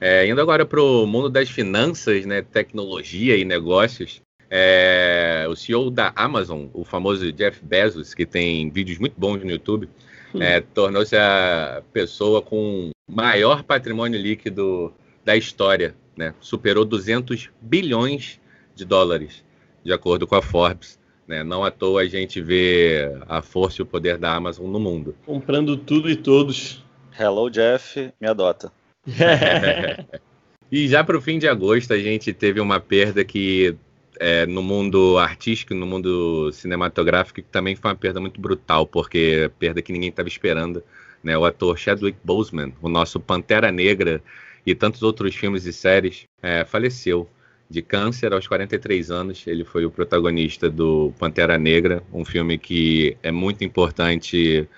É, 0.00 0.26
indo 0.26 0.40
agora 0.40 0.64
para 0.64 0.82
o 0.82 1.06
mundo 1.06 1.28
das 1.28 1.50
finanças, 1.50 2.24
né, 2.24 2.42
tecnologia 2.42 3.36
e 3.36 3.44
negócios, 3.44 4.22
é, 4.50 5.46
o 5.48 5.54
CEO 5.54 5.90
da 5.90 6.12
Amazon, 6.16 6.66
o 6.72 6.84
famoso 6.84 7.30
Jeff 7.32 7.64
Bezos, 7.64 8.14
que 8.14 8.26
tem 8.26 8.68
vídeos 8.70 8.98
muito 8.98 9.14
bons 9.16 9.42
no 9.44 9.50
YouTube, 9.50 9.88
hum. 10.34 10.42
é, 10.42 10.60
tornou-se 10.60 11.16
a 11.16 11.82
pessoa 11.92 12.42
com 12.42 12.90
maior 13.08 13.62
patrimônio 13.62 14.20
líquido 14.20 14.92
da 15.24 15.36
história, 15.36 15.94
né? 16.16 16.34
Superou 16.40 16.84
200 16.84 17.50
bilhões 17.60 18.40
de 18.74 18.84
dólares, 18.84 19.44
de 19.84 19.92
acordo 19.92 20.26
com 20.26 20.34
a 20.34 20.42
Forbes. 20.42 20.98
Né? 21.30 21.44
Não 21.44 21.62
à 21.62 21.70
toa 21.70 22.02
a 22.02 22.06
gente 22.06 22.40
vê 22.40 23.08
a 23.28 23.40
força 23.40 23.80
e 23.80 23.84
o 23.84 23.86
poder 23.86 24.18
da 24.18 24.34
Amazon 24.34 24.66
no 24.66 24.80
mundo. 24.80 25.14
Comprando 25.24 25.76
tudo 25.76 26.10
e 26.10 26.16
todos. 26.16 26.84
Hello, 27.16 27.48
Jeff, 27.48 28.12
me 28.20 28.26
adota. 28.26 28.72
e 30.72 30.88
já 30.88 31.04
para 31.04 31.16
o 31.16 31.20
fim 31.20 31.38
de 31.38 31.46
agosto 31.46 31.92
a 31.92 31.98
gente 32.00 32.32
teve 32.32 32.60
uma 32.60 32.80
perda 32.80 33.24
que 33.24 33.76
é, 34.18 34.44
no 34.44 34.60
mundo 34.60 35.18
artístico, 35.18 35.72
no 35.72 35.86
mundo 35.86 36.50
cinematográfico, 36.50 37.40
que 37.40 37.46
também 37.46 37.76
foi 37.76 37.92
uma 37.92 37.96
perda 37.96 38.20
muito 38.20 38.40
brutal, 38.40 38.84
porque 38.84 39.52
perda 39.56 39.80
que 39.80 39.92
ninguém 39.92 40.08
estava 40.08 40.28
esperando. 40.28 40.82
Né? 41.22 41.38
O 41.38 41.44
ator 41.44 41.78
Chadwick 41.78 42.18
Boseman, 42.24 42.72
o 42.82 42.88
nosso 42.88 43.20
Pantera 43.20 43.70
Negra 43.70 44.20
e 44.66 44.74
tantos 44.74 45.04
outros 45.04 45.36
filmes 45.36 45.64
e 45.64 45.72
séries, 45.72 46.26
é, 46.42 46.64
faleceu 46.64 47.30
de 47.70 47.80
câncer 47.80 48.32
aos 48.32 48.48
43 48.48 49.10
anos. 49.12 49.46
Ele 49.46 49.64
foi 49.64 49.86
o 49.86 49.90
protagonista 49.90 50.68
do 50.68 51.14
Pantera 51.18 51.56
Negra, 51.56 52.02
um 52.12 52.24
filme 52.24 52.58
que 52.58 53.16
é 53.22 53.30
muito 53.30 53.62
importante 53.62 54.68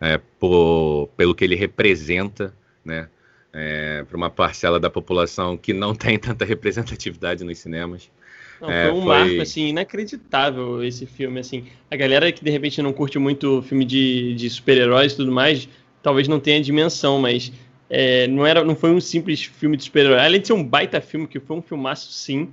é, 0.00 0.18
por, 0.40 1.10
pelo 1.14 1.34
que 1.34 1.44
ele 1.44 1.54
representa, 1.54 2.54
né? 2.84 3.08
É, 3.52 4.04
para 4.06 4.16
uma 4.16 4.28
parcela 4.28 4.78
da 4.78 4.90
população 4.90 5.56
que 5.56 5.72
não 5.72 5.94
tem 5.96 6.18
tanta 6.18 6.44
representatividade 6.44 7.44
nos 7.44 7.58
cinemas. 7.58 8.10
Não, 8.60 8.70
é, 8.70 8.88
foi 8.88 8.92
um 8.92 9.02
foi... 9.02 9.06
marco 9.06 9.40
assim 9.40 9.68
inacreditável 9.68 10.82
esse 10.82 11.06
filme 11.06 11.40
assim. 11.40 11.66
A 11.90 11.96
galera 11.96 12.32
que 12.32 12.42
de 12.42 12.50
repente 12.50 12.80
não 12.82 12.92
curte 12.92 13.18
muito 13.18 13.62
filme 13.62 13.84
de, 13.84 14.34
de 14.34 14.50
super-heróis 14.50 15.12
e 15.12 15.16
tudo 15.16 15.32
mais, 15.32 15.68
talvez 16.02 16.28
não 16.28 16.40
tenha 16.40 16.60
dimensão, 16.60 17.18
mas 17.20 17.52
é, 17.90 18.26
não, 18.26 18.46
era, 18.46 18.62
não 18.64 18.76
foi 18.76 18.90
um 18.90 19.00
simples 19.00 19.42
filme 19.42 19.76
de 19.76 19.84
super-herói. 19.84 20.18
Além 20.18 20.40
de 20.40 20.46
ser 20.46 20.52
um 20.52 20.64
baita 20.64 21.00
filme, 21.00 21.26
que 21.26 21.40
foi 21.40 21.56
um 21.56 21.62
filmaço, 21.62 22.12
sim. 22.12 22.48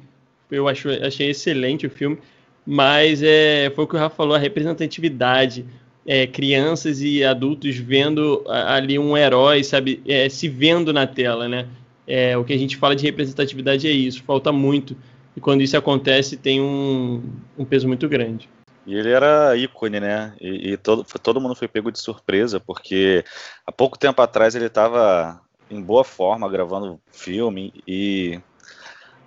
Eu 0.50 0.67
acho, 0.67 0.89
achei 0.89 1.30
excelente 1.30 1.86
o 1.86 1.89
filme. 1.89 2.17
Mas 2.65 3.21
é, 3.21 3.71
foi 3.76 3.84
o 3.84 3.88
que 3.88 3.95
o 3.95 4.00
Rafa 4.00 4.15
falou, 4.15 4.36
a 4.36 4.39
representatividade. 4.39 5.65
É, 6.08 6.28
crianças 6.28 7.02
e 7.02 7.24
adultos 7.24 7.76
vendo 7.78 8.43
ali 8.48 9.00
um 9.00 9.17
herói, 9.17 9.63
sabe? 9.63 10.02
É, 10.08 10.30
se 10.30 10.48
vendo 10.48 10.93
na 10.93 11.08
tela, 11.08 11.50
né? 11.50 11.67
É, 12.08 12.38
o 12.38 12.43
que 12.43 12.54
a 12.54 12.58
gente 12.58 12.78
fala 12.78 12.95
de 12.95 13.04
representatividade 13.04 13.88
é 13.88 13.91
isso, 13.91 14.21
falta 14.24 14.52
muito. 14.52 14.95
E 15.36 15.41
quando 15.41 15.62
isso 15.62 15.76
acontece, 15.76 16.38
tem 16.38 16.62
um, 16.62 17.24
um 17.58 17.65
peso 17.65 17.88
muito 17.88 18.08
grande. 18.08 18.48
E 18.86 18.95
ele 18.95 19.12
era 19.12 19.56
ícone, 19.56 20.00
né? 20.00 20.36
E, 20.39 20.74
e, 20.74 20.78
todo, 20.78 21.04
todo 21.21 21.41
mundo 21.41 21.56
foi 21.56 21.67
pego 21.67 21.91
de 21.91 22.00
surpresa, 22.00 22.60
porque 22.60 23.24
há 23.66 23.72
pouco 23.72 23.97
tempo 23.97 24.22
atrás 24.22 24.55
ele 24.55 24.66
estava 24.66 25.41
em 25.70 25.82
boa 25.82 26.03
forma 26.03 26.49
gravando 26.49 26.99
filme 27.12 27.74
e 27.88 28.39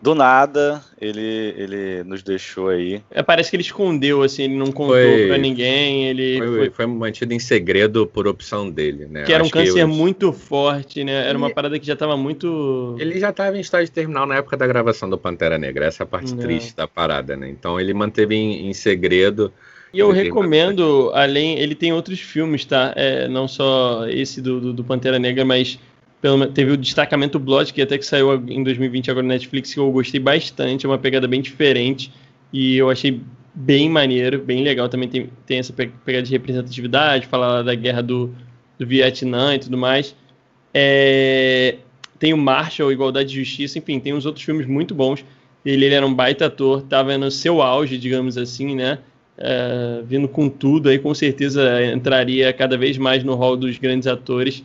do 0.01 0.14
nada 0.14 0.80
ele, 1.01 1.55
ele 1.57 2.05
nos 2.05 2.22
deixou 2.22 2.68
aí. 2.68 3.03
É, 3.11 3.22
parece 3.22 3.51
que 3.51 3.57
ele 3.57 3.62
escondeu, 3.62 4.22
assim, 4.22 4.44
ele 4.44 4.57
não 4.57 4.66
contou 4.72 4.96
foi, 4.96 5.26
pra 5.26 5.38
ninguém. 5.38 6.07
Ele 6.07 6.38
foi, 6.38 6.49
foi, 6.49 6.70
foi, 6.70 6.86
mantido 6.86 7.32
em 7.32 7.38
segredo 7.38 8.07
por 8.07 8.26
opção 8.26 8.70
dele, 8.70 9.07
né? 9.07 9.24
Que 9.24 9.32
era 9.32 9.42
um 9.42 9.49
câncer 9.49 9.86
muito 9.86 10.32
forte, 10.32 11.05
né? 11.05 11.28
Era 11.28 11.36
uma 11.36 11.51
parada 11.51 11.78
que 11.78 11.86
já 11.86 11.96
tava 11.96 12.16
muito. 12.16 12.96
Ele 12.99 13.18
já 13.18 13.32
tava 13.32 13.57
em 13.57 13.61
estágio 13.61 13.92
terminal 13.92 14.26
na 14.26 14.36
época 14.36 14.57
da 14.57 14.66
gravação 14.66 15.09
do 15.09 15.18
Pantera 15.18 15.59
Negra, 15.59 15.86
essa 15.86 16.03
é 16.03 16.05
a 16.05 16.07
parte 16.07 16.34
não. 16.34 16.42
triste 16.42 16.74
da 16.76 16.86
parada, 16.86 17.36
né? 17.36 17.49
Então 17.49 17.80
ele 17.80 17.94
manteve 17.94 18.34
em, 18.34 18.68
em 18.68 18.72
segredo. 18.72 19.53
E 19.92 20.01
eu 20.01 20.11
recomendo, 20.11 21.11
além, 21.14 21.59
ele 21.59 21.74
tem 21.74 21.94
outros 21.94 22.20
filmes, 22.20 22.64
tá? 22.64 22.92
É, 22.94 23.26
não 23.26 23.49
só 23.49 24.07
esse 24.07 24.40
do, 24.42 24.61
do, 24.61 24.72
do 24.74 24.84
Pantera 24.84 25.18
Negra, 25.18 25.46
mas 25.46 25.78
pelo, 26.21 26.47
teve 26.47 26.73
o 26.73 26.77
destacamento 26.77 27.39
Blood, 27.39 27.73
que 27.73 27.81
até 27.81 27.97
que 27.97 28.05
saiu 28.05 28.35
em 28.49 28.62
2020 28.62 29.11
agora 29.11 29.27
na 29.27 29.35
Netflix, 29.35 29.73
que 29.73 29.81
eu 29.81 29.91
gostei 29.91 30.21
bastante, 30.21 30.85
é 30.85 30.89
uma 30.89 30.99
pegada 30.99 31.29
bem 31.29 31.41
diferente 31.41 32.12
e 32.53 32.77
eu 32.77 32.91
achei 32.91 33.21
bem 33.55 33.89
maneiro, 33.89 34.41
bem 34.41 34.62
legal. 34.62 34.89
Também 34.89 35.09
tem, 35.09 35.31
tem 35.47 35.59
essa 35.59 35.73
pegada 35.73 36.23
de 36.23 36.31
representatividade, 36.31 37.27
falar 37.27 37.62
da 37.62 37.75
guerra 37.75 38.03
do, 38.03 38.35
do 38.79 38.87
Vietnã 38.87 39.55
e 39.55 39.59
tudo 39.59 39.77
mais. 39.77 40.14
É, 40.73 41.77
tem 42.19 42.33
o 42.33 42.39
Marshall, 42.39 42.93
Igualdade 42.93 43.33
e 43.33 43.45
Justiça, 43.45 43.79
enfim, 43.79 44.01
tem 44.01 44.12
uns 44.12 44.27
outros 44.27 44.45
filmes 44.45 44.66
muito 44.66 44.95
bons. 44.95 45.25
Ele, 45.64 45.85
ele 45.85 45.95
era 45.95 46.07
um 46.07 46.14
baita 46.14 46.47
ator, 46.47 46.81
estava 46.81 47.16
no 47.19 47.31
seu 47.31 47.61
auge, 47.62 47.99
digamos 47.99 48.37
assim, 48.37 48.75
né? 48.75 48.99
É, 49.37 50.03
vindo 50.05 50.27
com 50.27 50.49
tudo 50.49 50.89
aí, 50.89 50.99
com 50.99 51.14
certeza 51.14 51.85
entraria 51.93 52.53
cada 52.53 52.77
vez 52.77 52.99
mais 52.99 53.23
no 53.23 53.35
hall 53.35 53.57
dos 53.57 53.79
grandes 53.79 54.09
atores. 54.09 54.64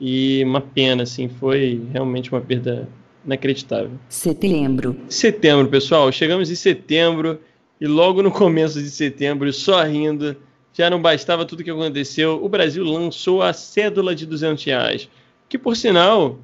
E 0.00 0.42
uma 0.44 0.60
pena, 0.60 1.04
assim, 1.04 1.28
foi 1.28 1.82
realmente 1.92 2.30
uma 2.30 2.40
perda 2.40 2.88
inacreditável. 3.24 3.92
Setembro. 4.08 4.96
Setembro, 5.08 5.68
pessoal. 5.68 6.12
Chegamos 6.12 6.50
em 6.50 6.54
setembro 6.54 7.40
e 7.80 7.86
logo 7.86 8.22
no 8.22 8.30
começo 8.30 8.80
de 8.82 8.90
setembro, 8.90 9.52
só 9.52 9.82
rindo, 9.82 10.36
já 10.72 10.88
não 10.88 11.00
bastava 11.00 11.44
tudo 11.44 11.64
que 11.64 11.70
aconteceu, 11.70 12.42
o 12.42 12.48
Brasil 12.48 12.84
lançou 12.84 13.42
a 13.42 13.52
cédula 13.52 14.14
de 14.14 14.24
200 14.26 14.64
reais. 14.64 15.08
Que, 15.48 15.58
por 15.58 15.76
sinal, 15.76 16.38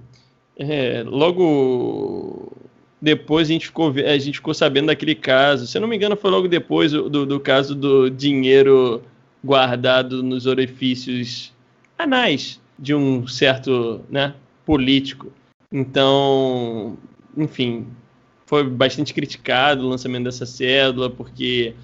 é, 0.57 1.03
logo 1.07 2.53
depois 3.01 3.49
a 3.49 3.53
gente, 3.53 3.67
ficou, 3.67 3.91
a 3.91 4.19
gente 4.19 4.37
ficou 4.37 4.55
sabendo 4.55 4.87
daquele 4.87 5.15
caso. 5.15 5.67
Se 5.67 5.77
eu 5.77 5.81
não 5.81 5.89
me 5.89 5.97
engano, 5.97 6.17
foi 6.17 6.31
logo 6.31 6.49
depois 6.49 6.93
do, 6.93 7.27
do 7.27 7.41
caso 7.41 7.75
do 7.75 8.09
dinheiro 8.09 9.03
guardado 9.45 10.23
nos 10.23 10.47
orifícios 10.47 11.53
anais 11.99 12.62
de 12.83 12.93
um 12.93 13.29
certo 13.29 14.01
né, 14.11 14.35
político. 14.67 15.31
Então, 15.71 16.99
enfim, 17.37 17.87
foi 18.45 18.65
bastante 18.65 19.15
criticado 19.15 19.87
o 19.87 19.89
lançamento 19.89 20.25
dessa 20.25 20.45
cédula, 20.45 21.09
porque 21.09 21.75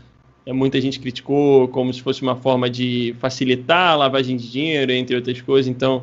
muita 0.49 0.81
gente 0.81 0.99
criticou 0.99 1.69
como 1.69 1.95
se 1.95 2.03
fosse 2.03 2.21
uma 2.21 2.35
forma 2.35 2.69
de 2.69 3.15
facilitar 3.21 3.93
a 3.93 3.97
lavagem 3.97 4.37
de 4.37 4.51
dinheiro, 4.51 4.91
entre 4.91 5.15
outras 5.15 5.41
coisas. 5.41 5.71
Então, 5.71 6.03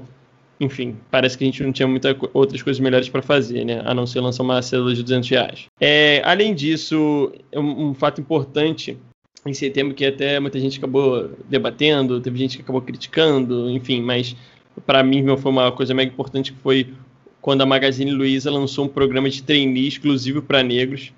enfim, 0.61 0.95
parece 1.11 1.37
que 1.37 1.43
a 1.43 1.47
gente 1.47 1.61
não 1.61 1.73
tinha 1.73 1.87
muitas 1.87 2.15
outras 2.33 2.63
coisas 2.63 2.79
melhores 2.79 3.09
para 3.09 3.21
fazer, 3.21 3.65
né? 3.65 3.81
A 3.83 3.93
não 3.93 4.07
ser 4.07 4.21
lançar 4.21 4.43
uma 4.43 4.61
cédula 4.61 4.95
de 4.95 5.03
200 5.03 5.29
reais. 5.29 5.65
É, 5.77 6.21
além 6.23 6.55
disso, 6.55 7.33
um, 7.53 7.89
um 7.89 7.93
fato 7.93 8.21
importante 8.21 8.97
em 9.45 9.53
setembro 9.53 9.93
que 9.93 10.05
até 10.05 10.39
muita 10.39 10.57
gente 10.57 10.77
acabou 10.77 11.29
debatendo, 11.49 12.21
teve 12.21 12.39
gente 12.39 12.55
que 12.55 12.63
acabou 12.63 12.81
criticando, 12.81 13.69
enfim, 13.69 14.01
mas 14.01 14.35
para 14.85 15.03
mim 15.03 15.23
foi 15.37 15.51
uma 15.51 15.71
coisa 15.71 15.93
mega 15.93 16.11
importante 16.11 16.51
que 16.53 16.59
foi 16.59 16.93
quando 17.41 17.61
a 17.61 17.65
Magazine 17.65 18.11
Luiza 18.11 18.49
lançou 18.49 18.85
um 18.85 18.87
programa 18.87 19.29
de 19.29 19.43
trainee 19.43 19.87
exclusivo 19.87 20.41
para 20.41 20.63
negros. 20.63 21.13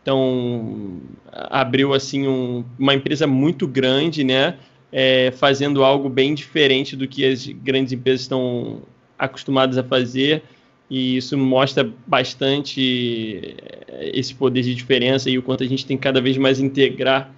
Então 0.00 1.00
abriu 1.32 1.94
assim 1.94 2.28
um, 2.28 2.64
uma 2.78 2.94
empresa 2.94 3.26
muito 3.26 3.66
grande, 3.66 4.22
né, 4.22 4.56
é, 4.92 5.32
fazendo 5.32 5.82
algo 5.82 6.08
bem 6.08 6.34
diferente 6.34 6.94
do 6.94 7.08
que 7.08 7.24
as 7.24 7.46
grandes 7.46 7.92
empresas 7.92 8.20
estão 8.20 8.82
acostumadas 9.18 9.76
a 9.78 9.82
fazer. 9.82 10.42
E 10.88 11.16
isso 11.16 11.36
mostra 11.36 11.90
bastante 12.06 13.56
é, 13.88 14.10
esse 14.12 14.34
poder 14.34 14.62
de 14.62 14.74
diferença 14.74 15.30
e 15.30 15.38
o 15.38 15.42
quanto 15.42 15.64
a 15.64 15.66
gente 15.66 15.86
tem 15.86 15.96
cada 15.96 16.20
vez 16.20 16.36
mais 16.36 16.60
integrar 16.60 17.32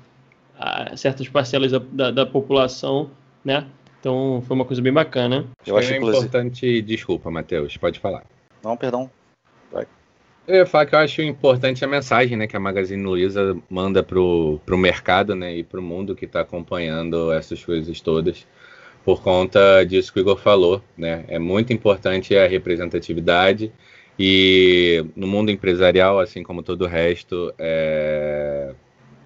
ah, 0.58 0.96
certas 0.96 1.28
parcelas 1.28 1.70
da, 1.72 1.78
da, 1.78 2.10
da 2.10 2.26
população, 2.26 3.10
né? 3.44 3.64
Então 4.06 4.40
foi 4.46 4.54
uma 4.54 4.64
coisa 4.64 4.80
bem 4.80 4.92
bacana. 4.92 5.44
Eu 5.66 5.76
acho 5.76 5.92
é 5.92 5.96
importante. 5.96 6.80
Desculpa, 6.80 7.28
Matheus, 7.28 7.76
pode 7.76 7.98
falar. 7.98 8.22
Não, 8.62 8.76
perdão. 8.76 9.10
Vai. 9.72 9.84
Eu 10.46 10.54
ia 10.54 10.64
falar 10.64 10.86
que 10.86 10.94
eu 10.94 11.00
acho 11.00 11.22
importante 11.22 11.84
a 11.84 11.88
mensagem 11.88 12.36
né, 12.36 12.46
que 12.46 12.56
a 12.56 12.60
Magazine 12.60 13.02
Luiza 13.02 13.58
manda 13.68 14.04
pro, 14.04 14.60
pro 14.64 14.78
mercado 14.78 15.34
né, 15.34 15.56
e 15.56 15.64
pro 15.64 15.82
mundo 15.82 16.14
que 16.14 16.24
está 16.24 16.42
acompanhando 16.42 17.32
essas 17.32 17.64
coisas 17.64 18.00
todas. 18.00 18.46
Por 19.04 19.20
conta 19.20 19.82
disso 19.82 20.12
que 20.12 20.20
o 20.20 20.22
Igor 20.22 20.38
falou, 20.38 20.80
né? 20.96 21.24
É 21.26 21.40
muito 21.40 21.72
importante 21.72 22.36
a 22.36 22.46
representatividade 22.46 23.72
e 24.16 25.04
no 25.16 25.26
mundo 25.26 25.50
empresarial, 25.50 26.20
assim 26.20 26.44
como 26.44 26.62
todo 26.62 26.82
o 26.82 26.88
resto, 26.88 27.52
é, 27.58 28.72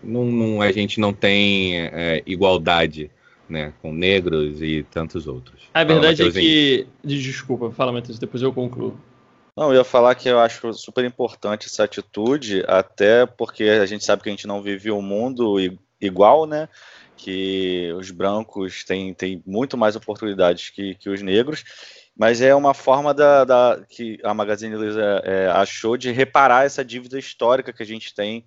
não, 0.03 0.25
não, 0.25 0.63
a 0.63 0.73
gente 0.73 0.99
não 0.99 1.13
tem 1.13 1.79
é, 1.81 2.23
igualdade 2.25 3.11
né, 3.51 3.73
com 3.83 3.93
negros 3.93 4.63
e 4.63 4.83
tantos 4.91 5.27
outros. 5.27 5.69
A 5.75 5.85
verdade 5.85 6.19
fala, 6.19 6.31
é 6.31 6.33
que. 6.33 6.87
Desculpa, 7.05 7.71
fala, 7.71 7.93
Matheus, 7.93 8.19
depois 8.19 8.43
eu 8.43 8.53
concluo. 8.53 8.99
Não, 9.57 9.71
eu 9.71 9.79
ia 9.79 9.85
falar 9.85 10.15
que 10.15 10.29
eu 10.29 10.39
acho 10.39 10.73
super 10.73 11.05
importante 11.05 11.67
essa 11.67 11.85
atitude, 11.85 12.65
até 12.67 13.27
porque 13.27 13.65
a 13.65 13.85
gente 13.85 14.05
sabe 14.05 14.23
que 14.23 14.29
a 14.29 14.33
gente 14.33 14.47
não 14.47 14.63
vive 14.63 14.91
um 14.91 15.03
mundo 15.03 15.57
igual, 16.01 16.47
né? 16.47 16.69
Que 17.17 17.93
os 17.99 18.11
brancos 18.11 18.85
têm, 18.85 19.13
têm 19.13 19.43
muito 19.45 19.77
mais 19.77 19.97
oportunidades 19.97 20.71
que, 20.71 20.95
que 20.95 21.11
os 21.11 21.21
negros, 21.21 21.65
mas 22.17 22.41
é 22.41 22.55
uma 22.55 22.73
forma 22.73 23.13
da, 23.13 23.45
da 23.45 23.83
que 23.89 24.19
a 24.23 24.33
Magazine 24.33 24.77
Luiza 24.77 25.23
é, 25.25 25.49
achou 25.49 25.97
de 25.97 26.11
reparar 26.11 26.65
essa 26.65 26.85
dívida 26.85 27.19
histórica 27.19 27.73
que 27.73 27.83
a 27.83 27.87
gente 27.87 28.15
tem 28.15 28.45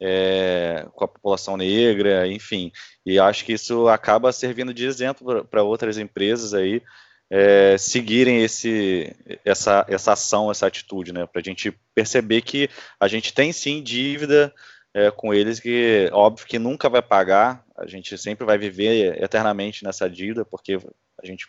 é, 0.00 0.86
com 0.94 1.04
a 1.04 1.08
população 1.08 1.56
negra, 1.56 2.26
enfim. 2.28 2.70
E 3.04 3.18
acho 3.18 3.44
que 3.44 3.52
isso 3.52 3.88
acaba 3.88 4.32
servindo 4.32 4.74
de 4.74 4.86
exemplo 4.86 5.44
para 5.44 5.62
outras 5.62 5.98
empresas 5.98 6.54
aí 6.54 6.82
é, 7.30 7.76
seguirem 7.78 8.42
esse, 8.42 9.14
essa, 9.44 9.84
essa 9.88 10.12
ação, 10.12 10.50
essa 10.50 10.66
atitude, 10.66 11.12
né? 11.12 11.26
Para 11.26 11.40
a 11.40 11.44
gente 11.44 11.72
perceber 11.94 12.42
que 12.42 12.70
a 13.00 13.08
gente 13.08 13.32
tem 13.32 13.52
sim 13.52 13.82
dívida 13.82 14.52
é, 14.94 15.10
com 15.10 15.34
eles, 15.34 15.60
que 15.60 16.08
óbvio 16.12 16.46
que 16.46 16.58
nunca 16.58 16.88
vai 16.88 17.02
pagar, 17.02 17.64
a 17.76 17.86
gente 17.86 18.16
sempre 18.16 18.46
vai 18.46 18.56
viver 18.56 19.22
eternamente 19.22 19.84
nessa 19.84 20.08
dívida, 20.08 20.44
porque 20.44 20.78
a 21.22 21.26
gente 21.26 21.48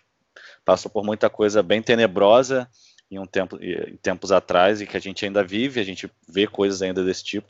passou 0.65 0.91
por 0.91 1.03
muita 1.03 1.29
coisa 1.29 1.63
bem 1.63 1.81
tenebrosa 1.81 2.67
em 3.09 3.17
um 3.19 3.25
tempo 3.25 3.57
em 3.61 3.95
tempos 3.97 4.31
atrás 4.31 4.81
e 4.81 4.87
que 4.87 4.97
a 4.97 4.99
gente 4.99 5.23
ainda 5.25 5.43
vive, 5.43 5.79
a 5.79 5.83
gente 5.83 6.11
vê 6.27 6.45
coisas 6.45 6.81
ainda 6.81 7.03
desse 7.03 7.23
tipo. 7.23 7.47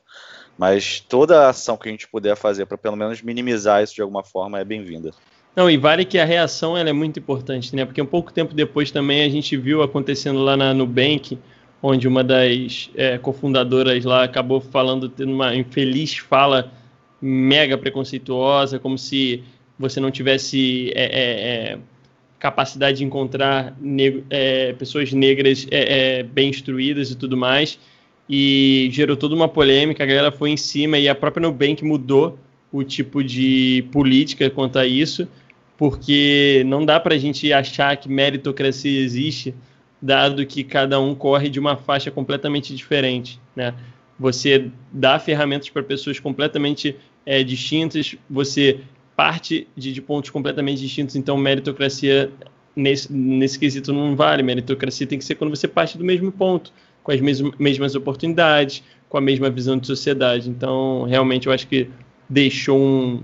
Mas 0.58 0.99
toda 0.99 1.47
ação 1.47 1.78
que 1.78 1.88
a 1.88 1.91
gente 1.91 2.08
puder 2.08 2.36
fazer 2.36 2.66
para 2.66 2.78
pelo 2.78 2.95
menos 2.95 3.22
minimizar 3.22 3.84
isso 3.84 3.93
de 3.93 4.01
alguma 4.01 4.24
forma 4.24 4.60
é 4.60 4.66
bem-vinda. 4.66 5.12
Não, 5.55 5.70
e 5.70 5.78
vale 5.78 6.05
que 6.05 6.18
a 6.18 6.26
reação 6.26 6.78
ela 6.78 6.89
é 6.89 6.93
muito 6.93 7.20
importante, 7.20 7.76
né? 7.76 7.86
Porque 7.86 8.01
um 8.01 8.05
pouco 8.05 8.32
tempo 8.32 8.53
depois 8.53 8.91
também 8.91 9.24
a 9.24 9.30
gente 9.30 9.55
viu 9.55 9.82
acontecendo 9.82 10.39
lá 10.39 10.58
na 10.58 10.74
Nubank, 10.74 11.38
onde 11.82 12.08
uma 12.08 12.24
das 12.24 12.89
é, 12.95 13.18
cofundadoras 13.18 14.03
lá 14.03 14.24
acabou 14.24 14.60
falando, 14.60 15.10
tendo 15.10 15.32
uma 15.32 15.55
infeliz 15.55 16.18
fala 16.18 16.72
mega 17.22 17.78
preconceituosa, 17.78 18.80
como 18.80 18.97
se 18.97 19.43
você 19.78 19.99
não 19.99 20.12
tivesse 20.12 20.91
é, 20.95 21.03
é, 21.03 21.74
é 21.74 21.80
capacidade 22.39 22.99
de 22.99 23.03
encontrar 23.03 23.76
é, 24.30 24.74
pessoas 24.74 25.12
negras 25.12 25.66
é, 25.72 26.22
bem 26.22 26.49
instruídas 26.49 27.10
e 27.10 27.16
tudo 27.16 27.36
mais 27.36 27.80
e 28.30 28.89
gerou 28.91 29.15
toda 29.15 29.36
uma 29.36 29.47
polêmica, 29.47 30.03
a 30.03 30.07
galera 30.07 30.32
foi 30.32 30.49
em 30.49 30.57
cima 30.57 30.97
e 30.97 31.07
a 31.07 31.15
própria 31.15 31.47
Nubank 31.47 31.84
mudou 31.84 32.38
o 32.71 32.84
tipo 32.84 33.23
de 33.23 33.86
política 33.91 34.49
quanto 34.49 34.78
a 34.78 34.86
isso, 34.86 35.28
porque 35.78 36.63
não 36.65 36.86
dá 36.86 36.99
para 36.99 37.15
a 37.15 37.17
gente 37.17 37.51
achar 37.53 37.95
que 37.95 38.09
meritocracia 38.09 38.99
existe, 38.99 39.53
dado 40.01 40.45
que 40.45 40.63
cada 40.63 40.99
um 40.99 41.15
corre 41.15 41.49
de 41.49 41.59
uma 41.59 41.78
faixa 41.78 42.11
completamente 42.11 42.75
diferente, 42.75 43.39
né? 43.55 43.73
Você 44.19 44.71
dá 44.91 45.19
ferramentas 45.19 45.69
para 45.69 45.84
pessoas 45.84 46.19
completamente 46.19 46.95
é, 47.25 47.43
distintas, 47.43 48.15
você 48.30 48.80
parte 49.15 49.67
de, 49.75 49.93
de, 49.93 50.01
pontos 50.01 50.30
completamente 50.30 50.80
distintos, 50.80 51.15
então 51.15 51.38
meritocracia 51.38 52.32
nesse, 52.75 53.11
nesse 53.11 53.57
quesito 53.59 53.93
não 53.93 54.15
vale, 54.15 54.41
meritocracia 54.41 55.05
tem 55.05 55.19
que 55.19 55.25
ser 55.25 55.36
quando 55.36 55.55
você 55.55 55.67
parte 55.67 55.97
do 55.97 56.03
mesmo 56.03 56.32
ponto, 56.32 56.71
com 57.08 57.14
as 57.14 57.22
mes 57.22 57.41
mesmas 57.58 57.95
oportunidades, 57.95 58.84
com 59.08 59.18
a 59.18 59.22
mesma 59.22 59.49
visão 59.49 59.78
de 59.78 59.88
sociedade. 59.88 60.49
Então, 60.49 61.05
realmente, 61.05 61.47
eu 61.47 61.53
acho 61.53 61.66
que 61.66 61.88
deixou 62.28 62.78
um, 62.78 63.24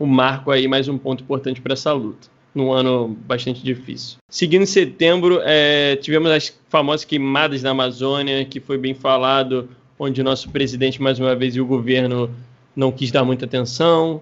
um 0.00 0.06
marco 0.06 0.50
aí, 0.50 0.66
mais 0.66 0.88
um 0.88 0.98
ponto 0.98 1.22
importante 1.22 1.60
para 1.60 1.74
essa 1.74 1.92
luta, 1.92 2.26
num 2.52 2.72
ano 2.72 3.16
bastante 3.24 3.62
difícil. 3.62 4.18
Seguindo 4.28 4.62
em 4.62 4.66
setembro, 4.66 5.40
é, 5.44 5.94
tivemos 5.94 6.28
as 6.28 6.60
famosas 6.68 7.04
queimadas 7.04 7.62
na 7.62 7.70
Amazônia, 7.70 8.44
que 8.44 8.58
foi 8.58 8.76
bem 8.76 8.94
falado, 8.94 9.68
onde 9.96 10.20
o 10.20 10.24
nosso 10.24 10.50
presidente, 10.50 11.00
mais 11.00 11.20
uma 11.20 11.36
vez, 11.36 11.54
e 11.54 11.60
o 11.60 11.66
governo 11.66 12.28
não 12.74 12.90
quis 12.90 13.12
dar 13.12 13.24
muita 13.24 13.44
atenção, 13.44 14.20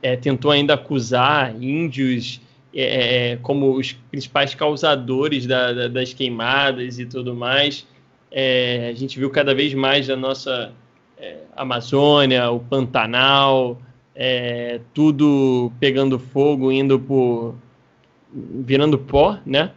é, 0.00 0.16
tentou 0.16 0.50
ainda 0.50 0.72
acusar 0.72 1.54
índios 1.62 2.40
é, 2.74 3.32
é, 3.32 3.36
como 3.36 3.76
os 3.76 3.92
principais 3.92 4.54
causadores 4.54 5.44
da, 5.44 5.74
da, 5.74 5.88
das 5.88 6.14
queimadas 6.14 6.98
e 6.98 7.04
tudo 7.04 7.34
mais. 7.34 7.84
É, 8.30 8.90
a 8.90 8.94
gente 8.96 9.18
viu 9.18 9.30
cada 9.30 9.54
vez 9.54 9.74
mais 9.74 10.08
a 10.08 10.16
nossa 10.16 10.72
é, 11.18 11.38
Amazônia, 11.56 12.50
o 12.50 12.60
Pantanal, 12.60 13.80
é, 14.14 14.80
tudo 14.94 15.72
pegando 15.80 16.18
fogo, 16.18 16.70
indo 16.70 16.98
por. 16.98 17.54
virando 18.32 18.98
pó, 18.98 19.38
né? 19.44 19.72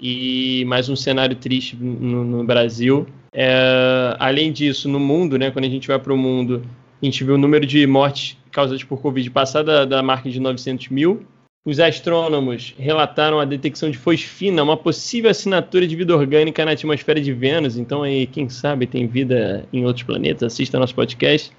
E 0.00 0.64
mais 0.66 0.88
um 0.88 0.96
cenário 0.96 1.36
triste 1.36 1.76
no, 1.76 2.24
no 2.24 2.44
Brasil. 2.44 3.06
É, 3.32 4.16
além 4.18 4.52
disso, 4.52 4.88
no 4.88 4.98
mundo, 4.98 5.38
né, 5.38 5.50
quando 5.50 5.66
a 5.66 5.68
gente 5.68 5.86
vai 5.86 5.98
para 5.98 6.12
o 6.12 6.16
mundo, 6.16 6.64
a 7.00 7.04
gente 7.04 7.22
viu 7.22 7.34
o 7.34 7.38
número 7.38 7.64
de 7.64 7.86
mortes 7.86 8.36
causadas 8.50 8.82
por 8.82 9.00
Covid 9.00 9.30
passar 9.30 9.62
da, 9.62 9.84
da 9.84 10.02
marca 10.02 10.28
de 10.28 10.40
900 10.40 10.88
mil. 10.88 11.24
Os 11.64 11.78
astrônomos 11.78 12.74
relataram 12.78 13.38
a 13.38 13.44
detecção 13.44 13.90
de 13.90 13.98
fosfina, 13.98 14.62
uma 14.62 14.78
possível 14.78 15.30
assinatura 15.30 15.86
de 15.86 15.94
vida 15.94 16.16
orgânica 16.16 16.64
na 16.64 16.70
atmosfera 16.70 17.20
de 17.20 17.32
Vênus. 17.34 17.76
Então, 17.76 18.02
aí, 18.02 18.26
quem 18.26 18.48
sabe 18.48 18.86
tem 18.86 19.06
vida 19.06 19.66
em 19.70 19.84
outros 19.84 20.04
planetas, 20.04 20.52
assista 20.52 20.78
nosso 20.78 20.94
podcast. 20.94 21.52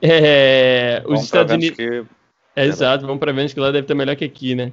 É, 0.00 1.02
os 1.06 1.24
Estados 1.24 1.52
Unidos. 1.52 1.76
Que... 1.76 2.04
É, 2.54 2.64
exato, 2.64 3.04
vamos 3.04 3.18
para 3.18 3.32
Vênus, 3.32 3.52
que 3.52 3.58
lá 3.58 3.72
deve 3.72 3.84
estar 3.84 3.94
melhor 3.94 4.14
que 4.14 4.24
aqui, 4.24 4.54
né? 4.54 4.72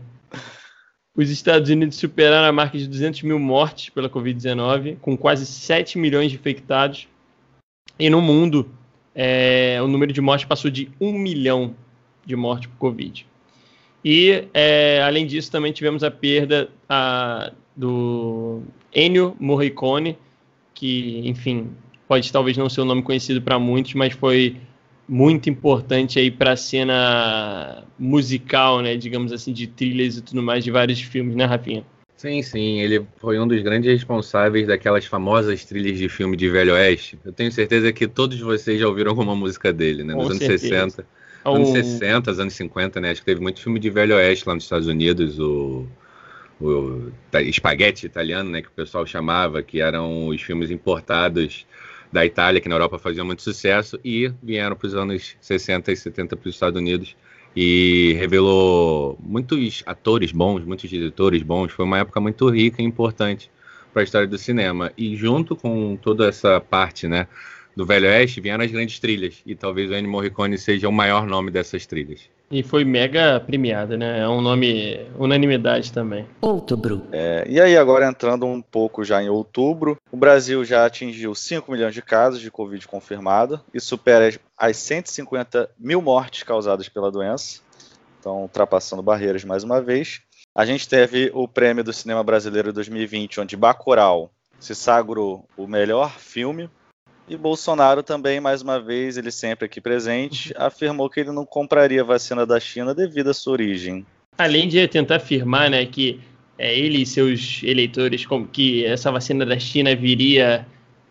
Os 1.16 1.30
Estados 1.30 1.70
Unidos 1.70 1.98
superaram 1.98 2.48
a 2.48 2.52
marca 2.52 2.78
de 2.78 2.88
200 2.88 3.24
mil 3.24 3.40
mortes 3.40 3.90
pela 3.90 4.10
Covid-19, 4.10 4.98
com 5.00 5.18
quase 5.18 5.46
7 5.46 5.98
milhões 5.98 6.32
de 6.32 6.38
infectados. 6.38 7.08
E 8.00 8.10
no 8.10 8.22
mundo, 8.22 8.72
é, 9.14 9.80
o 9.82 9.88
número 9.88 10.14
de 10.14 10.22
mortes 10.22 10.48
passou 10.48 10.70
de 10.72 10.92
1 11.00 11.12
milhão 11.12 11.76
de 12.26 12.36
mortes 12.36 12.68
por 12.68 12.78
Covid. 12.78 13.28
E, 14.04 14.48
é, 14.54 15.02
além 15.02 15.26
disso, 15.26 15.52
também 15.52 15.72
tivemos 15.72 16.04
a 16.04 16.12
perda 16.12 16.70
a, 16.90 17.52
do 17.76 18.62
Ennio 18.94 19.36
Morricone, 19.40 20.18
que, 20.74 21.22
enfim, 21.24 21.70
pode 22.08 22.32
talvez 22.32 22.58
não 22.58 22.70
ser 22.70 22.82
um 22.82 22.86
nome 22.86 23.02
conhecido 23.02 23.42
para 23.42 23.58
muitos, 23.58 23.94
mas 23.94 24.14
foi 24.14 24.58
muito 25.08 25.50
importante 25.50 26.20
aí 26.20 26.30
para 26.30 26.54
a 26.54 26.56
cena 26.56 27.84
musical, 27.98 28.82
né, 28.82 28.96
digamos 28.96 29.32
assim, 29.32 29.54
de 29.54 29.68
trilhas 29.68 30.18
e 30.18 30.22
tudo 30.22 30.42
mais 30.42 30.64
de 30.64 30.72
vários 30.72 31.02
filmes, 31.02 31.36
né, 31.36 31.46
Rafinha? 31.46 31.86
Sim, 32.16 32.42
sim, 32.42 32.80
ele 32.80 33.06
foi 33.18 33.38
um 33.38 33.48
dos 33.48 33.62
grandes 33.62 33.92
responsáveis 33.92 34.68
daquelas 34.68 35.06
famosas 35.06 35.66
trilhas 35.66 35.98
de 35.98 36.08
filme 36.08 36.38
de 36.38 36.50
Velho 36.50 36.74
Oeste. 36.74 37.20
Eu 37.24 37.34
tenho 37.34 37.52
certeza 37.52 37.92
que 37.92 38.08
todos 38.08 38.40
vocês 38.40 38.80
já 38.80 38.88
ouviram 38.88 39.12
alguma 39.12 39.36
música 39.36 39.74
dele, 39.74 40.04
né, 40.04 40.14
nos 40.14 40.30
anos 40.30 40.38
60. 40.38 41.06
Anos 41.46 41.70
60, 41.70 42.32
anos 42.32 42.54
50, 42.54 43.02
né? 43.02 43.12
Acho 43.12 43.22
que 43.22 43.26
teve 43.26 43.42
muito 43.42 43.62
filme 43.62 43.80
de 43.80 43.90
Velho 43.90 44.16
Oeste 44.16 44.48
lá 44.48 44.56
nos 44.56 44.64
Estados 44.64 44.88
Unidos, 44.88 45.40
o, 45.40 45.86
o 46.62 47.12
espaguete 47.34 48.06
italiano, 48.06 48.50
né? 48.50 48.62
Que 48.62 48.68
o 48.68 48.72
pessoal 48.72 49.06
chamava, 49.06 49.62
que 49.62 49.82
eram 49.82 50.28
os 50.28 50.42
filmes 50.42 50.72
importados 50.72 51.66
da 52.12 52.26
Itália, 52.26 52.62
que 52.62 52.70
na 52.70 52.76
Europa 52.76 53.00
faziam 53.00 53.26
muito 53.26 53.42
sucesso, 53.42 54.00
e 54.06 54.32
vieram 54.42 54.76
para 54.76 54.88
os 54.88 54.96
anos 54.96 55.36
60 55.42 55.92
e 55.92 55.96
70 55.96 56.38
para 56.38 56.48
os 56.48 56.56
Estados 56.56 56.80
Unidos 56.80 57.16
e 57.56 58.16
revelou 58.18 59.18
muitos 59.22 59.84
atores 59.86 60.32
bons, 60.32 60.64
muitos 60.66 60.90
diretores 60.90 61.44
bons. 61.44 61.72
Foi 61.72 61.86
uma 61.86 62.00
época 62.00 62.20
muito 62.20 62.50
rica 62.50 62.82
e 62.82 62.86
importante 62.86 63.52
para 63.92 64.02
a 64.02 64.04
história 64.04 64.28
do 64.28 64.38
cinema. 64.38 64.92
E 64.98 65.16
junto 65.16 65.56
com 65.56 65.96
toda 65.96 66.28
essa 66.28 66.60
parte, 66.60 67.08
né, 67.08 67.28
do 67.76 67.86
Velho 67.86 68.08
Oeste, 68.08 68.42
vieram 68.42 68.64
as 68.64 68.72
grandes 68.72 69.00
trilhas. 69.00 69.42
E 69.46 69.56
talvez 69.56 69.90
o 69.90 69.96
Ennio 69.96 70.12
Morricone 70.12 70.58
seja 70.58 70.88
o 70.88 70.92
maior 70.92 71.26
nome 71.26 71.52
dessas 71.52 71.86
trilhas. 71.86 72.30
E 72.52 72.62
foi 72.62 72.86
mega 72.86 73.40
premiada, 73.40 73.98
né? 73.98 74.20
É 74.20 74.28
um 74.28 74.40
nome 74.40 75.08
unanimidade 75.18 75.92
também. 75.92 76.28
Outubro. 76.40 77.02
É, 77.12 77.46
e 77.50 77.60
aí, 77.60 77.76
agora 77.76 78.08
entrando 78.08 78.46
um 78.46 78.62
pouco 78.62 79.04
já 79.04 79.24
em 79.24 79.30
outubro, 79.30 79.98
o 80.12 80.18
Brasil 80.18 80.64
já 80.64 80.86
atingiu 80.86 81.34
5 81.34 81.72
milhões 81.72 81.96
de 81.96 82.02
casos 82.02 82.40
de 82.40 82.52
Covid 82.52 82.88
confirmado 82.88 83.60
e 83.74 83.80
supera 83.80 84.32
as 84.56 84.78
150 84.78 85.70
mil 85.80 86.02
mortes 86.02 86.44
causadas 86.44 86.88
pela 86.88 87.12
doença. 87.12 87.62
Então, 88.20 88.44
ultrapassando 88.44 89.02
barreiras 89.02 89.44
mais 89.44 89.64
uma 89.64 89.82
vez. 89.82 90.22
A 90.56 90.66
gente 90.66 90.88
teve 90.88 91.32
o 91.34 91.48
prêmio 91.48 91.84
do 91.84 91.92
cinema 91.92 92.24
brasileiro 92.24 92.72
2020, 92.72 93.42
onde 93.42 93.58
Bacurau 93.58 94.32
se 94.60 94.76
sagrou 94.76 95.46
o 95.58 95.66
melhor 95.66 96.20
filme 96.20 96.70
e 97.28 97.38
Bolsonaro 97.38 98.04
também, 98.04 98.40
mais 98.40 98.62
uma 98.62 98.80
vez, 98.80 99.18
ele 99.18 99.32
sempre 99.32 99.66
aqui 99.66 99.80
presente, 99.80 100.54
afirmou 100.58 101.10
que 101.10 101.20
ele 101.20 101.32
não 101.32 101.46
compraria 101.46 102.04
vacina 102.04 102.46
da 102.46 102.60
China 102.60 102.94
devido 102.94 103.30
à 103.30 103.34
sua 103.34 103.54
origem. 103.54 104.06
Além 104.38 104.68
de 104.68 104.86
tentar 104.88 105.18
afirmar 105.18 105.70
né, 105.70 105.86
que 105.86 106.20
é, 106.58 106.78
ele 106.78 107.02
e 107.02 107.06
seus 107.06 107.62
eleitores, 107.64 108.26
com, 108.26 108.46
que 108.46 108.86
essa 108.86 109.12
vacina 109.12 109.46
da 109.46 109.58
China 109.58 109.96
viria 109.96 110.66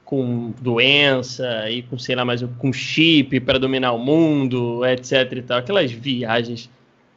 com 0.04 0.52
doença 0.60 1.70
e 1.70 1.82
com, 1.82 1.98
sei 1.98 2.14
lá, 2.14 2.24
mais 2.24 2.42
com 2.58 2.72
chip 2.72 3.40
para 3.40 3.58
dominar 3.58 3.92
o 3.92 3.98
mundo, 3.98 4.84
etc 4.84 5.32
e 5.32 5.42
tal, 5.42 5.58
aquelas 5.58 5.90
viagens. 5.90 6.70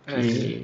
É, 0.07 0.19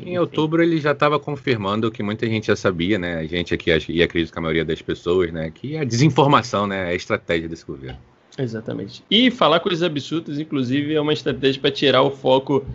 em 0.05 0.17
outubro 0.19 0.61
ele 0.61 0.79
já 0.79 0.91
estava 0.91 1.19
confirmando 1.19 1.87
o 1.87 1.91
que 1.91 2.03
muita 2.03 2.27
gente 2.27 2.47
já 2.47 2.55
sabia, 2.55 2.97
né? 2.99 3.15
A 3.15 3.25
gente 3.25 3.53
aqui 3.53 3.71
e 3.89 4.03
acredito 4.03 4.31
que 4.31 4.37
a 4.37 4.41
maioria 4.41 4.63
das 4.63 4.81
pessoas, 4.81 5.31
né? 5.33 5.51
Que 5.51 5.75
a 5.75 5.83
desinformação, 5.83 6.67
né? 6.67 6.89
É 6.89 6.91
a 6.91 6.95
estratégia 6.95 7.49
desse 7.49 7.65
governo. 7.65 7.97
Exatamente. 8.37 9.03
E 9.09 9.29
falar 9.29 9.59
coisas 9.59 9.83
absurdas, 9.83 10.39
inclusive, 10.39 10.93
é 10.93 11.01
uma 11.01 11.13
estratégia 11.13 11.59
para 11.61 11.71
tirar 11.71 12.01
o 12.01 12.11
foco 12.11 12.65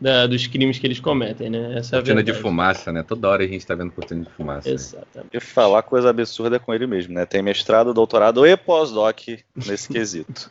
da, 0.00 0.26
dos 0.26 0.46
crimes 0.46 0.78
que 0.78 0.86
eles 0.86 1.00
cometem, 1.00 1.48
né? 1.48 1.78
Essa 1.78 1.96
cortina 1.96 2.20
é 2.20 2.22
de 2.22 2.34
fumaça, 2.34 2.92
né? 2.92 3.02
Toda 3.02 3.28
hora 3.28 3.44
a 3.44 3.46
gente 3.46 3.58
está 3.58 3.74
vendo 3.74 3.92
cortina 3.92 4.24
de 4.24 4.30
fumaça. 4.30 4.68
Exatamente. 4.68 5.16
Né? 5.16 5.24
E 5.32 5.40
falar 5.40 5.82
coisa 5.82 6.10
absurda 6.10 6.58
com 6.58 6.74
ele 6.74 6.86
mesmo, 6.86 7.14
né? 7.14 7.24
Tem 7.24 7.42
mestrado, 7.42 7.94
doutorado 7.94 8.46
e 8.46 8.56
pós-doc 8.56 9.18
nesse 9.54 9.88
quesito. 9.92 10.50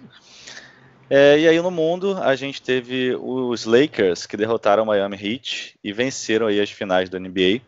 É, 1.10 1.38
e 1.38 1.48
aí 1.48 1.62
no 1.62 1.70
mundo 1.70 2.18
a 2.18 2.36
gente 2.36 2.62
teve 2.62 3.16
os 3.16 3.66
Lakers 3.66 4.26
que 4.26 4.38
derrotaram 4.38 4.84
o 4.84 4.86
Miami 4.88 5.18
Heat 5.22 5.76
e 5.84 5.92
venceram 5.92 6.48
aí 6.48 6.60
as 6.60 6.72
finais 6.72 7.10
do 7.10 7.20
NBA. 7.20 7.62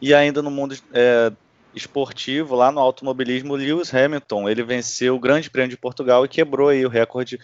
E 0.00 0.12
ainda 0.12 0.42
no 0.42 0.50
mundo 0.50 0.76
é, 0.92 1.32
esportivo, 1.74 2.54
lá 2.54 2.70
no 2.70 2.80
automobilismo, 2.80 3.54
Lewis 3.54 3.92
Hamilton, 3.92 4.48
ele 4.48 4.62
venceu 4.62 5.16
o 5.16 5.20
Grande 5.20 5.50
Prêmio 5.50 5.70
de 5.70 5.76
Portugal 5.76 6.24
e 6.24 6.28
quebrou 6.28 6.68
aí 6.68 6.84
o 6.84 6.88
recorde 6.88 7.38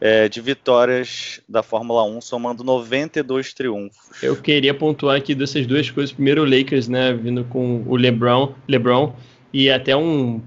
é, 0.00 0.28
de 0.28 0.40
vitórias 0.40 1.40
da 1.48 1.62
Fórmula 1.62 2.04
1, 2.04 2.20
somando 2.20 2.62
92 2.62 3.52
triunfos. 3.52 4.22
Eu 4.22 4.36
queria 4.36 4.74
pontuar 4.74 5.16
aqui 5.16 5.34
dessas 5.34 5.66
duas 5.66 5.90
coisas. 5.90 6.12
Primeiro, 6.12 6.42
o 6.42 6.44
Lakers, 6.44 6.88
né, 6.88 7.12
vindo 7.12 7.44
com 7.44 7.82
o 7.86 7.96
LeBron, 7.96 8.54
LeBron 8.68 9.14
e 9.52 9.70
até 9.70 9.96
um 9.96 10.40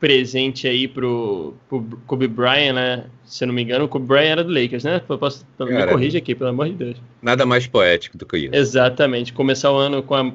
presente 0.00 0.68
aí 0.68 0.86
pro, 0.86 1.54
pro 1.68 1.82
Kobe 2.06 2.28
Bryant, 2.28 2.74
né? 2.74 3.04
Se 3.24 3.44
eu 3.44 3.48
não 3.48 3.54
me 3.54 3.62
engano, 3.62 3.86
o 3.86 3.88
Kobe 3.88 4.06
Bryant 4.06 4.32
era 4.32 4.44
do 4.44 4.52
Lakers, 4.52 4.84
né? 4.84 5.00
Posso, 5.00 5.46
Cara, 5.56 5.86
me 5.86 5.86
corrija 5.86 6.18
aqui, 6.18 6.34
pelo 6.34 6.50
amor 6.50 6.68
de 6.68 6.74
Deus. 6.74 6.96
Nada 7.22 7.46
mais 7.46 7.66
poético 7.66 8.18
do 8.18 8.26
que 8.26 8.36
isso. 8.36 8.54
Exatamente. 8.54 9.32
Começar 9.32 9.72
o 9.72 9.76
ano 9.76 10.02
com 10.02 10.14
a 10.14 10.30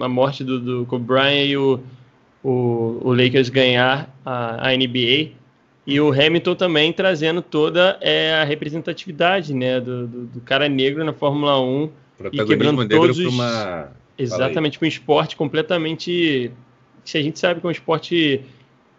a 0.00 0.08
morte 0.08 0.42
do, 0.44 0.60
do 0.60 0.86
Kobe 0.86 1.04
Bryant 1.04 1.46
e 1.46 1.56
o, 1.56 1.80
o, 2.42 3.00
o 3.02 3.12
Lakers 3.12 3.48
ganhar 3.48 4.14
a, 4.24 4.68
a, 4.68 4.76
NBA. 4.76 5.32
E 5.86 6.00
o 6.00 6.10
Hamilton 6.10 6.54
também 6.54 6.92
trazendo 6.92 7.40
toda 7.40 7.96
é, 8.00 8.34
a 8.34 8.44
representatividade 8.44 9.54
né, 9.54 9.80
do, 9.80 10.06
do, 10.06 10.26
do 10.26 10.40
cara 10.40 10.68
negro 10.68 11.04
na 11.04 11.12
Fórmula 11.12 11.60
1 11.60 11.90
e 12.32 12.44
quebrando 12.44 12.88
todos 12.88 13.18
os... 13.18 13.32
Uma... 13.32 13.92
Exatamente, 14.18 14.78
para 14.78 14.86
um 14.86 14.88
esporte 14.88 15.36
completamente... 15.36 16.50
Que 17.04 17.18
a 17.18 17.22
gente 17.22 17.38
sabe 17.38 17.60
que 17.60 17.66
é 17.66 17.68
um 17.68 17.72
esporte 17.72 18.42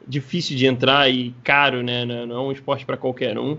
difícil 0.08 0.56
de 0.56 0.66
entrar 0.66 1.10
e 1.12 1.34
caro, 1.44 1.84
né? 1.84 2.06
Não 2.06 2.36
é 2.36 2.40
um 2.40 2.52
esporte 2.52 2.86
para 2.86 2.96
qualquer 2.96 3.38
um. 3.38 3.58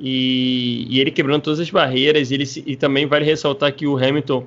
E, 0.00 0.86
e, 0.88 1.00
ele 1.00 1.10
quebrando 1.10 1.42
todas 1.42 1.60
as 1.60 1.70
barreiras. 1.70 2.30
Ele, 2.30 2.44
e 2.64 2.76
também 2.76 3.06
vale 3.06 3.24
ressaltar 3.24 3.72
que 3.74 3.86
o 3.86 3.96
Hamilton 3.96 4.46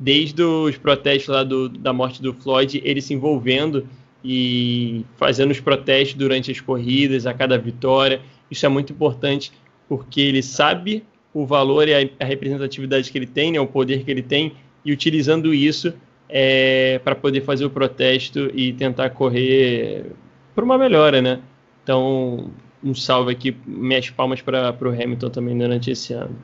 desde 0.00 0.42
os 0.42 0.78
protestos 0.78 1.28
lá 1.28 1.44
do, 1.44 1.68
da 1.68 1.92
morte 1.92 2.22
do 2.22 2.32
Floyd, 2.32 2.80
ele 2.82 3.02
se 3.02 3.12
envolvendo 3.12 3.86
e 4.24 5.04
fazendo 5.16 5.50
os 5.50 5.60
protestos 5.60 6.16
durante 6.16 6.50
as 6.50 6.58
corridas, 6.58 7.26
a 7.26 7.34
cada 7.34 7.58
vitória. 7.58 8.22
Isso 8.50 8.64
é 8.64 8.68
muito 8.70 8.94
importante 8.94 9.52
porque 9.86 10.22
ele 10.22 10.42
sabe 10.42 11.04
o 11.34 11.44
valor 11.44 11.86
e 11.86 11.94
a, 11.94 12.08
a 12.18 12.24
representatividade 12.24 13.12
que 13.12 13.18
ele 13.18 13.26
tem, 13.26 13.52
né, 13.52 13.60
o 13.60 13.66
poder 13.66 14.02
que 14.02 14.10
ele 14.10 14.22
tem, 14.22 14.54
e 14.82 14.90
utilizando 14.90 15.52
isso 15.52 15.92
é, 16.28 16.98
para 17.04 17.14
poder 17.14 17.42
fazer 17.42 17.66
o 17.66 17.70
protesto 17.70 18.50
e 18.54 18.72
tentar 18.72 19.10
correr 19.10 20.06
por 20.54 20.64
uma 20.64 20.78
melhora, 20.78 21.20
né? 21.20 21.40
Então, 21.82 22.50
um 22.82 22.94
salve 22.94 23.32
aqui, 23.32 23.54
minhas 23.66 24.08
palmas 24.08 24.40
para 24.40 24.74
o 24.80 24.88
Hamilton 24.88 25.28
também 25.28 25.58
durante 25.58 25.90
esse 25.90 26.14
ano. 26.14 26.36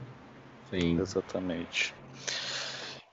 Sim, 0.70 1.00
exatamente. 1.00 1.94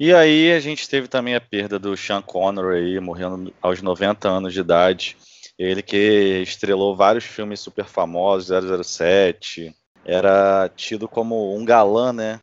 E 0.04 0.14
aí 0.14 0.52
a 0.52 0.60
gente 0.60 0.90
teve 0.90 1.08
também 1.08 1.34
a 1.34 1.40
perda 1.40 1.80
do 1.80 1.96
Sean 1.96 2.22
Connery 2.22 3.00
morrendo 3.00 3.54
aos 3.62 3.82
90 3.82 4.28
anos 4.28 4.52
de 4.52 4.60
idade. 4.60 5.16
Ele 5.58 5.82
que 5.82 6.42
estrelou 6.46 6.94
vários 6.94 7.24
filmes 7.24 7.62
super 7.62 7.86
famosos, 7.86 8.50
007, 8.86 9.74
era 10.04 10.70
tido 10.76 11.08
como 11.08 11.58
um 11.58 11.64
galã, 11.64 12.12
né? 12.12 12.42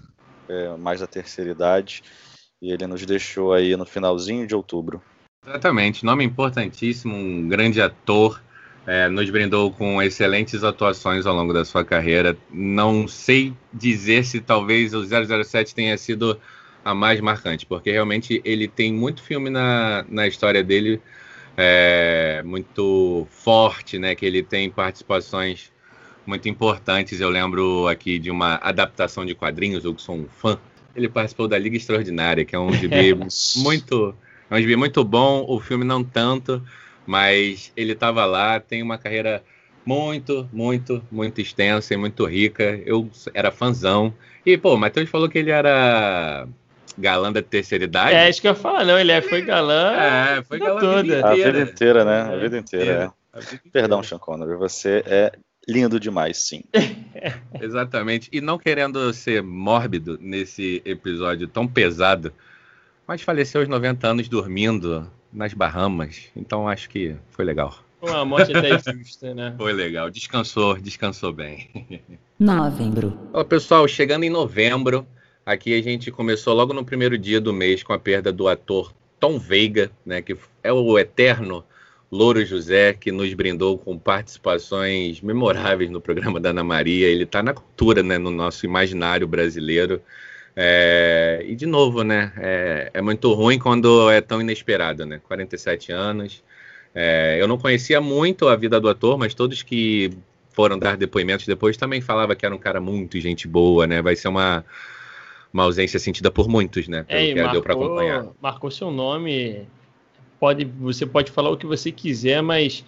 É, 0.48 0.74
mais 0.78 1.00
da 1.00 1.06
terceira 1.06 1.50
idade. 1.50 2.02
E 2.62 2.72
ele 2.72 2.86
nos 2.86 3.04
deixou 3.04 3.52
aí 3.52 3.76
no 3.76 3.84
finalzinho 3.84 4.46
de 4.46 4.54
outubro. 4.54 5.02
Exatamente, 5.46 6.02
nome 6.02 6.24
importantíssimo, 6.24 7.14
um 7.14 7.46
grande 7.46 7.82
ator, 7.82 8.42
é, 8.86 9.06
nos 9.10 9.28
brindou 9.28 9.70
com 9.70 10.00
excelentes 10.00 10.64
atuações 10.64 11.26
ao 11.26 11.34
longo 11.34 11.52
da 11.52 11.66
sua 11.66 11.84
carreira. 11.84 12.38
Não 12.50 13.06
sei 13.06 13.52
dizer 13.70 14.24
se 14.24 14.40
talvez 14.40 14.94
o 14.94 15.04
007 15.04 15.74
tenha 15.74 15.98
sido 15.98 16.40
a 16.84 16.94
mais 16.94 17.20
marcante, 17.20 17.66
porque 17.66 17.90
realmente 17.90 18.40
ele 18.44 18.66
tem 18.66 18.92
muito 18.92 19.22
filme 19.22 19.50
na, 19.50 20.04
na 20.08 20.26
história 20.26 20.62
dele, 20.62 21.00
é, 21.56 22.42
muito 22.44 23.26
forte, 23.30 23.98
né? 23.98 24.14
Que 24.14 24.24
ele 24.24 24.42
tem 24.42 24.70
participações 24.70 25.70
muito 26.26 26.48
importantes. 26.48 27.20
Eu 27.20 27.28
lembro 27.28 27.86
aqui 27.86 28.18
de 28.18 28.30
uma 28.30 28.56
adaptação 28.62 29.24
de 29.26 29.34
quadrinhos, 29.34 29.84
eu 29.84 29.94
que 29.94 30.02
sou 30.02 30.16
um 30.16 30.26
fã. 30.26 30.58
Ele 30.94 31.08
participou 31.08 31.46
da 31.46 31.58
Liga 31.58 31.76
Extraordinária, 31.76 32.44
que 32.44 32.54
é 32.54 32.58
um 32.58 32.72
gibi 32.74 33.14
muito, 33.56 34.14
é 34.50 34.54
um 34.54 34.60
gibi 34.60 34.76
muito 34.76 35.04
bom. 35.04 35.44
O 35.48 35.60
filme 35.60 35.84
não 35.84 36.02
tanto, 36.02 36.62
mas 37.06 37.72
ele 37.76 37.92
estava 37.92 38.24
lá. 38.24 38.58
Tem 38.58 38.82
uma 38.82 38.96
carreira 38.96 39.42
muito, 39.84 40.48
muito, 40.52 41.02
muito 41.10 41.40
extensa 41.40 41.94
e 41.94 41.96
muito 41.96 42.24
rica. 42.24 42.80
Eu 42.86 43.10
era 43.34 43.50
fãzão. 43.50 44.14
E, 44.44 44.56
pô, 44.56 44.74
o 44.74 44.78
Matheus 44.78 45.10
falou 45.10 45.28
que 45.28 45.38
ele 45.38 45.50
era 45.50 46.48
galã 46.98 47.32
da 47.32 47.42
terceira 47.42 47.84
idade. 47.84 48.14
É, 48.14 48.28
acho 48.28 48.40
que 48.40 48.48
eu 48.48 48.52
ia 48.52 48.56
falar, 48.56 48.84
não, 48.84 48.98
ele 48.98 49.12
é, 49.12 49.20
foi 49.20 49.42
galã. 49.42 49.92
É, 49.92 50.42
foi 50.42 50.58
galã 50.58 50.80
toda. 50.80 51.26
A 51.26 51.34
vida 51.34 51.60
inteira, 51.60 52.04
né? 52.04 52.20
A 52.22 52.36
vida 52.36 52.58
inteira. 52.58 53.12
É. 53.34 53.40
Perdão, 53.72 54.02
Sean 54.02 54.18
Connery, 54.18 54.56
você 54.56 55.02
é 55.06 55.32
lindo 55.68 56.00
demais, 56.00 56.38
sim. 56.38 56.62
Exatamente. 57.60 58.28
E 58.32 58.40
não 58.40 58.58
querendo 58.58 59.12
ser 59.12 59.42
mórbido 59.42 60.18
nesse 60.20 60.82
episódio 60.84 61.46
tão 61.46 61.66
pesado, 61.66 62.32
mas 63.06 63.22
faleceu 63.22 63.60
aos 63.60 63.68
90 63.68 64.06
anos 64.06 64.28
dormindo 64.28 65.10
nas 65.32 65.54
Bahamas. 65.54 66.28
Então 66.34 66.68
acho 66.68 66.88
que 66.88 67.14
foi 67.30 67.44
legal. 67.44 67.78
Uma 68.02 68.24
morte 68.24 68.56
até 68.56 68.78
justa, 68.92 69.34
né? 69.34 69.54
Foi 69.56 69.72
legal. 69.72 70.10
Descansou, 70.10 70.78
descansou 70.78 71.32
bem. 71.32 71.68
Novembro. 72.38 73.16
Olá, 73.32 73.44
pessoal. 73.44 73.86
Chegando 73.86 74.24
em 74.24 74.30
novembro, 74.30 75.06
aqui 75.50 75.74
a 75.74 75.82
gente 75.82 76.10
começou 76.10 76.54
logo 76.54 76.72
no 76.72 76.84
primeiro 76.84 77.18
dia 77.18 77.40
do 77.40 77.52
mês 77.52 77.82
com 77.82 77.92
a 77.92 77.98
perda 77.98 78.32
do 78.32 78.46
ator 78.46 78.92
Tom 79.18 79.38
Veiga, 79.38 79.90
né? 80.06 80.22
Que 80.22 80.36
é 80.62 80.72
o 80.72 80.98
eterno 80.98 81.64
Louro 82.10 82.44
José, 82.44 82.92
que 82.92 83.10
nos 83.10 83.32
brindou 83.34 83.76
com 83.76 83.98
participações 83.98 85.20
memoráveis 85.20 85.90
no 85.90 86.00
programa 86.00 86.38
da 86.38 86.50
Ana 86.50 86.62
Maria. 86.62 87.08
Ele 87.08 87.24
está 87.24 87.42
na 87.42 87.52
cultura, 87.52 88.02
né, 88.02 88.16
no 88.16 88.30
nosso 88.30 88.64
imaginário 88.64 89.26
brasileiro. 89.26 90.00
É, 90.54 91.44
e 91.46 91.54
de 91.54 91.66
novo, 91.66 92.02
né? 92.04 92.32
É, 92.36 92.90
é, 92.94 93.02
muito 93.02 93.32
ruim 93.32 93.58
quando 93.58 94.10
é 94.10 94.20
tão 94.20 94.40
inesperado, 94.40 95.04
né? 95.04 95.20
47 95.26 95.92
anos. 95.92 96.44
É, 96.94 97.38
eu 97.40 97.48
não 97.48 97.58
conhecia 97.58 98.00
muito 98.00 98.48
a 98.48 98.56
vida 98.56 98.80
do 98.80 98.88
ator, 98.88 99.18
mas 99.18 99.34
todos 99.34 99.62
que 99.62 100.12
foram 100.52 100.78
dar 100.78 100.96
depoimentos 100.96 101.46
depois 101.46 101.76
também 101.76 102.00
falavam 102.00 102.34
que 102.36 102.44
era 102.44 102.54
um 102.54 102.58
cara 102.58 102.80
muito 102.80 103.18
gente 103.20 103.48
boa, 103.48 103.86
né? 103.86 104.02
Vai 104.02 104.16
ser 104.16 104.28
uma, 104.28 104.64
uma 105.52 105.64
ausência 105.64 105.98
sentida 105.98 106.30
por 106.30 106.48
muitos, 106.48 106.88
né? 106.88 107.02
Pelo 107.02 107.20
é, 107.20 107.26
que 107.28 107.34
marcou, 107.34 107.52
deu 107.52 107.62
para 107.62 107.74
acompanhar. 107.74 108.26
Marcou 108.40 108.70
seu 108.70 108.90
nome 108.90 109.66
pode, 110.40 110.64
você 110.64 111.04
pode 111.04 111.30
falar 111.30 111.50
o 111.50 111.56
que 111.56 111.66
você 111.66 111.92
quiser, 111.92 112.42
mas 112.42 112.84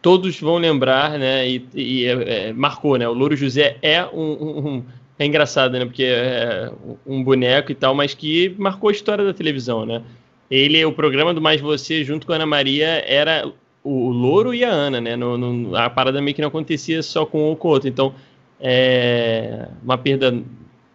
todos 0.00 0.40
vão 0.40 0.56
lembrar, 0.56 1.18
né? 1.18 1.48
E, 1.48 1.68
e 1.74 2.06
é, 2.06 2.48
é, 2.48 2.52
marcou, 2.52 2.96
né? 2.96 3.06
O 3.06 3.12
Louro 3.12 3.36
José 3.36 3.76
é 3.82 4.04
um, 4.06 4.32
um, 4.32 4.84
é 5.18 5.26
engraçado, 5.26 5.78
né? 5.78 5.84
Porque 5.84 6.04
é 6.04 6.72
um 7.06 7.22
boneco 7.22 7.70
e 7.70 7.74
tal, 7.74 7.94
mas 7.94 8.14
que 8.14 8.54
marcou 8.58 8.88
a 8.88 8.92
história 8.92 9.24
da 9.24 9.34
televisão, 9.34 9.84
né? 9.84 10.02
Ele, 10.50 10.82
o 10.84 10.92
programa 10.92 11.34
do 11.34 11.40
Mais 11.40 11.60
Você, 11.60 12.02
junto 12.02 12.26
com 12.26 12.32
a 12.32 12.36
Ana 12.36 12.46
Maria, 12.46 13.04
era 13.06 13.46
o, 13.84 14.08
o 14.08 14.10
Louro 14.10 14.54
e 14.54 14.64
a 14.64 14.70
Ana, 14.70 15.00
né? 15.00 15.16
No, 15.16 15.36
no, 15.36 15.76
a 15.76 15.90
parada 15.90 16.22
meio 16.22 16.34
que 16.34 16.40
não 16.40 16.48
acontecia 16.48 17.02
só 17.02 17.26
com 17.26 17.40
um 17.40 17.46
ou 17.46 17.56
com 17.56 17.68
o 17.68 17.70
outro. 17.72 17.88
Então, 17.88 18.14
é 18.60 19.68
uma 19.82 19.98
perda, 19.98 20.40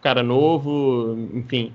cara 0.02 0.22
novo, 0.22 1.16
enfim 1.32 1.72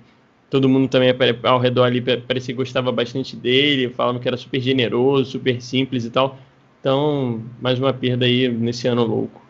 todo 0.50 0.70
mundo 0.70 0.88
também 0.88 1.14
ao 1.44 1.60
redor 1.60 1.84
ali 1.84 2.02
parecia 2.02 2.54
que 2.54 2.58
gostava 2.58 2.92
bastante 2.92 3.36
dele, 3.36 3.90
falavam 3.90 4.20
que 4.20 4.28
era 4.28 4.38
super 4.38 4.62
generoso, 4.62 5.32
super 5.32 5.62
simples 5.62 6.06
e 6.06 6.10
tal. 6.10 6.38
Então, 6.80 7.44
mais 7.60 7.80
uma 7.80 7.94
perda 7.94 8.26
aí 8.26 8.48
nesse 8.48 8.88
ano 8.88 9.04
louco. 9.06 9.42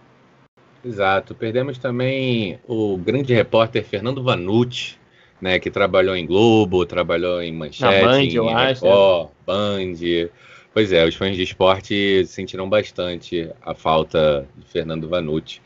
Exato. 0.83 1.35
Perdemos 1.35 1.77
também 1.77 2.59
o 2.67 2.97
grande 2.97 3.33
repórter 3.33 3.83
Fernando 3.83 4.23
Vanucci, 4.23 4.95
né, 5.39 5.59
que 5.59 5.69
trabalhou 5.69 6.15
em 6.15 6.25
Globo, 6.25 6.85
trabalhou 6.85 7.41
em 7.41 7.51
Manchete, 7.51 8.05
Band, 8.05 8.21
em 8.21 8.33
eu 8.33 8.45
Record, 8.45 8.69
acho, 8.69 9.29
Band. 9.45 10.29
Pois 10.73 10.91
é, 10.91 11.05
os 11.05 11.15
fãs 11.15 11.35
de 11.35 11.43
esporte 11.43 12.25
sentiram 12.25 12.69
bastante 12.69 13.49
a 13.61 13.73
falta 13.73 14.47
de 14.55 14.65
Fernando 14.65 15.07
Vanucci. 15.07 15.61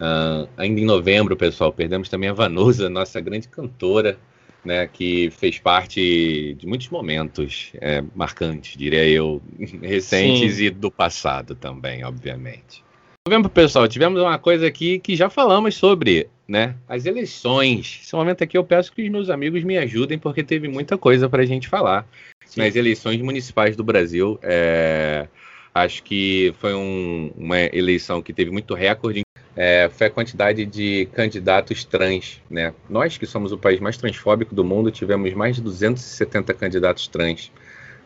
Uh, 0.00 0.48
ainda 0.56 0.80
em 0.80 0.84
novembro, 0.84 1.36
pessoal, 1.36 1.72
perdemos 1.72 2.08
também 2.08 2.28
a 2.28 2.32
Vanusa, 2.32 2.88
nossa 2.88 3.20
grande 3.20 3.48
cantora, 3.48 4.18
né, 4.64 4.88
que 4.90 5.30
fez 5.30 5.58
parte 5.58 6.54
de 6.58 6.66
muitos 6.66 6.88
momentos 6.88 7.70
é, 7.80 8.02
marcantes, 8.14 8.76
diria 8.76 9.06
eu, 9.06 9.42
recentes 9.82 10.56
Sim. 10.56 10.64
e 10.64 10.70
do 10.70 10.90
passado 10.90 11.54
também, 11.54 12.04
obviamente. 12.04 12.82
Vamos, 13.28 13.50
pessoal, 13.52 13.88
tivemos 13.88 14.20
uma 14.20 14.38
coisa 14.38 14.66
aqui 14.66 14.98
que 14.98 15.16
já 15.16 15.30
falamos 15.30 15.74
sobre, 15.76 16.28
né, 16.46 16.74
as 16.88 17.06
eleições. 17.06 18.00
Esse 18.02 18.14
momento 18.14 18.44
aqui 18.44 18.56
eu 18.56 18.64
peço 18.64 18.92
que 18.92 19.02
os 19.02 19.08
meus 19.08 19.30
amigos 19.30 19.62
me 19.64 19.78
ajudem, 19.78 20.18
porque 20.18 20.42
teve 20.42 20.68
muita 20.68 20.98
coisa 20.98 21.28
para 21.28 21.42
a 21.42 21.46
gente 21.46 21.68
falar. 21.68 22.06
Sim. 22.44 22.60
Nas 22.60 22.76
eleições 22.76 23.20
municipais 23.20 23.76
do 23.76 23.84
Brasil, 23.84 24.38
é, 24.42 25.26
acho 25.74 26.02
que 26.02 26.54
foi 26.58 26.74
um, 26.74 27.32
uma 27.36 27.58
eleição 27.58 28.20
que 28.20 28.32
teve 28.32 28.50
muito 28.50 28.74
recorde 28.74 29.23
é, 29.56 29.88
foi 29.92 30.08
a 30.08 30.10
quantidade 30.10 30.66
de 30.66 31.08
candidatos 31.12 31.84
trans. 31.84 32.40
Né? 32.50 32.72
Nós, 32.88 33.16
que 33.16 33.26
somos 33.26 33.52
o 33.52 33.58
país 33.58 33.80
mais 33.80 33.96
transfóbico 33.96 34.54
do 34.54 34.64
mundo, 34.64 34.90
tivemos 34.90 35.32
mais 35.34 35.56
de 35.56 35.62
270 35.62 36.52
candidatos 36.54 37.06
trans 37.06 37.52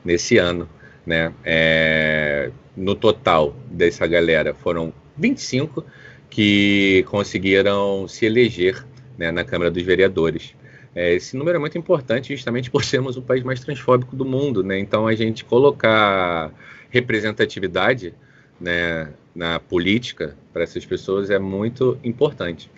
nesse 0.04 0.36
ano. 0.36 0.68
Né? 1.06 1.32
É, 1.44 2.50
no 2.76 2.94
total 2.94 3.56
dessa 3.70 4.06
galera, 4.06 4.54
foram 4.54 4.92
25 5.16 5.84
que 6.28 7.04
conseguiram 7.08 8.06
se 8.06 8.26
eleger 8.26 8.84
né, 9.16 9.32
na 9.32 9.42
Câmara 9.42 9.70
dos 9.70 9.82
Vereadores. 9.82 10.54
É, 10.94 11.14
esse 11.14 11.36
número 11.36 11.56
é 11.56 11.60
muito 11.60 11.78
importante 11.78 12.34
justamente 12.34 12.70
por 12.70 12.84
sermos 12.84 13.16
o 13.16 13.22
país 13.22 13.42
mais 13.42 13.60
transfóbico 13.60 14.14
do 14.14 14.24
mundo. 14.24 14.62
Né? 14.62 14.78
Então, 14.78 15.06
a 15.06 15.14
gente 15.14 15.46
colocar 15.46 16.52
representatividade 16.90 18.12
né, 18.60 19.12
na 19.34 19.60
política 19.60 20.36
para 20.52 20.62
essas 20.62 20.84
pessoas 20.84 21.30
é 21.30 21.38
muito 21.38 21.98
importante. 22.02 22.70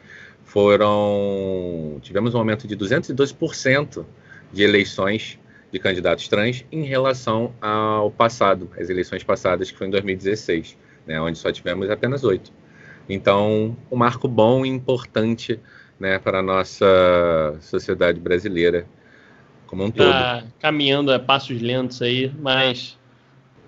Foram 0.44 1.98
tivemos 2.02 2.34
um 2.34 2.38
aumento 2.38 2.66
de 2.66 2.76
212% 2.76 4.04
de 4.52 4.62
eleições 4.62 5.38
de 5.72 5.78
candidatos 5.78 6.26
trans 6.28 6.64
em 6.72 6.82
relação 6.82 7.54
ao 7.60 8.10
passado, 8.10 8.68
as 8.78 8.90
eleições 8.90 9.22
passadas 9.22 9.70
que 9.70 9.78
foi 9.78 9.86
em 9.86 9.90
2016, 9.90 10.76
né, 11.06 11.20
onde 11.20 11.38
só 11.38 11.52
tivemos 11.52 11.88
apenas 11.88 12.24
oito. 12.24 12.52
Então, 13.08 13.76
um 13.90 13.96
marco 13.96 14.28
bom 14.28 14.64
e 14.64 14.68
importante 14.68 15.58
né, 15.98 16.18
para 16.18 16.38
a 16.38 16.42
nossa 16.42 17.56
sociedade 17.60 18.18
brasileira 18.18 18.86
como 19.66 19.84
um 19.84 19.90
todo. 19.90 20.10
Tá 20.10 20.44
caminhando 20.58 21.12
a 21.12 21.18
passos 21.18 21.60
lentos 21.60 22.02
aí, 22.02 22.32
mas 22.40 22.98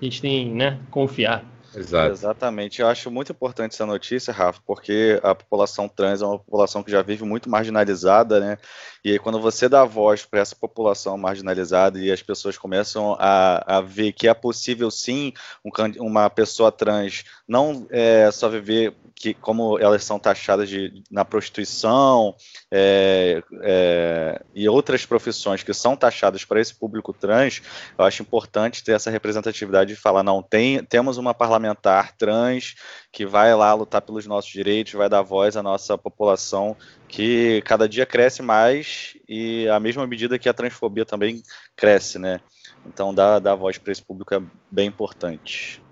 a 0.01 0.05
gente 0.05 0.21
tem 0.21 0.53
né, 0.53 0.79
confiar. 0.91 1.45
Exato. 1.75 2.13
Exatamente. 2.13 2.81
Eu 2.81 2.89
acho 2.89 3.11
muito 3.11 3.33
importante 3.33 3.73
essa 3.73 3.87
notícia, 3.87 4.33
Rafa, 4.33 4.61
porque 4.67 5.21
a 5.23 5.35
população 5.35 5.89
trans 5.89 6.23
é 6.23 6.27
uma 6.27 6.39
população 6.39 6.83
que 6.83 6.91
já 6.91 7.03
vive 7.03 7.25
muito 7.25 7.49
marginalizada, 7.49 8.41
né? 8.41 8.59
E 9.05 9.11
aí, 9.11 9.19
quando 9.19 9.41
você 9.41 9.69
dá 9.69 9.85
voz 9.85 10.25
para 10.25 10.41
essa 10.41 10.55
população 10.55 11.17
marginalizada 11.17 11.99
e 11.99 12.11
as 12.13 12.23
pessoas 12.23 12.57
começam 12.57 13.17
a, 13.19 13.79
a 13.79 13.81
ver 13.81 14.13
que 14.13 14.29
é 14.29 14.35
possível 14.35 14.91
sim 14.91 15.33
um, 15.65 15.71
uma 15.99 16.31
pessoa 16.31 16.71
trans 16.71 17.25
não 17.47 17.87
é, 17.91 18.31
só 18.31 18.49
viver 18.49 18.95
que 19.15 19.35
como 19.35 19.79
elas 19.79 20.05
são 20.05 20.19
taxadas 20.19 20.69
de, 20.69 21.03
na 21.11 21.25
prostituição 21.25 22.35
é, 22.71 23.43
é, 23.63 24.43
e 24.55 24.69
outras 24.69 25.07
profissões 25.07 25.63
que 25.63 25.73
são 25.73 25.97
taxadas 25.97 26.45
para 26.45 26.61
esse 26.61 26.75
público 26.75 27.13
trans, 27.13 27.63
eu 27.99 28.05
acho 28.05 28.23
importante 28.23 28.83
ter 28.83 28.93
essa 28.93 29.11
representatividade 29.11 29.95
de 29.95 30.01
falar, 30.01 30.23
não, 30.23 30.43
tem, 30.43 30.83
temos 30.85 31.19
uma 31.19 31.35
parlamentar 31.35 32.17
trans 32.17 32.75
que 33.11 33.27
vai 33.27 33.55
lá 33.55 33.75
lutar 33.75 34.03
pelos 34.03 34.27
nossos 34.27 34.51
direitos, 34.51 34.93
vai 34.93 35.09
dar 35.09 35.23
voz 35.23 35.57
à 35.57 35.63
nossa 35.63 35.97
população 35.99 36.77
que 37.09 37.63
cada 37.63 37.89
dia 37.89 38.07
cresce 38.07 38.43
mais 38.43 39.17
e 39.29 39.69
a 39.69 39.79
mesma 39.79 40.07
medida 40.07 40.39
que 40.39 40.49
a 40.49 40.55
transfobia 40.55 41.05
também 41.05 41.43
cresce, 41.77 42.19
né? 42.19 42.41
Então 42.87 43.15
dar, 43.15 43.39
dar 43.39 43.55
voz 43.55 43.79
para 43.79 43.93
esse 43.93 44.03
público 44.03 44.35
é 44.35 44.43
bem 44.71 44.89
importante. 44.89 45.83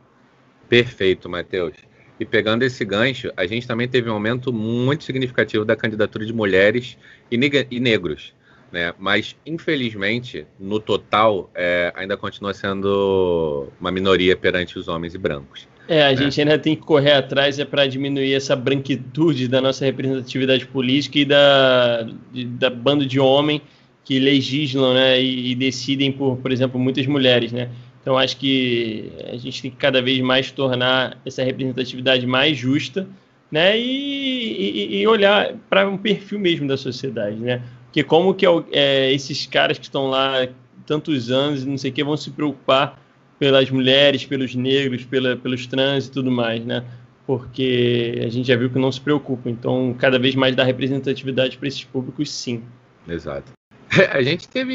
Perfeito, 0.68 1.28
Matheus. 1.28 1.89
E 2.20 2.24
pegando 2.26 2.62
esse 2.62 2.84
gancho, 2.84 3.32
a 3.34 3.46
gente 3.46 3.66
também 3.66 3.88
teve 3.88 4.10
um 4.10 4.12
aumento 4.12 4.52
muito 4.52 5.04
significativo 5.04 5.64
da 5.64 5.74
candidatura 5.74 6.26
de 6.26 6.34
mulheres 6.34 6.98
e, 7.32 7.36
e 7.70 7.80
negros. 7.80 8.34
Né? 8.70 8.92
Mas, 8.98 9.34
infelizmente, 9.44 10.46
no 10.58 10.78
total, 10.78 11.50
é, 11.54 11.90
ainda 11.96 12.18
continua 12.18 12.52
sendo 12.52 13.68
uma 13.80 13.90
minoria 13.90 14.36
perante 14.36 14.78
os 14.78 14.86
homens 14.86 15.14
e 15.14 15.18
brancos. 15.18 15.66
É, 15.88 16.04
a 16.04 16.10
né? 16.10 16.16
gente 16.16 16.38
ainda 16.40 16.58
tem 16.58 16.76
que 16.76 16.82
correr 16.82 17.12
atrás 17.12 17.58
é 17.58 17.64
para 17.64 17.86
diminuir 17.86 18.34
essa 18.34 18.54
branquitude 18.54 19.48
da 19.48 19.62
nossa 19.62 19.86
representatividade 19.86 20.66
política 20.66 21.18
e 21.18 21.24
da, 21.24 22.06
de, 22.30 22.44
da 22.44 22.68
bando 22.68 23.06
de 23.06 23.18
homem 23.18 23.62
que 24.04 24.18
legislam 24.18 24.94
né, 24.94 25.20
e, 25.20 25.52
e, 25.52 25.54
decidem 25.54 26.12
por, 26.12 26.36
por 26.36 26.52
exemplo, 26.52 26.78
muitas 26.78 27.06
mulheres. 27.06 27.50
Né? 27.50 27.70
Então, 28.00 28.16
acho 28.16 28.36
que 28.36 29.12
a 29.26 29.36
gente 29.36 29.62
tem 29.62 29.70
que 29.70 29.76
cada 29.76 30.00
vez 30.00 30.20
mais 30.20 30.50
tornar 30.50 31.18
essa 31.24 31.42
representatividade 31.42 32.26
mais 32.26 32.56
justa 32.56 33.06
né, 33.50 33.78
e, 33.78 34.96
e, 34.96 35.00
e 35.00 35.06
olhar 35.06 35.54
para 35.68 35.88
um 35.88 35.98
perfil 35.98 36.38
mesmo 36.38 36.66
da 36.66 36.76
sociedade. 36.76 37.36
Né? 37.36 37.62
que 37.92 38.02
como 38.02 38.34
que 38.34 38.46
é, 38.72 39.12
esses 39.12 39.46
caras 39.46 39.78
que 39.78 39.84
estão 39.84 40.08
lá 40.08 40.48
tantos 40.86 41.30
anos, 41.30 41.64
não 41.64 41.78
sei 41.78 41.90
o 41.90 41.94
que, 41.94 42.04
vão 42.04 42.16
se 42.16 42.30
preocupar 42.30 43.00
pelas 43.38 43.70
mulheres, 43.70 44.24
pelos 44.24 44.54
negros, 44.54 45.04
pela, 45.04 45.36
pelos 45.36 45.66
trans 45.66 46.06
e 46.06 46.10
tudo 46.10 46.30
mais, 46.30 46.64
né? 46.64 46.84
Porque 47.26 48.20
a 48.24 48.28
gente 48.28 48.48
já 48.48 48.56
viu 48.56 48.70
que 48.70 48.78
não 48.78 48.90
se 48.90 49.00
preocupa. 49.00 49.48
Então, 49.48 49.94
cada 49.98 50.18
vez 50.18 50.34
mais 50.34 50.54
dá 50.54 50.64
representatividade 50.64 51.56
para 51.56 51.68
esses 51.68 51.84
públicos, 51.84 52.30
sim. 52.30 52.62
Exato. 53.08 53.52
A 54.12 54.22
gente 54.22 54.48
teve 54.48 54.74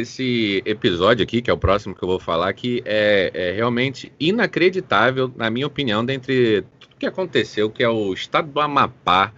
esse 0.00 0.62
episódio 0.66 1.22
aqui, 1.22 1.40
que 1.40 1.50
é 1.50 1.52
o 1.52 1.58
próximo 1.58 1.94
que 1.94 2.02
eu 2.02 2.08
vou 2.08 2.18
falar, 2.18 2.52
que 2.52 2.82
é, 2.84 3.30
é 3.32 3.52
realmente 3.52 4.12
inacreditável, 4.18 5.32
na 5.36 5.48
minha 5.48 5.66
opinião, 5.66 6.04
dentre 6.04 6.64
tudo 6.80 6.96
que 6.98 7.06
aconteceu, 7.06 7.70
que 7.70 7.82
é 7.82 7.88
o 7.88 8.12
estado 8.12 8.50
do 8.50 8.60
Amapá, 8.60 9.32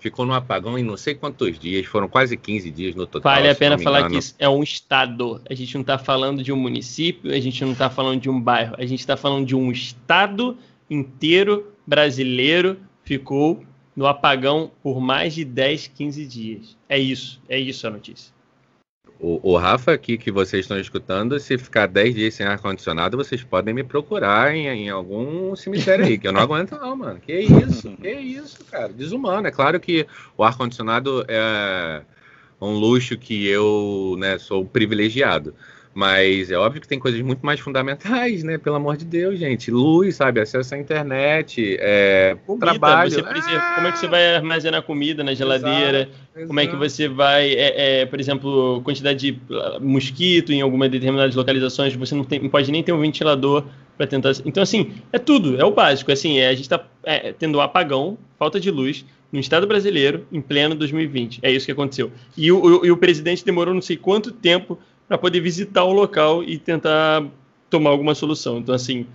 ficou 0.00 0.24
no 0.24 0.32
apagão 0.32 0.78
em 0.78 0.82
não 0.82 0.96
sei 0.96 1.14
quantos 1.14 1.58
dias, 1.58 1.86
foram 1.86 2.08
quase 2.08 2.36
15 2.36 2.70
dias 2.70 2.94
no 2.94 3.06
total. 3.06 3.34
Vale 3.34 3.50
a 3.50 3.54
pena 3.54 3.78
falar 3.78 4.08
que 4.08 4.16
isso 4.16 4.34
é 4.38 4.48
um 4.48 4.62
estado. 4.62 5.40
A 5.48 5.54
gente 5.54 5.74
não 5.74 5.82
está 5.82 5.98
falando 5.98 6.42
de 6.42 6.50
um 6.50 6.56
município, 6.56 7.30
a 7.30 7.38
gente 7.38 7.62
não 7.64 7.72
está 7.72 7.90
falando 7.90 8.20
de 8.20 8.30
um 8.30 8.40
bairro, 8.40 8.74
a 8.78 8.86
gente 8.86 9.00
está 9.00 9.16
falando 9.16 9.46
de 9.46 9.54
um 9.54 9.70
estado 9.70 10.56
inteiro 10.90 11.72
brasileiro 11.86 12.78
ficou 13.04 13.64
no 13.94 14.06
apagão 14.06 14.70
por 14.82 15.00
mais 15.00 15.34
de 15.34 15.44
10, 15.44 15.88
15 15.88 16.26
dias. 16.26 16.76
É 16.88 16.98
isso, 16.98 17.40
é 17.48 17.58
isso 17.58 17.86
a 17.86 17.90
notícia. 17.90 18.32
O, 19.24 19.52
o, 19.52 19.56
Rafa 19.56 19.92
aqui 19.92 20.18
que 20.18 20.32
vocês 20.32 20.64
estão 20.64 20.76
escutando, 20.80 21.38
se 21.38 21.56
ficar 21.56 21.86
10 21.86 22.12
dias 22.12 22.34
sem 22.34 22.44
ar-condicionado, 22.44 23.16
vocês 23.16 23.44
podem 23.44 23.72
me 23.72 23.84
procurar 23.84 24.52
em, 24.52 24.66
em, 24.66 24.90
algum 24.90 25.54
cemitério 25.54 26.04
aí, 26.04 26.18
que 26.18 26.26
eu 26.26 26.32
não 26.32 26.40
aguento 26.40 26.72
não, 26.72 26.96
mano. 26.96 27.20
Que 27.20 27.38
isso, 27.38 27.88
que 27.98 28.10
isso, 28.10 28.64
cara. 28.64 28.92
Desumano. 28.92 29.46
É 29.46 29.52
claro 29.52 29.78
que 29.78 30.08
o 30.36 30.42
ar-condicionado 30.42 31.24
é 31.28 32.02
um 32.60 32.72
luxo 32.72 33.16
que 33.16 33.46
eu 33.46 34.16
né, 34.18 34.38
sou 34.38 34.64
privilegiado. 34.64 35.54
Mas 35.94 36.50
é 36.50 36.56
óbvio 36.56 36.80
que 36.80 36.88
tem 36.88 36.98
coisas 36.98 37.20
muito 37.20 37.44
mais 37.44 37.60
fundamentais, 37.60 38.42
né? 38.42 38.56
Pelo 38.56 38.76
amor 38.76 38.96
de 38.96 39.04
Deus, 39.04 39.38
gente. 39.38 39.70
Luz, 39.70 40.16
sabe? 40.16 40.40
Acesso 40.40 40.74
à 40.74 40.78
internet, 40.78 41.76
é, 41.78 42.36
comida, 42.46 42.66
trabalho. 42.66 43.24
Precisa, 43.24 43.58
ah! 43.58 43.74
Como 43.74 43.86
é 43.86 43.92
que 43.92 43.98
você 43.98 44.08
vai 44.08 44.36
armazenar 44.36 44.82
comida 44.82 45.22
na 45.22 45.34
geladeira? 45.34 46.08
Exato, 46.34 46.46
como 46.46 46.60
é 46.60 46.66
que 46.66 46.76
você 46.76 47.08
vai, 47.08 47.52
é, 47.52 48.00
é, 48.00 48.06
por 48.06 48.18
exemplo, 48.18 48.80
quantidade 48.82 49.32
de 49.32 49.38
ah, 49.50 49.78
mosquito 49.80 50.50
em 50.50 50.62
algumas 50.62 50.90
determinadas 50.90 51.34
localizações, 51.34 51.94
você 51.94 52.14
não, 52.14 52.24
tem, 52.24 52.40
não 52.40 52.48
pode 52.48 52.72
nem 52.72 52.82
ter 52.82 52.92
um 52.92 53.00
ventilador 53.00 53.64
para 53.96 54.06
tentar. 54.06 54.32
Então, 54.46 54.62
assim, 54.62 54.92
é 55.12 55.18
tudo, 55.18 55.60
é 55.60 55.64
o 55.64 55.70
básico. 55.70 56.10
Assim, 56.10 56.38
é, 56.38 56.48
a 56.48 56.52
gente 56.52 56.62
está 56.62 56.82
é, 57.04 57.32
tendo 57.32 57.58
um 57.58 57.60
apagão, 57.60 58.16
falta 58.38 58.58
de 58.58 58.70
luz 58.70 59.04
no 59.30 59.40
Estado 59.40 59.66
brasileiro 59.66 60.26
em 60.32 60.40
pleno 60.40 60.74
2020. 60.74 61.40
É 61.42 61.50
isso 61.50 61.66
que 61.66 61.72
aconteceu. 61.72 62.10
E 62.36 62.50
o, 62.50 62.80
o, 62.80 62.86
e 62.86 62.90
o 62.90 62.96
presidente 62.96 63.44
demorou 63.44 63.74
não 63.74 63.82
sei 63.82 63.96
quanto 63.96 64.30
tempo 64.30 64.78
para 65.12 65.18
poder 65.18 65.40
visitar 65.40 65.84
o 65.84 65.92
local 65.92 66.42
e 66.42 66.56
tentar 66.56 67.22
tomar 67.68 67.90
alguma 67.90 68.14
solução. 68.14 68.56
Então, 68.56 68.74
assim, 68.74 69.06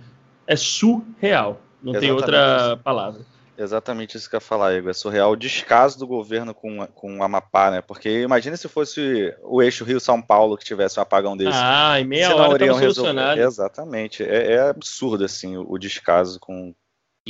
é 0.46 0.54
surreal. 0.54 1.60
Não 1.82 1.92
Exatamente. 1.92 2.00
tem 2.00 2.10
outra 2.12 2.76
palavra. 2.84 3.22
Exatamente 3.58 4.16
isso 4.16 4.30
que 4.30 4.36
eu 4.36 4.38
ia 4.38 4.40
falar, 4.40 4.76
Igor. 4.76 4.90
É 4.90 4.92
surreal 4.92 5.32
o 5.32 5.36
descaso 5.36 5.98
do 5.98 6.06
governo 6.06 6.54
com, 6.54 6.86
com 6.94 7.18
o 7.18 7.22
Amapá, 7.24 7.72
né? 7.72 7.80
Porque 7.80 8.22
imagina 8.22 8.56
se 8.56 8.68
fosse 8.68 9.34
o 9.42 9.60
eixo 9.60 9.82
Rio-São 9.82 10.22
Paulo 10.22 10.56
que 10.56 10.64
tivesse 10.64 11.00
um 11.00 11.02
apagão 11.02 11.36
desse. 11.36 11.58
Ah, 11.60 12.00
em 12.00 12.04
meia 12.04 12.32
hora 12.32 12.64
estava 12.64 12.78
solucionado. 12.78 13.40
Exatamente. 13.40 14.22
É, 14.22 14.52
é, 14.52 14.68
absurdo, 14.68 15.24
assim, 15.24 15.56
o, 15.56 15.66
o 15.68 15.76
descaso 15.78 16.38
com, 16.38 16.72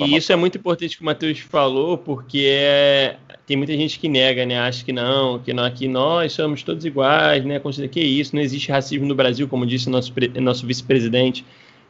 e 0.07 0.17
isso 0.17 0.33
é 0.33 0.37
muito 0.37 0.59
importante 0.59 0.97
que 0.97 1.03
o 1.03 1.05
Matheus 1.07 1.39
falou, 1.41 1.99
porque 1.99 2.47
é, 2.47 3.17
tem 3.47 3.57
muita 3.57 3.73
gente 3.73 3.99
que 3.99 4.09
nega, 4.09 4.47
né? 4.47 4.59
Acha 4.59 4.85
que 4.85 4.93
não, 4.93 5.39
que 5.39 5.53
não, 5.53 5.65
aqui 5.65 5.89
nós 5.89 6.33
somos 6.33 6.63
todos 6.63 6.85
iguais, 6.85 7.45
né? 7.45 7.59
Considera 7.59 7.91
que 7.91 8.01
isso, 8.01 8.35
não 8.35 8.43
existe 8.43 8.71
racismo 8.71 9.07
no 9.07 9.15
Brasil, 9.15 9.49
como 9.49 9.67
disse 9.67 9.91
nosso, 9.91 10.13
nosso 10.41 10.67
vice-presidente. 10.67 11.45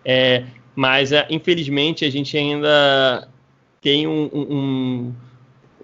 É, 0.04 0.44
mas, 0.74 1.12
é, 1.12 1.26
infelizmente, 1.28 2.04
a 2.04 2.10
gente 2.10 2.36
ainda 2.36 3.28
tem 3.80 4.06
um, 4.06 4.30
um, 4.32 5.14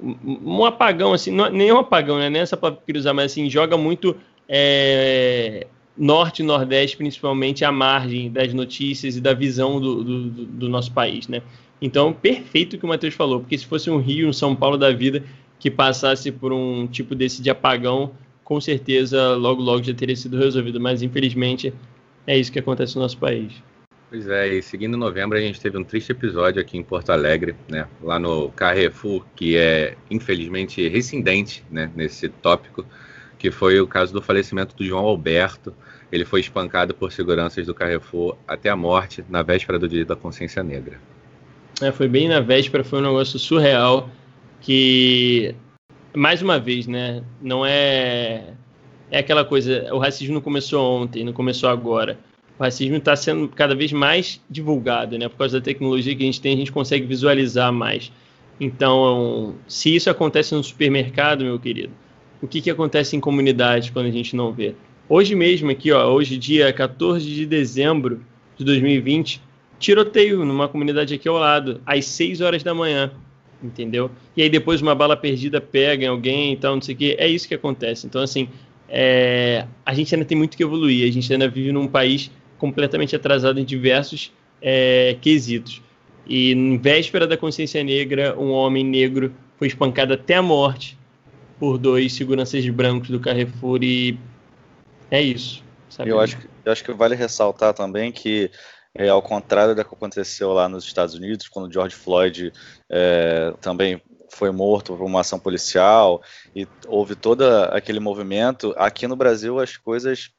um, 0.02 0.38
um 0.44 0.64
apagão, 0.64 1.12
assim, 1.12 1.30
não, 1.30 1.50
nem 1.50 1.72
um 1.72 1.78
apagão, 1.78 2.18
né? 2.18 2.30
Nem 2.30 2.42
essa 2.42 2.56
palavra 2.56 2.78
que 2.78 2.82
eu 2.82 2.86
queria 2.86 3.00
usar, 3.00 3.12
mas 3.12 3.32
assim, 3.32 3.50
joga 3.50 3.76
muito 3.76 4.16
é, 4.48 5.66
norte 5.96 6.40
e 6.40 6.44
nordeste, 6.44 6.96
principalmente, 6.96 7.64
à 7.64 7.72
margem 7.72 8.30
das 8.30 8.52
notícias 8.52 9.16
e 9.16 9.20
da 9.20 9.32
visão 9.32 9.80
do, 9.80 10.02
do, 10.02 10.30
do 10.46 10.68
nosso 10.68 10.92
país, 10.92 11.28
né? 11.28 11.42
Então, 11.80 12.12
perfeito 12.12 12.76
o 12.76 12.78
que 12.78 12.84
o 12.84 12.88
Matheus 12.88 13.14
falou, 13.14 13.40
porque 13.40 13.58
se 13.58 13.66
fosse 13.66 13.90
um 13.90 13.98
Rio, 13.98 14.28
um 14.28 14.32
São 14.32 14.54
Paulo 14.54 14.78
da 14.78 14.92
vida 14.92 15.22
que 15.58 15.70
passasse 15.70 16.30
por 16.30 16.52
um 16.52 16.86
tipo 16.86 17.14
desse 17.14 17.42
de 17.42 17.50
apagão, 17.50 18.12
com 18.42 18.60
certeza 18.60 19.34
logo 19.34 19.62
logo 19.62 19.82
já 19.82 19.94
teria 19.94 20.14
sido 20.14 20.36
resolvido, 20.36 20.80
mas 20.80 21.02
infelizmente 21.02 21.72
é 22.26 22.36
isso 22.38 22.52
que 22.52 22.58
acontece 22.58 22.96
no 22.96 23.02
nosso 23.02 23.18
país. 23.18 23.52
Pois 24.10 24.28
é, 24.28 24.54
e 24.54 24.62
seguindo 24.62 24.96
novembro 24.96 25.36
a 25.36 25.40
gente 25.40 25.60
teve 25.60 25.76
um 25.76 25.82
triste 25.82 26.12
episódio 26.12 26.60
aqui 26.60 26.78
em 26.78 26.82
Porto 26.82 27.10
Alegre, 27.10 27.56
né, 27.68 27.88
lá 28.00 28.18
no 28.18 28.50
Carrefour, 28.50 29.24
que 29.34 29.56
é 29.56 29.96
infelizmente 30.10 30.86
rescindente, 30.88 31.64
né, 31.70 31.90
nesse 31.96 32.28
tópico, 32.28 32.86
que 33.38 33.50
foi 33.50 33.80
o 33.80 33.86
caso 33.86 34.12
do 34.12 34.22
falecimento 34.22 34.76
do 34.76 34.84
João 34.84 35.04
Alberto. 35.04 35.74
Ele 36.12 36.24
foi 36.24 36.40
espancado 36.40 36.94
por 36.94 37.10
seguranças 37.10 37.66
do 37.66 37.74
Carrefour 37.74 38.36
até 38.46 38.70
a 38.70 38.76
morte 38.76 39.24
na 39.28 39.42
véspera 39.42 39.78
do 39.78 39.88
Dia 39.88 40.04
da 40.04 40.14
Consciência 40.14 40.62
Negra. 40.62 41.00
É, 41.80 41.90
foi 41.92 42.08
bem 42.08 42.28
na 42.28 42.40
véspera, 42.40 42.84
foi 42.84 43.00
um 43.00 43.02
negócio 43.02 43.38
surreal 43.38 44.08
que, 44.60 45.54
mais 46.14 46.40
uma 46.40 46.58
vez, 46.58 46.86
né, 46.86 47.22
não 47.42 47.66
é 47.66 48.54
é 49.10 49.18
aquela 49.18 49.44
coisa, 49.44 49.94
o 49.94 49.98
racismo 49.98 50.34
não 50.34 50.40
começou 50.40 51.00
ontem, 51.00 51.24
não 51.24 51.32
começou 51.32 51.68
agora. 51.68 52.18
O 52.58 52.62
racismo 52.62 52.96
está 52.96 53.14
sendo 53.14 53.48
cada 53.48 53.74
vez 53.74 53.92
mais 53.92 54.40
divulgado, 54.50 55.16
né? 55.16 55.28
Por 55.28 55.36
causa 55.36 55.60
da 55.60 55.64
tecnologia 55.64 56.14
que 56.16 56.22
a 56.22 56.26
gente 56.26 56.40
tem, 56.40 56.54
a 56.54 56.56
gente 56.56 56.72
consegue 56.72 57.06
visualizar 57.06 57.72
mais. 57.72 58.10
Então, 58.60 59.54
se 59.68 59.94
isso 59.94 60.10
acontece 60.10 60.54
no 60.54 60.64
supermercado, 60.64 61.44
meu 61.44 61.58
querido, 61.58 61.92
o 62.40 62.48
que, 62.48 62.60
que 62.60 62.70
acontece 62.70 63.16
em 63.16 63.20
comunidades 63.20 63.90
quando 63.90 64.06
a 64.06 64.10
gente 64.10 64.34
não 64.34 64.52
vê? 64.52 64.74
Hoje 65.08 65.34
mesmo, 65.34 65.70
aqui, 65.70 65.92
ó, 65.92 66.12
hoje, 66.12 66.36
dia 66.36 66.72
14 66.72 67.24
de 67.24 67.46
dezembro 67.46 68.20
de 68.56 68.64
2020, 68.64 69.40
tiroteio 69.84 70.44
numa 70.44 70.66
comunidade 70.66 71.14
aqui 71.14 71.28
ao 71.28 71.36
lado, 71.36 71.80
às 71.84 72.06
6 72.06 72.40
horas 72.40 72.62
da 72.62 72.72
manhã, 72.72 73.12
entendeu? 73.62 74.10
E 74.36 74.42
aí 74.42 74.48
depois 74.48 74.80
uma 74.80 74.94
bala 74.94 75.16
perdida 75.16 75.60
pega 75.60 76.04
em 76.04 76.08
alguém 76.08 76.54
e 76.54 76.56
tal, 76.56 76.74
não 76.74 76.82
sei 76.82 76.94
o 76.94 76.98
quê. 76.98 77.16
É 77.18 77.28
isso 77.28 77.46
que 77.46 77.54
acontece. 77.54 78.06
Então, 78.06 78.22
assim, 78.22 78.48
é... 78.88 79.66
a 79.84 79.92
gente 79.94 80.14
ainda 80.14 80.24
tem 80.24 80.36
muito 80.36 80.56
que 80.56 80.62
evoluir. 80.62 81.06
A 81.06 81.12
gente 81.12 81.30
ainda 81.30 81.48
vive 81.48 81.70
num 81.70 81.86
país 81.86 82.30
completamente 82.58 83.14
atrasado 83.14 83.60
em 83.60 83.64
diversos 83.64 84.32
é... 84.62 85.16
quesitos. 85.20 85.82
E 86.26 86.52
em 86.52 86.78
véspera 86.78 87.26
da 87.26 87.36
consciência 87.36 87.84
negra, 87.84 88.38
um 88.38 88.50
homem 88.50 88.82
negro 88.82 89.34
foi 89.58 89.68
espancado 89.68 90.14
até 90.14 90.36
a 90.36 90.42
morte 90.42 90.96
por 91.58 91.76
dois 91.76 92.14
seguranças 92.14 92.66
brancos 92.70 93.10
do 93.10 93.20
Carrefour 93.20 93.80
e 93.82 94.18
é 95.10 95.20
isso. 95.20 95.62
Sabe? 95.90 96.10
Eu 96.10 96.18
acho, 96.18 96.38
eu 96.64 96.72
acho 96.72 96.82
que 96.82 96.92
vale 96.92 97.14
ressaltar 97.14 97.74
também 97.74 98.10
que 98.10 98.50
é, 98.96 99.08
ao 99.08 99.20
contrário 99.20 99.74
do 99.74 99.84
que 99.84 99.94
aconteceu 99.94 100.52
lá 100.52 100.68
nos 100.68 100.84
Estados 100.84 101.14
Unidos, 101.14 101.48
quando 101.48 101.72
George 101.72 101.96
Floyd 101.96 102.52
é, 102.88 103.52
também 103.60 104.00
foi 104.30 104.50
morto 104.50 104.96
por 104.96 105.04
uma 105.04 105.20
ação 105.20 105.38
policial 105.38 106.22
e 106.54 106.66
houve 106.86 107.14
todo 107.14 107.42
aquele 107.70 108.00
movimento, 108.00 108.74
aqui 108.76 109.06
no 109.06 109.16
Brasil 109.16 109.58
as 109.58 109.76
coisas 109.76 110.30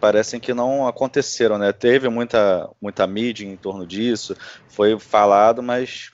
parecem 0.00 0.38
que 0.38 0.52
não 0.52 0.86
aconteceram, 0.86 1.58
né? 1.58 1.72
Teve 1.72 2.08
muita, 2.08 2.68
muita 2.80 3.06
mídia 3.06 3.46
em 3.46 3.56
torno 3.56 3.86
disso, 3.86 4.36
foi 4.68 4.98
falado, 4.98 5.62
mas 5.62 6.10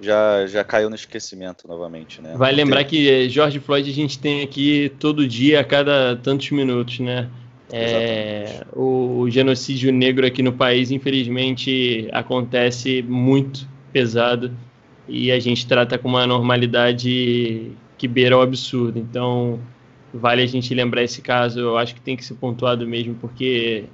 já, 0.00 0.46
já 0.46 0.62
caiu 0.62 0.88
no 0.88 0.94
esquecimento 0.94 1.66
novamente, 1.66 2.20
né? 2.20 2.34
Vai 2.36 2.52
lembrar 2.52 2.84
que 2.84 3.28
George 3.28 3.60
Floyd 3.60 3.88
a 3.88 3.94
gente 3.94 4.18
tem 4.18 4.42
aqui 4.42 4.92
todo 4.98 5.26
dia, 5.26 5.60
a 5.60 5.64
cada 5.64 6.16
tantos 6.16 6.50
minutos, 6.50 7.00
né? 7.00 7.28
É, 7.72 8.64
o, 8.72 9.20
o, 9.20 9.30
genocídio 9.30 9.92
negro 9.92 10.26
aqui 10.26 10.42
no 10.42 10.52
país, 10.52 10.90
infelizmente, 10.90 12.08
acontece 12.12 13.02
muito 13.02 13.66
pesado 13.92 14.52
e 15.08 15.32
a 15.32 15.38
gente 15.38 15.66
trata 15.66 15.98
com 15.98 16.08
uma 16.08 16.26
normalidade 16.26 17.72
que 17.96 18.06
beira 18.06 18.36
o 18.36 18.42
absurdo. 18.42 18.98
Então, 18.98 19.58
vale 20.12 20.42
a 20.42 20.46
gente 20.46 20.74
lembrar 20.74 21.02
esse 21.02 21.22
caso. 21.22 21.58
Eu 21.58 21.78
acho 21.78 21.94
que 21.94 22.00
tem 22.00 22.16
que 22.16 22.24
ser 22.24 22.34
pontuado 22.34 22.86
mesmo, 22.86 23.14
porque 23.14 23.84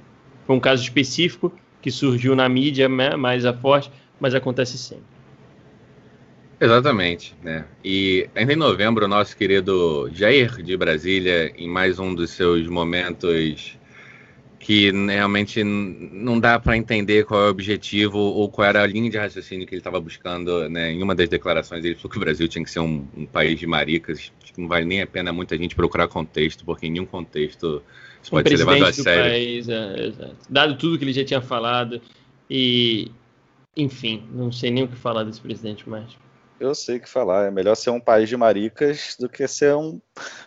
foi 0.45 0.55
um 0.55 0.59
caso 0.59 0.83
específico 0.83 1.51
que 1.81 1.89
surgiu 1.89 2.35
na 2.35 2.47
mídia 2.47 2.87
né, 2.87 3.15
mais 3.15 3.45
a 3.45 3.53
forte, 3.53 3.91
mas 4.19 4.35
acontece 4.35 4.77
sempre. 4.77 5.20
Exatamente, 6.61 7.33
né? 7.43 7.65
E 7.83 8.29
ainda 8.35 8.53
em 8.53 8.55
novembro, 8.55 9.05
o 9.05 9.07
nosso 9.07 9.35
querido 9.35 10.07
Jair 10.13 10.61
de 10.61 10.77
Brasília, 10.77 11.51
em 11.57 11.67
mais 11.67 11.97
um 11.97 12.13
dos 12.13 12.29
seus 12.29 12.67
momentos 12.67 13.79
que 14.59 14.91
realmente 14.91 15.63
não 15.63 16.39
dá 16.39 16.59
para 16.59 16.77
entender 16.77 17.25
qual 17.25 17.41
é 17.41 17.47
o 17.47 17.49
objetivo 17.49 18.19
ou 18.19 18.47
qual 18.47 18.67
era 18.67 18.83
a 18.83 18.85
linha 18.85 19.09
de 19.09 19.17
raciocínio 19.17 19.65
que 19.65 19.73
ele 19.73 19.79
estava 19.79 19.99
buscando. 19.99 20.69
Né? 20.69 20.91
Em 20.91 21.01
uma 21.01 21.15
das 21.15 21.27
declarações, 21.27 21.83
ele 21.83 21.95
falou 21.95 22.11
que 22.11 22.17
o 22.17 22.19
Brasil 22.19 22.47
tinha 22.47 22.63
que 22.63 22.69
ser 22.69 22.79
um, 22.79 23.07
um 23.17 23.25
país 23.25 23.59
de 23.59 23.65
maricas. 23.65 24.31
Acho 24.43 24.53
que 24.53 24.61
não 24.61 24.67
vale 24.67 24.85
nem 24.85 25.01
a 25.01 25.07
pena 25.07 25.33
muita 25.33 25.57
gente 25.57 25.75
procurar 25.75 26.07
contexto, 26.07 26.63
porque 26.63 26.85
em 26.85 26.91
nenhum 26.91 27.07
contexto 27.07 27.81
isso 28.21 28.35
um 28.35 28.37
pode 28.37 28.49
ser 28.49 28.57
levado 28.57 28.85
a 28.85 28.93
sério. 28.93 29.31
País, 29.31 29.67
é, 29.67 30.31
Dado 30.47 30.77
tudo 30.77 30.99
que 30.99 31.05
ele 31.05 31.13
já 31.13 31.25
tinha 31.25 31.41
falado, 31.41 31.99
e 32.47 33.09
enfim, 33.75 34.23
não 34.31 34.51
sei 34.51 34.69
nem 34.69 34.83
o 34.83 34.87
que 34.87 34.95
falar 34.95 35.23
desse 35.23 35.41
presidente 35.41 35.89
mais. 35.89 36.15
Eu 36.61 36.75
sei 36.75 36.97
o 36.97 36.99
que 36.99 37.09
falar. 37.09 37.47
É 37.47 37.51
melhor 37.51 37.73
ser 37.73 37.89
um 37.89 37.99
país 37.99 38.29
de 38.29 38.37
maricas 38.37 39.17
do 39.19 39.27
que 39.27 39.47
ser 39.47 39.75
um 39.75 39.99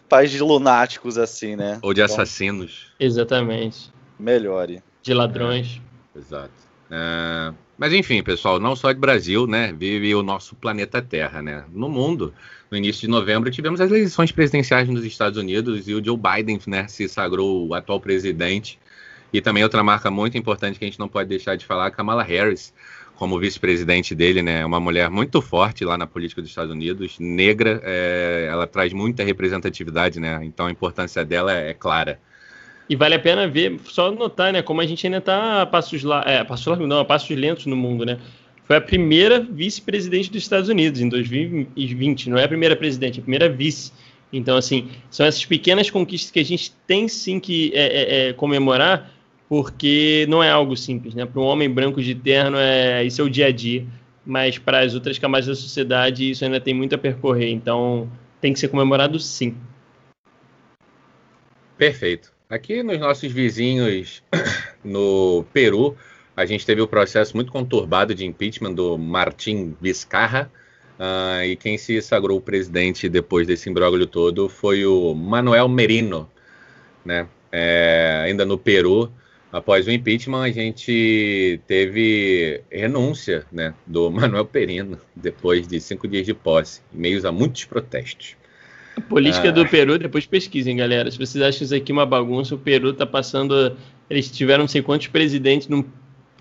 país 0.08 0.30
de 0.30 0.40
lunáticos, 0.40 1.18
assim, 1.18 1.56
né? 1.56 1.80
Ou 1.82 1.92
de 1.92 2.00
então, 2.00 2.14
assassinos. 2.14 2.94
Exatamente. 3.00 3.92
Melhore. 4.16 4.80
De 5.02 5.12
ladrões. 5.12 5.82
É, 6.14 6.18
exato. 6.20 6.52
É, 6.88 7.52
mas 7.76 7.92
enfim, 7.92 8.22
pessoal, 8.22 8.60
não 8.60 8.76
só 8.76 8.92
de 8.92 9.00
Brasil, 9.00 9.48
né? 9.48 9.72
Vive 9.72 10.14
o 10.14 10.22
nosso 10.22 10.54
planeta 10.54 11.02
Terra, 11.02 11.42
né? 11.42 11.64
No 11.72 11.88
mundo, 11.88 12.32
no 12.70 12.76
início 12.76 13.00
de 13.00 13.08
novembro, 13.08 13.50
tivemos 13.50 13.80
as 13.80 13.90
eleições 13.90 14.30
presidenciais 14.30 14.88
nos 14.88 15.04
Estados 15.04 15.36
Unidos 15.36 15.88
e 15.88 15.94
o 15.94 16.04
Joe 16.04 16.16
Biden, 16.16 16.60
né, 16.68 16.86
se 16.86 17.08
sagrou 17.08 17.66
o 17.66 17.74
atual 17.74 18.00
presidente. 18.00 18.78
E 19.32 19.40
também 19.40 19.64
outra 19.64 19.82
marca 19.82 20.12
muito 20.12 20.38
importante 20.38 20.78
que 20.78 20.84
a 20.84 20.88
gente 20.88 21.00
não 21.00 21.08
pode 21.08 21.28
deixar 21.28 21.56
de 21.56 21.66
falar, 21.66 21.90
Kamala 21.90 22.22
Harris, 22.22 22.72
como 23.16 23.38
vice-presidente 23.38 24.14
dele, 24.14 24.42
né? 24.42 24.60
É 24.60 24.66
uma 24.66 24.80
mulher 24.80 25.08
muito 25.08 25.40
forte 25.40 25.84
lá 25.84 25.96
na 25.96 26.06
política 26.06 26.40
dos 26.40 26.50
Estados 26.50 26.72
Unidos, 26.72 27.18
negra, 27.18 27.80
é, 27.84 28.48
ela 28.50 28.66
traz 28.66 28.92
muita 28.92 29.22
representatividade, 29.22 30.18
né? 30.18 30.40
Então 30.42 30.66
a 30.66 30.70
importância 30.70 31.24
dela 31.24 31.56
é, 31.56 31.70
é 31.70 31.74
clara. 31.74 32.18
E 32.88 32.96
vale 32.96 33.14
a 33.14 33.18
pena 33.18 33.48
ver, 33.48 33.80
só 33.84 34.10
notar, 34.10 34.52
né, 34.52 34.60
como 34.60 34.80
a 34.80 34.86
gente 34.86 35.06
ainda 35.06 35.16
está 35.18 35.62
a 35.62 35.66
passos 35.66 36.02
lá, 36.02 36.22
é, 36.26 36.44
passos 36.44 36.78
não, 36.78 36.98
a 36.98 37.04
passos 37.04 37.34
lentos 37.34 37.66
no 37.66 37.76
mundo, 37.76 38.04
né? 38.04 38.18
Foi 38.64 38.76
a 38.76 38.80
primeira 38.80 39.40
vice-presidente 39.40 40.30
dos 40.30 40.42
Estados 40.42 40.68
Unidos 40.68 41.00
em 41.00 41.08
2020, 41.08 42.30
não 42.30 42.38
é 42.38 42.44
a 42.44 42.48
primeira 42.48 42.74
presidente, 42.74 43.18
é 43.18 43.20
a 43.20 43.22
primeira 43.22 43.48
vice. 43.48 43.92
Então, 44.32 44.56
assim, 44.56 44.88
são 45.10 45.24
essas 45.24 45.44
pequenas 45.44 45.90
conquistas 45.90 46.30
que 46.30 46.40
a 46.40 46.44
gente 46.44 46.72
tem 46.86 47.06
sim 47.06 47.38
que 47.38 47.70
é, 47.74 48.28
é 48.28 48.32
comemorar, 48.32 49.13
porque 49.54 50.26
não 50.28 50.42
é 50.42 50.50
algo 50.50 50.76
simples, 50.76 51.14
né? 51.14 51.24
Para 51.24 51.40
um 51.40 51.44
homem 51.44 51.70
branco 51.70 52.02
de 52.02 52.12
terno, 52.12 52.56
é, 52.58 53.04
isso 53.04 53.20
é 53.20 53.24
o 53.24 53.30
dia 53.30 53.46
a 53.46 53.52
dia, 53.52 53.86
mas 54.26 54.58
para 54.58 54.80
as 54.80 54.94
outras 54.94 55.16
camadas 55.16 55.46
da 55.46 55.54
sociedade, 55.54 56.28
isso 56.28 56.44
ainda 56.44 56.58
tem 56.58 56.74
muito 56.74 56.96
a 56.96 56.98
percorrer. 56.98 57.50
Então, 57.50 58.10
tem 58.40 58.52
que 58.52 58.58
ser 58.58 58.66
comemorado 58.66 59.16
sim. 59.20 59.56
Perfeito. 61.78 62.32
Aqui 62.50 62.82
nos 62.82 62.98
nossos 62.98 63.30
vizinhos 63.30 64.24
no 64.82 65.44
Peru, 65.52 65.96
a 66.36 66.44
gente 66.44 66.66
teve 66.66 66.80
o 66.80 66.86
um 66.86 66.88
processo 66.88 67.36
muito 67.36 67.52
conturbado 67.52 68.12
de 68.12 68.26
impeachment 68.26 68.72
do 68.72 68.98
Martim 68.98 69.76
Vizcarra. 69.80 70.50
Uh, 70.98 71.44
e 71.44 71.54
quem 71.54 71.78
se 71.78 72.02
sagrou 72.02 72.40
presidente 72.40 73.08
depois 73.08 73.46
desse 73.46 73.70
imbróglio 73.70 74.08
todo 74.08 74.48
foi 74.48 74.84
o 74.84 75.14
Manuel 75.14 75.68
Merino. 75.68 76.28
Né? 77.04 77.28
É, 77.52 78.22
ainda 78.24 78.44
no 78.44 78.58
Peru, 78.58 79.12
após 79.54 79.86
o 79.86 79.90
impeachment, 79.92 80.42
a 80.42 80.50
gente 80.50 81.60
teve 81.68 82.60
renúncia 82.70 83.46
né, 83.52 83.72
do 83.86 84.10
Manuel 84.12 84.44
Perino 84.44 84.98
depois 85.14 85.68
de 85.68 85.80
cinco 85.80 86.08
dias 86.08 86.26
de 86.26 86.34
posse, 86.34 86.80
em 86.92 86.98
meio 86.98 87.26
a 87.26 87.30
muitos 87.30 87.64
protestos. 87.64 88.36
A 88.96 89.00
política 89.00 89.50
ah. 89.50 89.52
do 89.52 89.66
Peru, 89.66 89.96
depois 89.96 90.26
pesquisem, 90.26 90.76
galera. 90.76 91.08
Se 91.08 91.18
vocês 91.18 91.42
acham 91.42 91.64
isso 91.64 91.74
aqui 91.74 91.92
uma 91.92 92.04
bagunça, 92.04 92.54
o 92.54 92.58
Peru 92.58 92.90
está 92.90 93.06
passando. 93.06 93.76
Eles 94.10 94.30
tiveram 94.30 94.64
não 94.64 94.68
sei 94.68 94.82
quantos 94.82 95.06
presidentes 95.06 95.68
num 95.68 95.84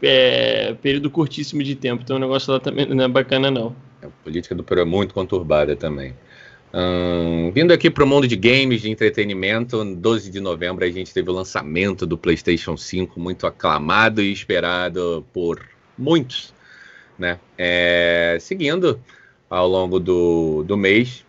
é, 0.02 0.74
período 0.82 1.10
curtíssimo 1.10 1.64
de 1.64 1.76
tempo. 1.76 2.02
Então 2.04 2.18
o 2.18 2.20
negócio 2.20 2.52
lá 2.52 2.60
também 2.60 2.88
não 2.88 3.04
é 3.04 3.08
bacana, 3.08 3.50
não. 3.50 3.76
A 4.04 4.08
política 4.24 4.54
do 4.54 4.64
Peru 4.64 4.82
é 4.82 4.86
muito 4.86 5.14
conturbada 5.14 5.76
também. 5.76 6.14
Hum, 6.76 7.52
vindo 7.52 7.72
aqui 7.72 7.88
para 7.88 8.04
o 8.04 8.08
mundo 8.08 8.28
de 8.28 8.36
games, 8.36 8.82
de 8.82 8.90
entretenimento, 8.90 9.86
12 9.86 10.32
de 10.32 10.40
novembro 10.40 10.84
a 10.84 10.90
gente 10.90 11.14
teve 11.14 11.30
o 11.30 11.34
lançamento 11.34 12.04
do 12.04 12.18
PlayStation 12.18 12.76
5, 12.76 13.20
muito 13.20 13.46
aclamado 13.46 14.24
e 14.24 14.32
esperado 14.32 15.24
por 15.32 15.64
muitos. 15.96 16.52
Né? 17.18 17.40
É, 17.56 18.38
seguindo 18.42 19.00
ao 19.48 19.68
longo 19.68 20.00
do, 20.00 20.64
do 20.64 20.76
mês, 20.76 21.24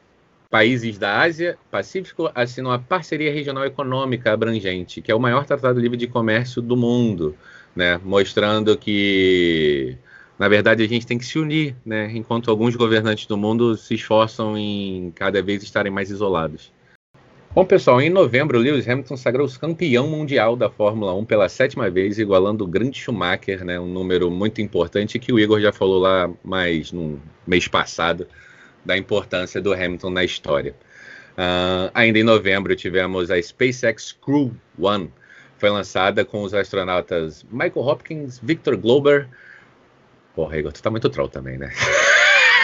países 0.48 0.96
da 0.96 1.20
Ásia 1.20 1.58
Pacífico 1.70 2.30
assinam 2.34 2.72
a 2.72 2.78
Parceria 2.78 3.30
Regional 3.30 3.66
Econômica 3.66 4.32
Abrangente, 4.32 5.02
que 5.02 5.12
é 5.12 5.14
o 5.14 5.20
maior 5.20 5.44
tratado 5.44 5.78
livre 5.78 5.98
de 5.98 6.06
comércio 6.06 6.62
do 6.62 6.74
mundo, 6.74 7.36
né? 7.76 8.00
mostrando 8.02 8.78
que, 8.78 9.98
na 10.38 10.48
verdade, 10.48 10.82
a 10.82 10.88
gente 10.88 11.06
tem 11.06 11.16
que 11.16 11.24
se 11.24 11.38
unir, 11.38 11.76
né? 11.84 12.10
enquanto 12.12 12.50
alguns 12.50 12.74
governantes 12.74 13.26
do 13.26 13.36
mundo 13.36 13.76
se 13.76 13.94
esforçam 13.94 14.58
em 14.58 15.12
cada 15.14 15.40
vez 15.42 15.62
estarem 15.62 15.92
mais 15.92 16.10
isolados. 16.10 16.72
Bom, 17.54 17.64
pessoal, 17.64 18.00
em 18.00 18.10
novembro, 18.10 18.58
Lewis 18.58 18.88
Hamilton 18.88 19.16
sagrou-se 19.16 19.56
campeão 19.56 20.08
mundial 20.08 20.56
da 20.56 20.68
Fórmula 20.68 21.14
1 21.14 21.24
pela 21.24 21.48
sétima 21.48 21.88
vez, 21.88 22.18
igualando 22.18 22.64
o 22.64 22.66
grande 22.66 22.98
Schumacher, 22.98 23.64
né? 23.64 23.78
um 23.78 23.86
número 23.86 24.28
muito 24.28 24.60
importante 24.60 25.20
que 25.20 25.32
o 25.32 25.38
Igor 25.38 25.60
já 25.60 25.72
falou 25.72 26.00
lá 26.00 26.28
mais 26.42 26.90
no 26.90 27.20
mês 27.46 27.68
passado 27.68 28.26
da 28.84 28.98
importância 28.98 29.62
do 29.62 29.72
Hamilton 29.72 30.10
na 30.10 30.24
história. 30.24 30.74
Uh, 31.34 31.90
ainda 31.94 32.18
em 32.18 32.24
novembro 32.24 32.74
tivemos 32.74 33.30
a 33.30 33.40
SpaceX 33.40 34.12
Crew 34.12 34.52
One, 34.76 35.12
foi 35.58 35.70
lançada 35.70 36.24
com 36.24 36.42
os 36.42 36.52
astronautas 36.52 37.44
Michael 37.50 37.86
Hopkins, 37.86 38.38
Victor 38.42 38.76
Glober. 38.76 39.28
Porra, 40.34 40.58
Igor, 40.58 40.72
tu 40.72 40.82
tá 40.82 40.90
muito 40.90 41.08
troll 41.08 41.28
também, 41.28 41.56
né? 41.56 41.70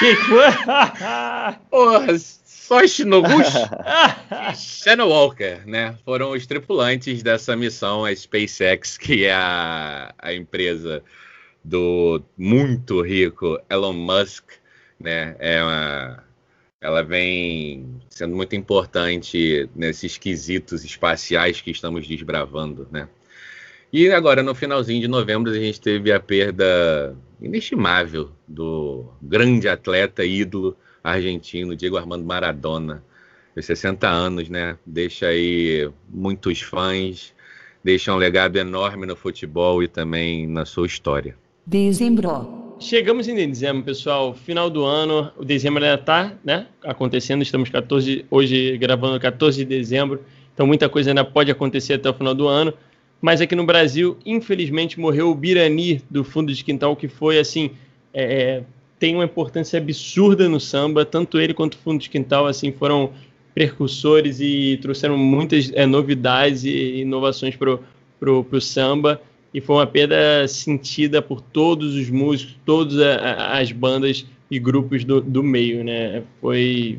Que 0.00 0.16
Porra, 1.70 2.18
só 2.18 2.86
Shinoguchi 2.86 3.58
e 4.52 4.56
Shannon 4.56 5.08
Walker, 5.08 5.62
né? 5.66 5.96
Foram 6.04 6.30
os 6.30 6.46
tripulantes 6.46 7.22
dessa 7.22 7.54
missão, 7.54 8.04
a 8.04 8.14
SpaceX, 8.14 8.98
que 8.98 9.24
é 9.24 9.32
a, 9.32 10.14
a 10.18 10.34
empresa 10.34 11.02
do 11.62 12.22
muito 12.36 13.02
rico 13.02 13.60
Elon 13.68 13.92
Musk, 13.92 14.50
né? 14.98 15.36
É 15.38 15.62
uma, 15.62 16.24
ela 16.80 17.02
vem 17.02 18.00
sendo 18.08 18.34
muito 18.34 18.56
importante 18.56 19.68
nesses 19.76 20.16
quesitos 20.16 20.84
espaciais 20.84 21.60
que 21.60 21.70
estamos 21.70 22.06
desbravando, 22.08 22.88
né? 22.90 23.08
E 23.92 24.10
agora, 24.10 24.42
no 24.42 24.54
finalzinho 24.54 25.00
de 25.00 25.08
novembro, 25.08 25.50
a 25.50 25.54
gente 25.54 25.80
teve 25.80 26.12
a 26.12 26.20
perda 26.20 27.16
inestimável 27.40 28.30
do 28.46 29.06
grande 29.22 29.68
atleta 29.68 30.24
ídolo 30.24 30.76
argentino, 31.02 31.74
Diego 31.74 31.96
Armando 31.96 32.24
Maradona, 32.24 33.02
de 33.56 33.62
60 33.62 34.08
anos, 34.08 34.48
né? 34.48 34.76
Deixa 34.84 35.26
aí 35.26 35.90
muitos 36.08 36.60
fãs, 36.60 37.34
deixa 37.82 38.12
um 38.12 38.16
legado 38.16 38.56
enorme 38.56 39.06
no 39.06 39.16
futebol 39.16 39.82
e 39.82 39.88
também 39.88 40.46
na 40.46 40.64
sua 40.64 40.86
história. 40.86 41.36
Dezembro. 41.66 42.76
Chegamos 42.78 43.28
em 43.28 43.34
dezembro, 43.34 43.82
pessoal. 43.82 44.32
Final 44.34 44.70
do 44.70 44.84
ano, 44.84 45.30
o 45.36 45.44
dezembro 45.44 45.84
ainda 45.84 46.00
está 46.00 46.32
né, 46.42 46.66
acontecendo. 46.82 47.42
Estamos 47.42 47.68
14, 47.68 48.24
hoje 48.30 48.78
gravando 48.78 49.20
14 49.20 49.58
de 49.58 49.64
dezembro, 49.66 50.22
então 50.54 50.66
muita 50.66 50.88
coisa 50.88 51.10
ainda 51.10 51.24
pode 51.24 51.50
acontecer 51.50 51.94
até 51.94 52.08
o 52.08 52.14
final 52.14 52.34
do 52.34 52.48
ano. 52.48 52.72
Mas 53.20 53.40
aqui 53.40 53.54
no 53.54 53.64
Brasil, 53.64 54.16
infelizmente, 54.24 54.98
morreu 54.98 55.30
o 55.30 55.34
Birani 55.34 56.02
do 56.10 56.24
fundo 56.24 56.52
de 56.52 56.64
quintal, 56.64 56.96
que 56.96 57.08
foi 57.08 57.38
assim. 57.38 57.70
É, 58.12 58.22
é, 58.22 58.62
tem 58.98 59.14
uma 59.14 59.24
importância 59.24 59.78
absurda 59.78 60.48
no 60.48 60.60
samba, 60.60 61.04
tanto 61.04 61.38
ele 61.38 61.54
quanto 61.54 61.74
o 61.74 61.78
fundo 61.78 62.00
de 62.00 62.10
quintal 62.10 62.46
assim 62.46 62.70
foram 62.70 63.12
precursores 63.54 64.40
e 64.40 64.78
trouxeram 64.82 65.16
muitas 65.16 65.72
é, 65.72 65.86
novidades 65.86 66.64
e 66.64 67.00
inovações 67.00 67.56
para 67.56 67.78
pro 68.18 68.60
samba 68.60 69.20
e 69.52 69.60
foi 69.60 69.76
uma 69.76 69.86
perda 69.86 70.46
sentida 70.46 71.20
por 71.20 71.40
todos 71.40 71.94
os 71.94 72.08
músicos, 72.08 72.56
todas 72.64 72.98
as 73.00 73.72
bandas 73.72 74.26
e 74.50 74.58
grupos 74.58 75.04
do, 75.04 75.20
do 75.20 75.42
meio, 75.42 75.82
né? 75.82 76.22
Foi 76.40 76.98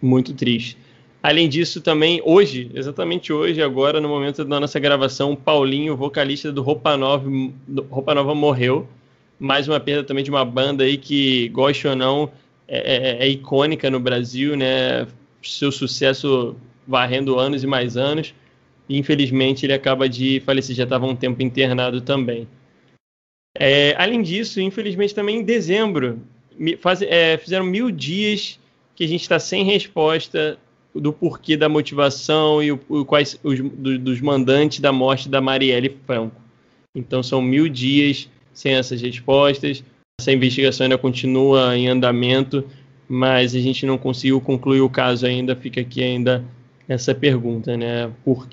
muito 0.00 0.32
triste. 0.32 0.76
Além 1.28 1.46
disso, 1.46 1.82
também 1.82 2.22
hoje, 2.24 2.70
exatamente 2.72 3.34
hoje, 3.34 3.60
agora 3.60 4.00
no 4.00 4.08
momento 4.08 4.46
da 4.46 4.58
nossa 4.58 4.80
gravação, 4.80 5.36
Paulinho, 5.36 5.94
vocalista 5.94 6.50
do 6.50 6.62
Roupa 6.62 6.96
Nova, 6.96 7.30
Roupa 7.90 8.14
Nova 8.14 8.34
morreu. 8.34 8.88
Mais 9.38 9.68
uma 9.68 9.78
perda 9.78 10.02
também 10.02 10.24
de 10.24 10.30
uma 10.30 10.42
banda 10.42 10.84
aí 10.84 10.96
que, 10.96 11.50
goste 11.50 11.86
ou 11.86 11.94
não, 11.94 12.32
é, 12.66 12.78
é, 12.78 13.26
é 13.26 13.28
icônica 13.28 13.90
no 13.90 14.00
Brasil, 14.00 14.56
né? 14.56 15.06
Seu 15.42 15.70
sucesso 15.70 16.56
varrendo 16.86 17.38
anos 17.38 17.62
e 17.62 17.66
mais 17.66 17.98
anos. 17.98 18.34
E, 18.88 18.96
infelizmente, 18.98 19.66
ele 19.66 19.74
acaba 19.74 20.08
de 20.08 20.40
falecer, 20.46 20.74
já 20.74 20.84
estava 20.84 21.04
um 21.04 21.14
tempo 21.14 21.42
internado 21.42 22.00
também. 22.00 22.48
É, 23.54 23.94
além 23.98 24.22
disso, 24.22 24.62
infelizmente, 24.62 25.14
também 25.14 25.40
em 25.40 25.44
dezembro, 25.44 26.22
faz, 26.80 27.02
é, 27.02 27.36
fizeram 27.36 27.66
mil 27.66 27.90
dias 27.90 28.58
que 28.96 29.04
a 29.04 29.06
gente 29.06 29.20
está 29.20 29.38
sem 29.38 29.62
resposta 29.62 30.58
do 31.00 31.12
porquê 31.12 31.56
da 31.56 31.68
motivação 31.68 32.62
e 32.62 32.72
o, 32.72 32.80
o 32.88 33.04
quais 33.04 33.38
os 33.42 33.60
do, 33.60 33.98
dos 33.98 34.20
mandantes 34.20 34.80
da 34.80 34.92
morte 34.92 35.28
da 35.28 35.40
Marielle 35.40 35.96
Franco. 36.06 36.40
Então 36.94 37.22
são 37.22 37.40
mil 37.40 37.68
dias 37.68 38.28
sem 38.52 38.74
essas 38.74 39.00
respostas. 39.00 39.84
Essa 40.20 40.32
investigação 40.32 40.84
ainda 40.84 40.98
continua 40.98 41.76
em 41.76 41.88
andamento, 41.88 42.64
mas 43.08 43.54
a 43.54 43.60
gente 43.60 43.86
não 43.86 43.96
conseguiu 43.96 44.40
concluir 44.40 44.80
o 44.80 44.90
caso 44.90 45.26
ainda. 45.26 45.54
Fica 45.54 45.80
aqui 45.80 46.02
ainda 46.02 46.44
essa 46.88 47.14
pergunta, 47.14 47.76
né? 47.76 48.10
Por 48.24 48.48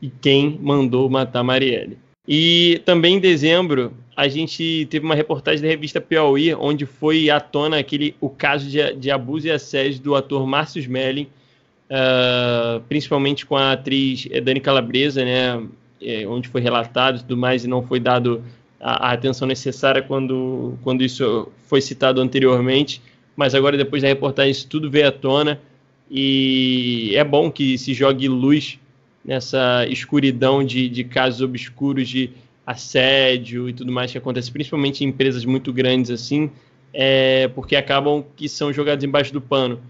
e 0.00 0.10
quem 0.20 0.58
mandou 0.62 1.08
matar 1.08 1.42
Marielle? 1.42 1.98
E 2.26 2.82
também 2.84 3.16
em 3.16 3.20
dezembro 3.20 3.92
a 4.14 4.26
gente 4.26 4.86
teve 4.90 5.06
uma 5.06 5.14
reportagem 5.14 5.62
da 5.62 5.68
revista 5.68 6.00
Piauí, 6.00 6.52
onde 6.52 6.84
foi 6.84 7.30
à 7.30 7.38
tona 7.38 7.78
aquele, 7.78 8.16
o 8.20 8.28
caso 8.28 8.68
de, 8.68 8.92
de 8.94 9.12
abuso 9.12 9.46
e 9.46 9.50
assédio 9.50 10.00
do 10.00 10.14
ator 10.16 10.44
Márcio 10.44 10.80
Smelling, 10.80 11.28
uh, 11.90 12.80
principalmente 12.88 13.44
com 13.44 13.56
a 13.56 13.72
atriz 13.72 14.28
eh, 14.30 14.40
Dani 14.40 14.60
Calabresa, 14.60 15.24
né, 15.24 15.62
é, 16.00 16.26
onde 16.26 16.48
foi 16.48 16.60
relatado 16.60 17.16
e 17.16 17.20
tudo 17.20 17.36
mais, 17.36 17.64
e 17.64 17.68
não 17.68 17.82
foi 17.82 17.98
dado 17.98 18.42
a, 18.80 19.08
a, 19.08 19.12
atenção 19.12 19.48
necessária 19.48 20.02
quando, 20.02 20.78
quando 20.82 21.02
isso 21.02 21.48
foi 21.66 21.80
citado 21.80 22.20
anteriormente, 22.20 23.02
mas 23.36 23.54
agora, 23.54 23.76
depois 23.76 24.02
da 24.02 24.08
reportagem, 24.08 24.50
isso 24.50 24.66
tudo 24.68 24.90
veio 24.90 25.08
à 25.08 25.12
tona, 25.12 25.60
e 26.10 27.12
é 27.14 27.24
bom 27.24 27.50
que 27.50 27.76
se 27.76 27.92
jogue 27.92 28.28
luz 28.28 28.78
nessa 29.24 29.86
escuridão 29.88 30.64
de, 30.64 30.88
de 30.88 31.04
casos 31.04 31.42
obscuros 31.42 32.08
de 32.08 32.30
assédio 32.66 33.68
e 33.68 33.72
tudo 33.72 33.92
mais 33.92 34.12
que 34.12 34.18
acontece, 34.18 34.50
principalmente 34.50 35.04
em 35.04 35.08
empresas 35.08 35.44
muito 35.44 35.72
grandes 35.72 36.10
assim, 36.10 36.50
é, 36.92 37.48
porque 37.48 37.76
acabam 37.76 38.24
que 38.36 38.48
são 38.48 38.72
jogados 38.72 39.04
embaixo 39.04 39.32
do 39.32 39.40
pano 39.40 39.80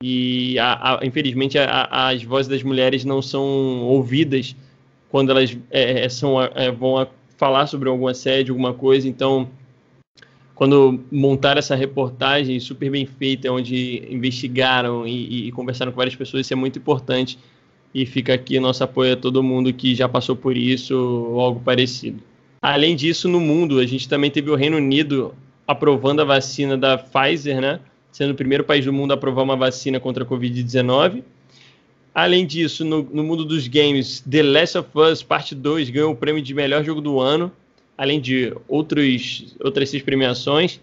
e 0.00 0.58
a, 0.58 0.98
a, 0.98 1.06
infelizmente 1.06 1.58
a, 1.58 2.08
as 2.08 2.22
vozes 2.22 2.48
das 2.48 2.62
mulheres 2.62 3.04
não 3.04 3.22
são 3.22 3.42
ouvidas 3.82 4.54
quando 5.08 5.30
elas 5.30 5.56
é, 5.70 6.04
é 6.04 6.08
são, 6.08 6.42
é, 6.42 6.70
vão 6.70 7.06
falar 7.36 7.66
sobre 7.66 7.88
algum 7.88 8.06
assédio, 8.06 8.52
alguma 8.52 8.74
coisa. 8.74 9.08
Então, 9.08 9.48
quando 10.54 11.00
montaram 11.10 11.58
essa 11.58 11.74
reportagem 11.74 12.58
super 12.60 12.90
bem 12.90 13.06
feita, 13.06 13.50
onde 13.50 14.06
investigaram 14.10 15.06
e, 15.06 15.48
e, 15.48 15.52
conversaram 15.52 15.92
com 15.92 15.96
várias 15.96 16.16
pessoas, 16.16 16.46
isso 16.46 16.52
é 16.52 16.56
muito 16.56 16.78
importante. 16.78 17.38
E 17.94 18.04
fica 18.04 18.34
aqui 18.34 18.58
nosso 18.60 18.84
apoio 18.84 19.14
a 19.14 19.16
todo 19.16 19.42
mundo 19.42 19.72
que 19.72 19.94
já 19.94 20.08
passou 20.08 20.36
por 20.36 20.56
isso 20.56 20.94
ou 20.94 21.40
algo 21.40 21.60
parecido. 21.60 22.22
Além 22.60 22.96
disso, 22.96 23.28
no 23.28 23.40
mundo, 23.40 23.78
a 23.78 23.86
gente 23.86 24.08
também 24.08 24.30
teve 24.30 24.50
o 24.50 24.54
Reino 24.54 24.76
Unido 24.76 25.34
aprovando 25.66 26.20
a 26.20 26.24
vacina 26.24 26.76
da 26.76 26.98
Pfizer, 26.98 27.60
né? 27.60 27.80
Sendo 28.16 28.30
o 28.30 28.34
primeiro 28.34 28.64
país 28.64 28.82
do 28.82 28.94
mundo 28.94 29.10
a 29.10 29.14
aprovar 29.14 29.42
uma 29.42 29.56
vacina 29.56 30.00
contra 30.00 30.24
a 30.24 30.26
Covid-19. 30.26 31.22
Além 32.14 32.46
disso, 32.46 32.82
no, 32.82 33.02
no, 33.02 33.22
mundo 33.22 33.44
dos 33.44 33.68
games, 33.68 34.20
The 34.20 34.42
Last 34.42 34.78
of 34.78 34.88
Us 34.94 35.22
Parte 35.22 35.54
2 35.54 35.90
ganhou 35.90 36.12
o 36.12 36.16
prêmio 36.16 36.40
de 36.40 36.54
melhor 36.54 36.82
jogo 36.82 37.02
do 37.02 37.20
ano, 37.20 37.52
além 37.96 38.18
de 38.18 38.56
outros, 38.66 39.54
outras 39.62 39.90
seis 39.90 40.02
premiações. 40.02 40.80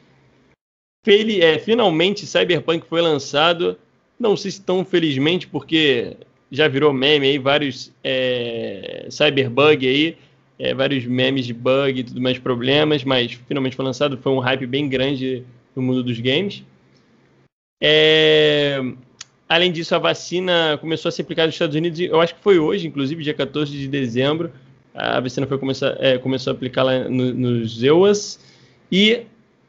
Fel 1.03 1.27
é, 1.41 1.57
finalmente, 1.57 2.27
Cyberpunk 2.27 2.85
foi 2.87 3.01
lançado. 3.01 3.79
Não 4.19 4.37
sei 4.37 4.51
se 4.51 4.61
tão 4.61 4.85
felizmente, 4.85 5.47
porque 5.47 6.15
já 6.51 6.67
virou 6.67 6.93
meme 6.93 7.25
aí, 7.25 7.39
vários 7.39 7.91
é, 8.03 9.07
cyberbug 9.09 9.87
aí, 9.87 10.17
é, 10.59 10.75
vários 10.75 11.03
memes 11.07 11.47
de 11.47 11.53
bug 11.55 11.99
e 11.99 12.03
tudo 12.03 12.21
mais 12.21 12.37
problemas, 12.37 13.03
mas 13.03 13.31
finalmente 13.47 13.75
foi 13.75 13.85
lançado. 13.85 14.19
Foi 14.19 14.31
um 14.31 14.37
hype 14.37 14.67
bem 14.67 14.87
grande 14.87 15.43
no 15.75 15.81
mundo 15.81 16.03
dos 16.03 16.19
games. 16.19 16.63
É... 17.85 18.81
Além 19.49 19.71
disso, 19.71 19.93
a 19.93 19.99
vacina 19.99 20.77
começou 20.79 21.09
a 21.09 21.11
ser 21.11 21.23
aplicada 21.23 21.47
nos 21.47 21.55
Estados 21.55 21.75
Unidos, 21.75 21.99
eu 21.99 22.21
acho 22.21 22.33
que 22.33 22.41
foi 22.41 22.57
hoje, 22.57 22.87
inclusive, 22.87 23.21
dia 23.21 23.33
14 23.33 23.69
de 23.71 23.87
dezembro. 23.89 24.51
A 24.95 25.19
vacina 25.19 25.45
foi 25.45 25.57
começar, 25.57 25.97
é, 25.99 26.17
começou 26.17 26.51
a 26.51 26.55
aplicar 26.55 26.83
lá 26.83 27.09
no, 27.09 27.33
nos 27.33 27.83
EUAS. 27.83 28.39
E 28.89 29.23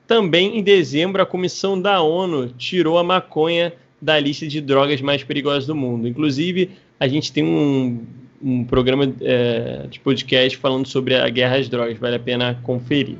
também 0.06 0.58
em 0.58 0.62
dezembro, 0.62 1.20
a 1.20 1.26
comissão 1.26 1.80
da 1.80 2.00
ONU 2.00 2.48
tirou 2.56 2.98
a 2.98 3.02
maconha 3.02 3.72
da 4.00 4.18
lista 4.20 4.46
de 4.46 4.60
drogas 4.60 5.00
mais 5.00 5.24
perigosas 5.24 5.66
do 5.66 5.74
mundo. 5.74 6.06
Inclusive, 6.06 6.70
a 7.00 7.08
gente 7.08 7.32
tem 7.32 7.42
um, 7.42 8.04
um 8.42 8.64
programa 8.64 9.12
é, 9.20 9.86
de 9.90 9.98
podcast 9.98 10.56
falando 10.58 10.86
sobre 10.86 11.14
a 11.14 11.28
guerra 11.28 11.56
às 11.56 11.68
drogas, 11.68 11.98
vale 11.98 12.16
a 12.16 12.20
pena 12.20 12.60
conferir. 12.62 13.16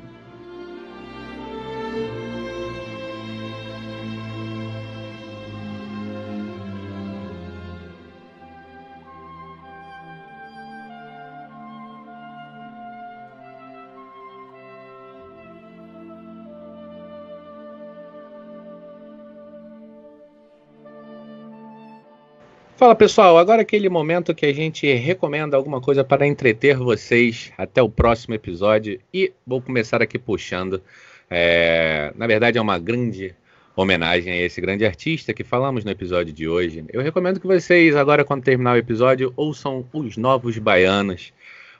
Fala 22.77 22.93
pessoal, 22.93 23.37
agora 23.37 23.61
aquele 23.61 23.87
momento 23.87 24.35
que 24.35 24.45
a 24.45 24.53
gente 24.53 24.85
recomenda 24.95 25.55
alguma 25.55 25.79
coisa 25.79 26.03
para 26.03 26.27
entreter 26.27 26.75
vocês 26.75 27.53
até 27.57 27.81
o 27.81 27.87
próximo 27.87 28.35
episódio 28.35 28.99
e 29.13 29.31
vou 29.47 29.61
começar 29.61 30.01
aqui 30.01 30.19
puxando. 30.19 30.81
É, 31.29 32.11
na 32.17 32.27
verdade, 32.27 32.57
é 32.57 32.61
uma 32.61 32.77
grande 32.77 33.33
homenagem 33.77 34.33
a 34.33 34.41
esse 34.41 34.59
grande 34.59 34.85
artista 34.85 35.33
que 35.33 35.41
falamos 35.41 35.85
no 35.85 35.91
episódio 35.91 36.33
de 36.33 36.49
hoje. 36.49 36.83
Eu 36.91 37.01
recomendo 37.01 37.39
que 37.39 37.47
vocês, 37.47 37.95
agora 37.95 38.25
quando 38.25 38.43
terminar 38.43 38.73
o 38.73 38.77
episódio, 38.77 39.31
ouçam 39.37 39.85
Os 39.93 40.17
Novos 40.17 40.57
Baianos, 40.57 41.31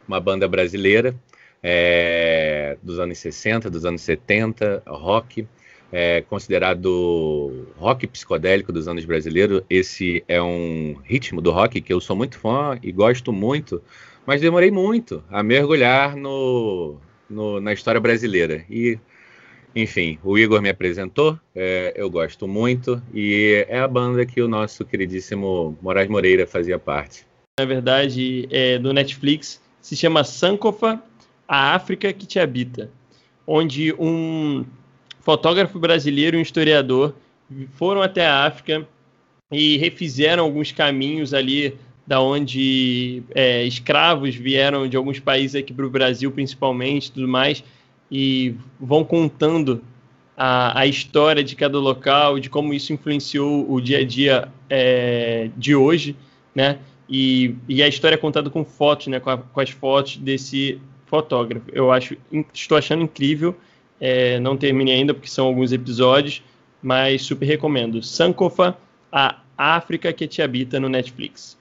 uma 0.08 0.22
banda 0.22 0.48
brasileira 0.48 1.14
é, 1.62 2.78
dos 2.82 3.00
anos 3.00 3.18
60, 3.18 3.70
dos 3.70 3.86
anos 3.86 4.02
70, 4.02 4.82
rock 4.88 5.46
é 5.92 6.22
considerado 6.22 7.68
rock 7.78 8.08
psicodélico 8.08 8.72
dos 8.72 8.88
anos 8.88 9.06
brasileiros. 9.06 9.62
Esse 9.70 10.24
é 10.28 10.42
um 10.42 10.96
ritmo 11.04 11.42
do 11.42 11.52
rock 11.52 11.82
que 11.82 11.94
eu 11.94 12.02
sou 12.02 12.16
muito 12.16 12.38
fã 12.38 12.78
e 12.82 12.92
gosto 12.92 13.32
muito, 13.32 13.82
mas 14.26 14.42
demorei 14.42 14.72
muito 14.72 15.24
a 15.30 15.44
mergulhar 15.44 16.16
no, 16.16 16.98
no 17.30 17.60
na 17.62 17.74
história 17.74 18.02
brasileira. 18.02 18.66
E, 18.70 18.98
enfim, 19.76 20.20
o 20.24 20.38
Igor 20.38 20.62
me 20.62 20.70
apresentou, 20.70 21.40
é, 21.56 21.94
eu 21.96 22.10
gosto 22.10 22.48
muito, 22.48 23.02
e 23.14 23.66
é 23.70 23.80
a 23.80 23.88
banda 23.88 24.26
que 24.26 24.42
o 24.42 24.48
nosso 24.48 24.86
queridíssimo 24.86 25.78
Moraes 25.82 26.10
Moreira 26.10 26.48
fazia 26.48 26.80
parte. 26.80 27.26
Na 27.60 27.66
verdade, 27.66 28.48
é 28.52 28.78
do 28.78 28.92
Netflix, 28.92 29.62
se 29.82 29.96
chama 29.96 30.24
Sankofa, 30.24 31.02
a 31.48 31.76
África 31.76 32.12
que 32.12 32.26
te 32.26 32.40
habita, 32.40 32.90
onde 33.46 33.94
um 33.94 34.66
fotógrafo 35.26 35.80
brasileiro 35.80 36.38
e 36.38 36.40
um 36.40 36.44
historiador 36.44 37.16
foram 37.74 38.02
até 38.04 38.28
a 38.28 38.46
África 38.46 38.88
e 39.52 39.76
refizeram 39.78 40.44
alguns 40.44 40.72
caminhos 40.72 41.34
ali 41.34 41.76
da 42.06 42.22
onde 42.22 43.24
é, 43.34 43.64
escravos 43.64 44.36
vieram 44.36 44.88
de 44.88 44.96
alguns 44.96 45.20
países 45.20 45.56
aqui 45.56 45.74
para 45.74 45.86
o 45.86 45.90
Brasil, 45.90 46.32
principalmente, 46.32 47.12
tudo 47.12 47.28
mais, 47.28 47.64
e 48.12 48.54
vão 48.80 49.04
contando 49.04 49.84
a, 50.38 50.82
a, 50.82 50.86
história 50.86 51.44
de 51.44 51.56
cada 51.56 51.80
local, 51.80 52.40
de 52.40 52.48
como 52.48 52.72
isso 52.72 52.94
influenciou 52.94 53.66
o 53.68 53.82
dia 53.82 54.00
a 54.00 54.06
dia 54.06 54.48
é, 54.70 55.50
de 55.58 55.76
hoje, 55.76 56.16
né? 56.54 56.78
E, 57.10 57.56
e, 57.68 57.82
a 57.82 57.88
história 57.88 58.16
é 58.16 58.18
contada 58.18 58.50
com 58.52 58.64
fotos, 58.64 59.08
né? 59.08 59.20
Com, 59.20 59.32
a, 59.32 59.38
com 59.38 59.60
as 59.60 59.72
fotos 59.72 60.18
desse 60.18 60.80
fotógrafo. 61.08 61.66
Eu 61.72 61.92
acho, 61.92 62.16
estou 62.54 62.78
achando 62.78 63.04
incrível 63.04 63.56
é, 64.06 64.40
não 64.40 64.56
terminei 64.56 64.94
ainda 64.94 65.16
porque 65.16 65.28
são 65.28 65.48
alguns 65.48 65.72
episódios, 65.72 66.44
mas 66.80 67.24
super 67.24 67.48
recomendo. 67.48 68.04
Sankofa, 68.04 68.78
a 69.12 69.42
África 69.58 70.14
que 70.14 70.28
te 70.28 70.44
habita 70.44 70.80
no 70.80 70.88
Netflix. 70.88 71.58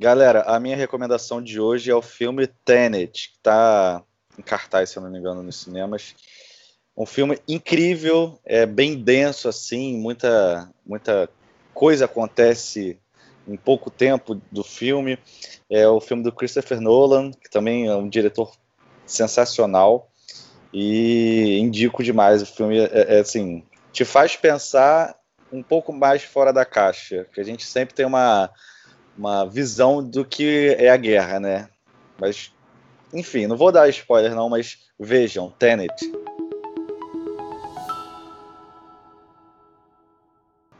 Galera, 0.00 0.44
a 0.44 0.58
minha 0.58 0.74
recomendação 0.74 1.42
de 1.42 1.60
hoje 1.60 1.90
é 1.90 1.94
o 1.94 2.00
filme 2.00 2.46
Tenet, 2.46 3.32
que 3.32 3.36
está 3.36 4.02
em 4.38 4.40
cartaz, 4.40 4.88
se 4.88 4.96
eu 4.96 5.02
não 5.02 5.10
me 5.10 5.18
engano, 5.18 5.42
nos 5.42 5.56
cinemas. 5.56 6.14
Um 6.96 7.04
filme 7.04 7.38
incrível, 7.46 8.40
é 8.46 8.64
bem 8.64 8.96
denso 8.96 9.46
assim, 9.46 9.98
muita 9.98 10.70
muita 10.86 11.28
coisa 11.74 12.06
acontece 12.06 12.98
em 13.46 13.58
pouco 13.58 13.90
tempo 13.90 14.40
do 14.50 14.64
filme. 14.64 15.18
É 15.68 15.86
o 15.86 16.00
filme 16.00 16.22
do 16.22 16.32
Christopher 16.32 16.80
Nolan, 16.80 17.30
que 17.30 17.50
também 17.50 17.88
é 17.88 17.94
um 17.94 18.08
diretor 18.08 18.52
sensacional 19.04 20.10
e 20.72 21.58
indico 21.58 22.02
demais 22.02 22.42
o 22.42 22.46
filme. 22.46 22.78
É, 22.78 23.16
é 23.16 23.20
assim, 23.20 23.62
te 23.92 24.04
faz 24.04 24.36
pensar 24.36 25.16
um 25.52 25.62
pouco 25.62 25.92
mais 25.92 26.22
fora 26.22 26.52
da 26.52 26.64
caixa, 26.64 27.26
que 27.32 27.40
a 27.40 27.44
gente 27.44 27.64
sempre 27.64 27.94
tem 27.94 28.06
uma 28.06 28.50
uma 29.18 29.44
visão 29.44 30.02
do 30.02 30.24
que 30.24 30.76
é 30.78 30.90
a 30.90 30.96
guerra, 30.96 31.40
né? 31.40 31.68
Mas, 32.20 32.52
enfim, 33.12 33.48
não 33.48 33.56
vou 33.56 33.72
dar 33.72 33.88
spoiler 33.88 34.32
não, 34.34 34.48
mas 34.48 34.78
vejam, 34.98 35.50
Tenet. 35.58 35.92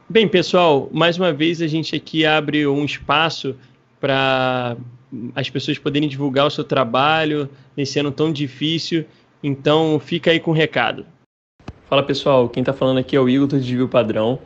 Bem, 0.09 0.27
pessoal, 0.27 0.89
mais 0.93 1.19
uma 1.19 1.33
vez 1.33 1.61
a 1.61 1.67
gente 1.67 1.95
aqui 1.95 2.25
abre 2.25 2.67
um 2.67 2.85
espaço 2.85 3.57
para 4.01 4.77
as 5.35 5.51
pessoas 5.51 5.79
poderem 5.79 6.09
divulgar 6.09 6.47
o 6.47 6.51
seu 6.51 6.65
trabalho 6.65 7.51
nesse 7.77 7.99
ano 7.99 8.13
tão 8.13 8.33
difícil. 8.33 9.05
Então, 9.43 10.01
fica 10.01 10.31
aí 10.31 10.41
com 10.41 10.51
o 10.51 10.55
recado. 10.55 11.07
Fala 11.89 12.03
pessoal, 12.03 12.49
quem 12.49 12.61
está 12.61 12.73
falando 12.73 12.99
aqui 12.99 13.17
é 13.17 13.21
o 13.21 13.29
Igor 13.29 13.47
do 13.47 13.59
Desvio 13.59 13.89
Padrão. 13.89 14.39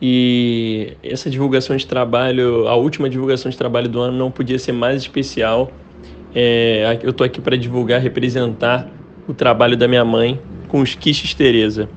E 0.00 0.96
essa 1.02 1.28
divulgação 1.28 1.76
de 1.76 1.86
trabalho, 1.86 2.68
a 2.68 2.76
última 2.76 3.10
divulgação 3.10 3.50
de 3.50 3.58
trabalho 3.58 3.88
do 3.88 4.00
ano 4.00 4.16
não 4.16 4.30
podia 4.30 4.58
ser 4.58 4.72
mais 4.72 5.02
especial. 5.02 5.72
É, 6.34 6.98
eu 7.02 7.10
estou 7.10 7.24
aqui 7.24 7.40
para 7.40 7.56
divulgar, 7.56 8.00
representar 8.00 8.88
o 9.26 9.34
trabalho 9.34 9.76
da 9.76 9.88
minha 9.88 10.04
mãe 10.04 10.40
com 10.68 10.80
os 10.80 10.94
quiches 10.94 11.34
Teresa. 11.34 11.88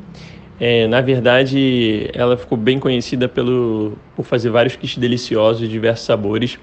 É, 0.60 0.88
na 0.88 1.02
verdade, 1.02 2.10
ela 2.14 2.38
ficou 2.38 2.58
bem 2.58 2.80
conhecida 2.80 3.28
pelo, 3.28 3.98
por 4.16 4.26
fazer 4.26 4.50
vários 4.50 4.76
quiches 4.76 4.98
deliciosos 4.98 5.60
de 5.62 5.68
diversos 5.68 6.06
sabores, 6.06 6.60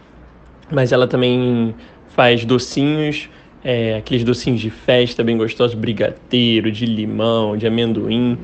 mas 0.71 0.93
ela 0.93 1.07
também 1.07 1.75
faz 2.09 2.45
docinhos, 2.45 3.29
é, 3.63 3.97
aqueles 3.97 4.25
docinhos 4.25 4.61
de 4.61 4.71
festa 4.71 5.23
bem 5.25 5.37
gostosos, 5.37 5.75
brigadeiro, 5.75 6.71
de 6.71 6.87
limão, 6.87 7.57
de 7.57 7.67
amendoim. 7.67 8.39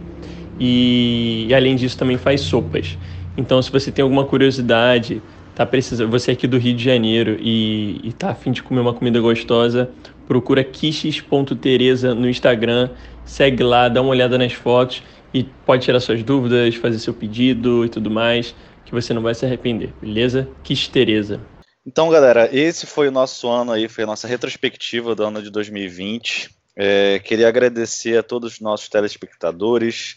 E, 0.59 1.47
e, 1.49 1.55
além 1.55 1.77
disso 1.77 1.97
também 1.97 2.17
faz 2.17 2.41
sopas. 2.41 2.97
Então, 3.37 3.61
se 3.61 3.71
você 3.71 3.91
tem 3.91 4.03
alguma 4.03 4.25
curiosidade, 4.25 5.21
tá 5.55 5.67
precisando, 5.67 6.11
você 6.11 6.31
é 6.31 6.35
aqui 6.35 6.47
do 6.47 6.59
Rio 6.59 6.75
de 6.75 6.85
Janeiro 6.85 7.37
e, 7.41 8.01
e 8.05 8.13
tá 8.13 8.31
afim 8.31 8.53
de 8.53 8.63
comer 8.63 8.81
uma 8.81 8.93
comida 8.93 9.21
gostosa, 9.21 9.91
procura 10.27 10.63
quiches.teresa 10.63 12.15
no 12.15 12.29
Instagram, 12.29 12.91
segue 13.25 13.63
lá, 13.63 13.89
dá 13.89 14.01
uma 14.01 14.11
olhada 14.11 14.39
nas 14.39 14.53
fotos 14.53 15.03
e 15.33 15.45
pode 15.67 15.85
tirar 15.85 15.99
suas 15.99 16.23
dúvidas, 16.23 16.77
fazer 16.77 16.99
seu 16.99 17.13
pedido 17.13 17.85
e 17.85 17.89
tudo 17.89 18.11
mais, 18.11 18.55
que 18.85 18.93
você 18.93 19.13
não 19.13 19.23
vai 19.23 19.35
se 19.35 19.45
arrepender, 19.45 19.93
beleza? 20.01 20.49
Quiche 20.63 20.91
Teresa. 20.91 21.41
Então, 21.87 22.09
galera, 22.09 22.49
esse 22.51 22.87
foi 22.87 23.09
o 23.09 23.13
nosso 23.13 23.49
ano 23.49 23.73
aí, 23.73 23.89
foi 23.89 24.05
a 24.05 24.07
nossa 24.07 24.27
retrospectiva 24.27 25.15
do 25.15 25.25
ano 25.25 25.43
de 25.43 25.51
2020. 25.51 26.51
É, 26.77 27.19
queria 27.19 27.47
agradecer 27.47 28.19
a 28.19 28.23
todos 28.23 28.55
os 28.55 28.61
nossos 28.61 28.89
telespectadores. 28.89 30.17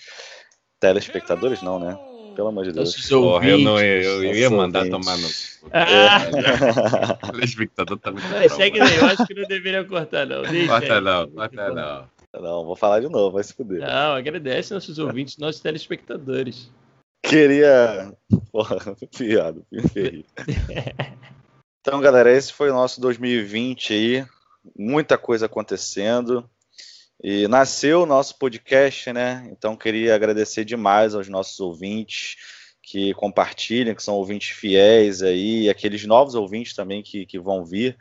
Telespectadores 0.80 1.62
não, 1.62 1.80
né? 1.80 1.98
Pelo 2.36 2.50
amor 2.50 2.66
de 2.66 2.72
Deus. 2.72 3.10
Porra, 3.10 3.48
eu, 3.48 3.58
não, 3.58 3.80
eu, 3.80 4.24
eu 4.24 4.36
ia 4.36 4.50
mandar 4.50 4.86
ouvintes. 4.86 5.06
tomar 5.06 5.18
no. 5.18 5.28
Ah. 5.74 6.22
É. 7.26 7.32
telespectador 7.32 7.98
tá 7.98 8.12
muito. 8.12 8.28
Segue 8.56 8.80
daí, 8.80 8.96
eu 8.96 9.06
acho 9.08 9.26
que 9.26 9.34
não 9.34 9.48
deveria 9.48 9.84
cortar, 9.84 10.26
não. 10.26 10.44
Deixa 10.44 10.68
corta 10.68 10.94
aí. 10.96 11.02
não, 11.02 11.28
corta 11.30 11.70
não. 11.72 12.18
Não, 12.40 12.66
vou 12.66 12.76
falar 12.76 13.00
de 13.00 13.10
novo, 13.10 13.32
vai 13.32 13.44
se 13.44 13.54
fuder. 13.54 13.80
Não, 13.80 14.14
agradece 14.14 14.74
nossos 14.74 15.00
ouvintes, 15.00 15.38
nossos 15.38 15.62
telespectadores. 15.62 16.70
Queria. 17.24 18.14
Porra, 18.52 18.96
piada, 19.18 19.62
feio. 19.92 20.24
Então, 21.88 22.02
galera, 22.02 22.30
esse 22.30 22.52
foi 22.52 22.70
o 22.70 22.74
nosso 22.74 23.00
2020 23.00 23.94
aí 23.94 24.26
muita 24.78 25.18
coisa 25.18 25.46
acontecendo. 25.46 26.44
E 27.24 27.48
nasceu 27.48 28.02
o 28.02 28.06
nosso 28.06 28.38
podcast, 28.38 29.14
né? 29.14 29.48
Então 29.54 29.74
queria 29.78 30.14
agradecer 30.14 30.66
demais 30.66 31.16
aos 31.16 31.30
nossos 31.30 31.58
ouvintes 31.62 32.36
que 32.84 33.14
compartilham, 33.14 33.96
que 33.96 34.04
são 34.04 34.16
ouvintes 34.16 34.50
fiéis 34.50 35.24
aí, 35.24 35.70
aqueles 35.70 36.06
novos 36.06 36.36
ouvintes 36.36 36.74
também 36.74 37.02
que, 37.02 37.26
que 37.26 37.40
vão 37.40 37.64
vir. 37.64 37.96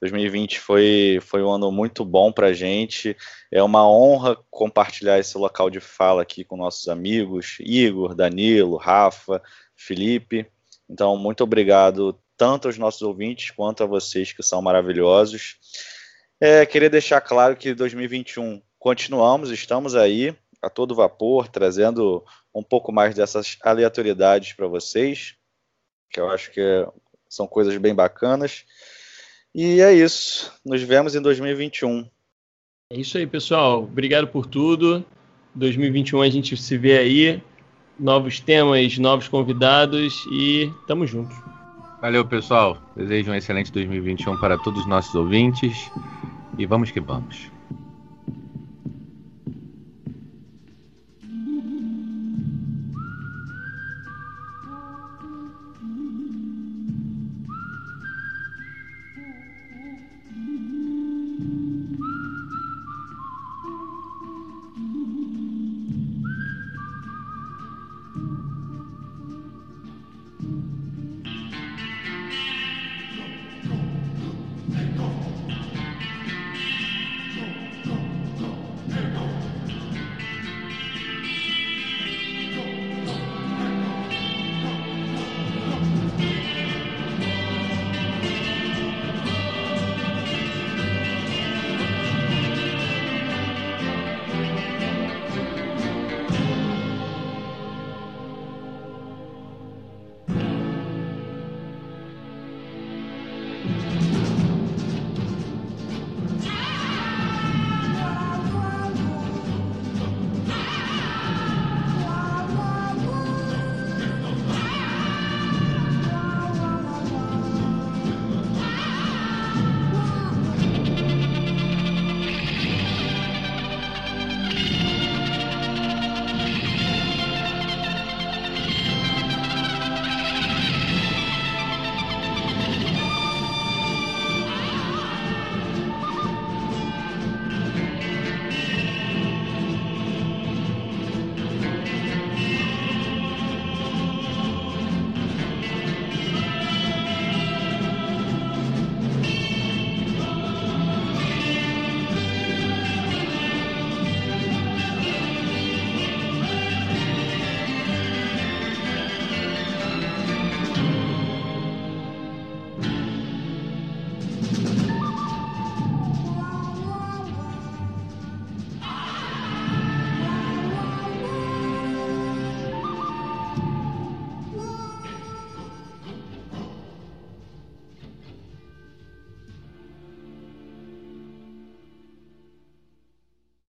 2020 0.00 0.58
foi, 0.58 1.18
foi 1.20 1.42
um 1.42 1.50
ano 1.50 1.70
muito 1.70 2.06
bom 2.06 2.32
para 2.32 2.54
gente. 2.54 3.14
É 3.52 3.62
uma 3.62 3.86
honra 3.86 4.34
compartilhar 4.50 5.18
esse 5.18 5.36
local 5.36 5.68
de 5.68 5.78
fala 5.78 6.22
aqui 6.22 6.42
com 6.42 6.56
nossos 6.56 6.88
amigos, 6.88 7.58
Igor, 7.60 8.14
Danilo, 8.14 8.78
Rafa, 8.78 9.42
Felipe. 9.76 10.46
Então, 10.88 11.18
muito 11.18 11.44
obrigado 11.44 12.18
tanto 12.36 12.68
aos 12.68 12.78
nossos 12.78 13.02
ouvintes 13.02 13.50
quanto 13.50 13.82
a 13.82 13.86
vocês 13.86 14.32
que 14.32 14.42
são 14.42 14.60
maravilhosos. 14.60 15.56
É, 16.40 16.66
queria 16.66 16.90
deixar 16.90 17.20
claro 17.20 17.56
que 17.56 17.74
2021 17.74 18.60
continuamos, 18.78 19.50
estamos 19.50 19.94
aí 19.94 20.36
a 20.62 20.68
todo 20.68 20.94
vapor, 20.94 21.48
trazendo 21.48 22.24
um 22.54 22.62
pouco 22.62 22.92
mais 22.92 23.14
dessas 23.14 23.56
aleatoriedades 23.62 24.52
para 24.52 24.66
vocês, 24.66 25.34
que 26.10 26.20
eu 26.20 26.30
acho 26.30 26.50
que 26.50 26.86
são 27.28 27.46
coisas 27.46 27.76
bem 27.78 27.94
bacanas. 27.94 28.64
E 29.54 29.80
é 29.80 29.92
isso. 29.92 30.52
Nos 30.64 30.82
vemos 30.82 31.14
em 31.14 31.22
2021. 31.22 32.08
É 32.92 32.98
isso 32.98 33.16
aí, 33.18 33.26
pessoal. 33.26 33.82
Obrigado 33.82 34.28
por 34.28 34.46
tudo. 34.46 35.04
2021 35.54 36.20
a 36.20 36.28
gente 36.28 36.56
se 36.56 36.76
vê 36.76 36.98
aí. 36.98 37.42
Novos 37.98 38.38
temas, 38.38 38.98
novos 38.98 39.28
convidados 39.28 40.14
e 40.30 40.70
tamo 40.86 41.06
junto. 41.06 41.34
Valeu, 42.00 42.26
pessoal. 42.26 42.78
Desejo 42.94 43.32
um 43.32 43.34
excelente 43.34 43.72
2021 43.72 44.38
para 44.38 44.58
todos 44.58 44.80
os 44.80 44.86
nossos 44.86 45.14
ouvintes 45.14 45.90
e 46.58 46.66
vamos 46.66 46.90
que 46.90 47.00
vamos. 47.00 47.55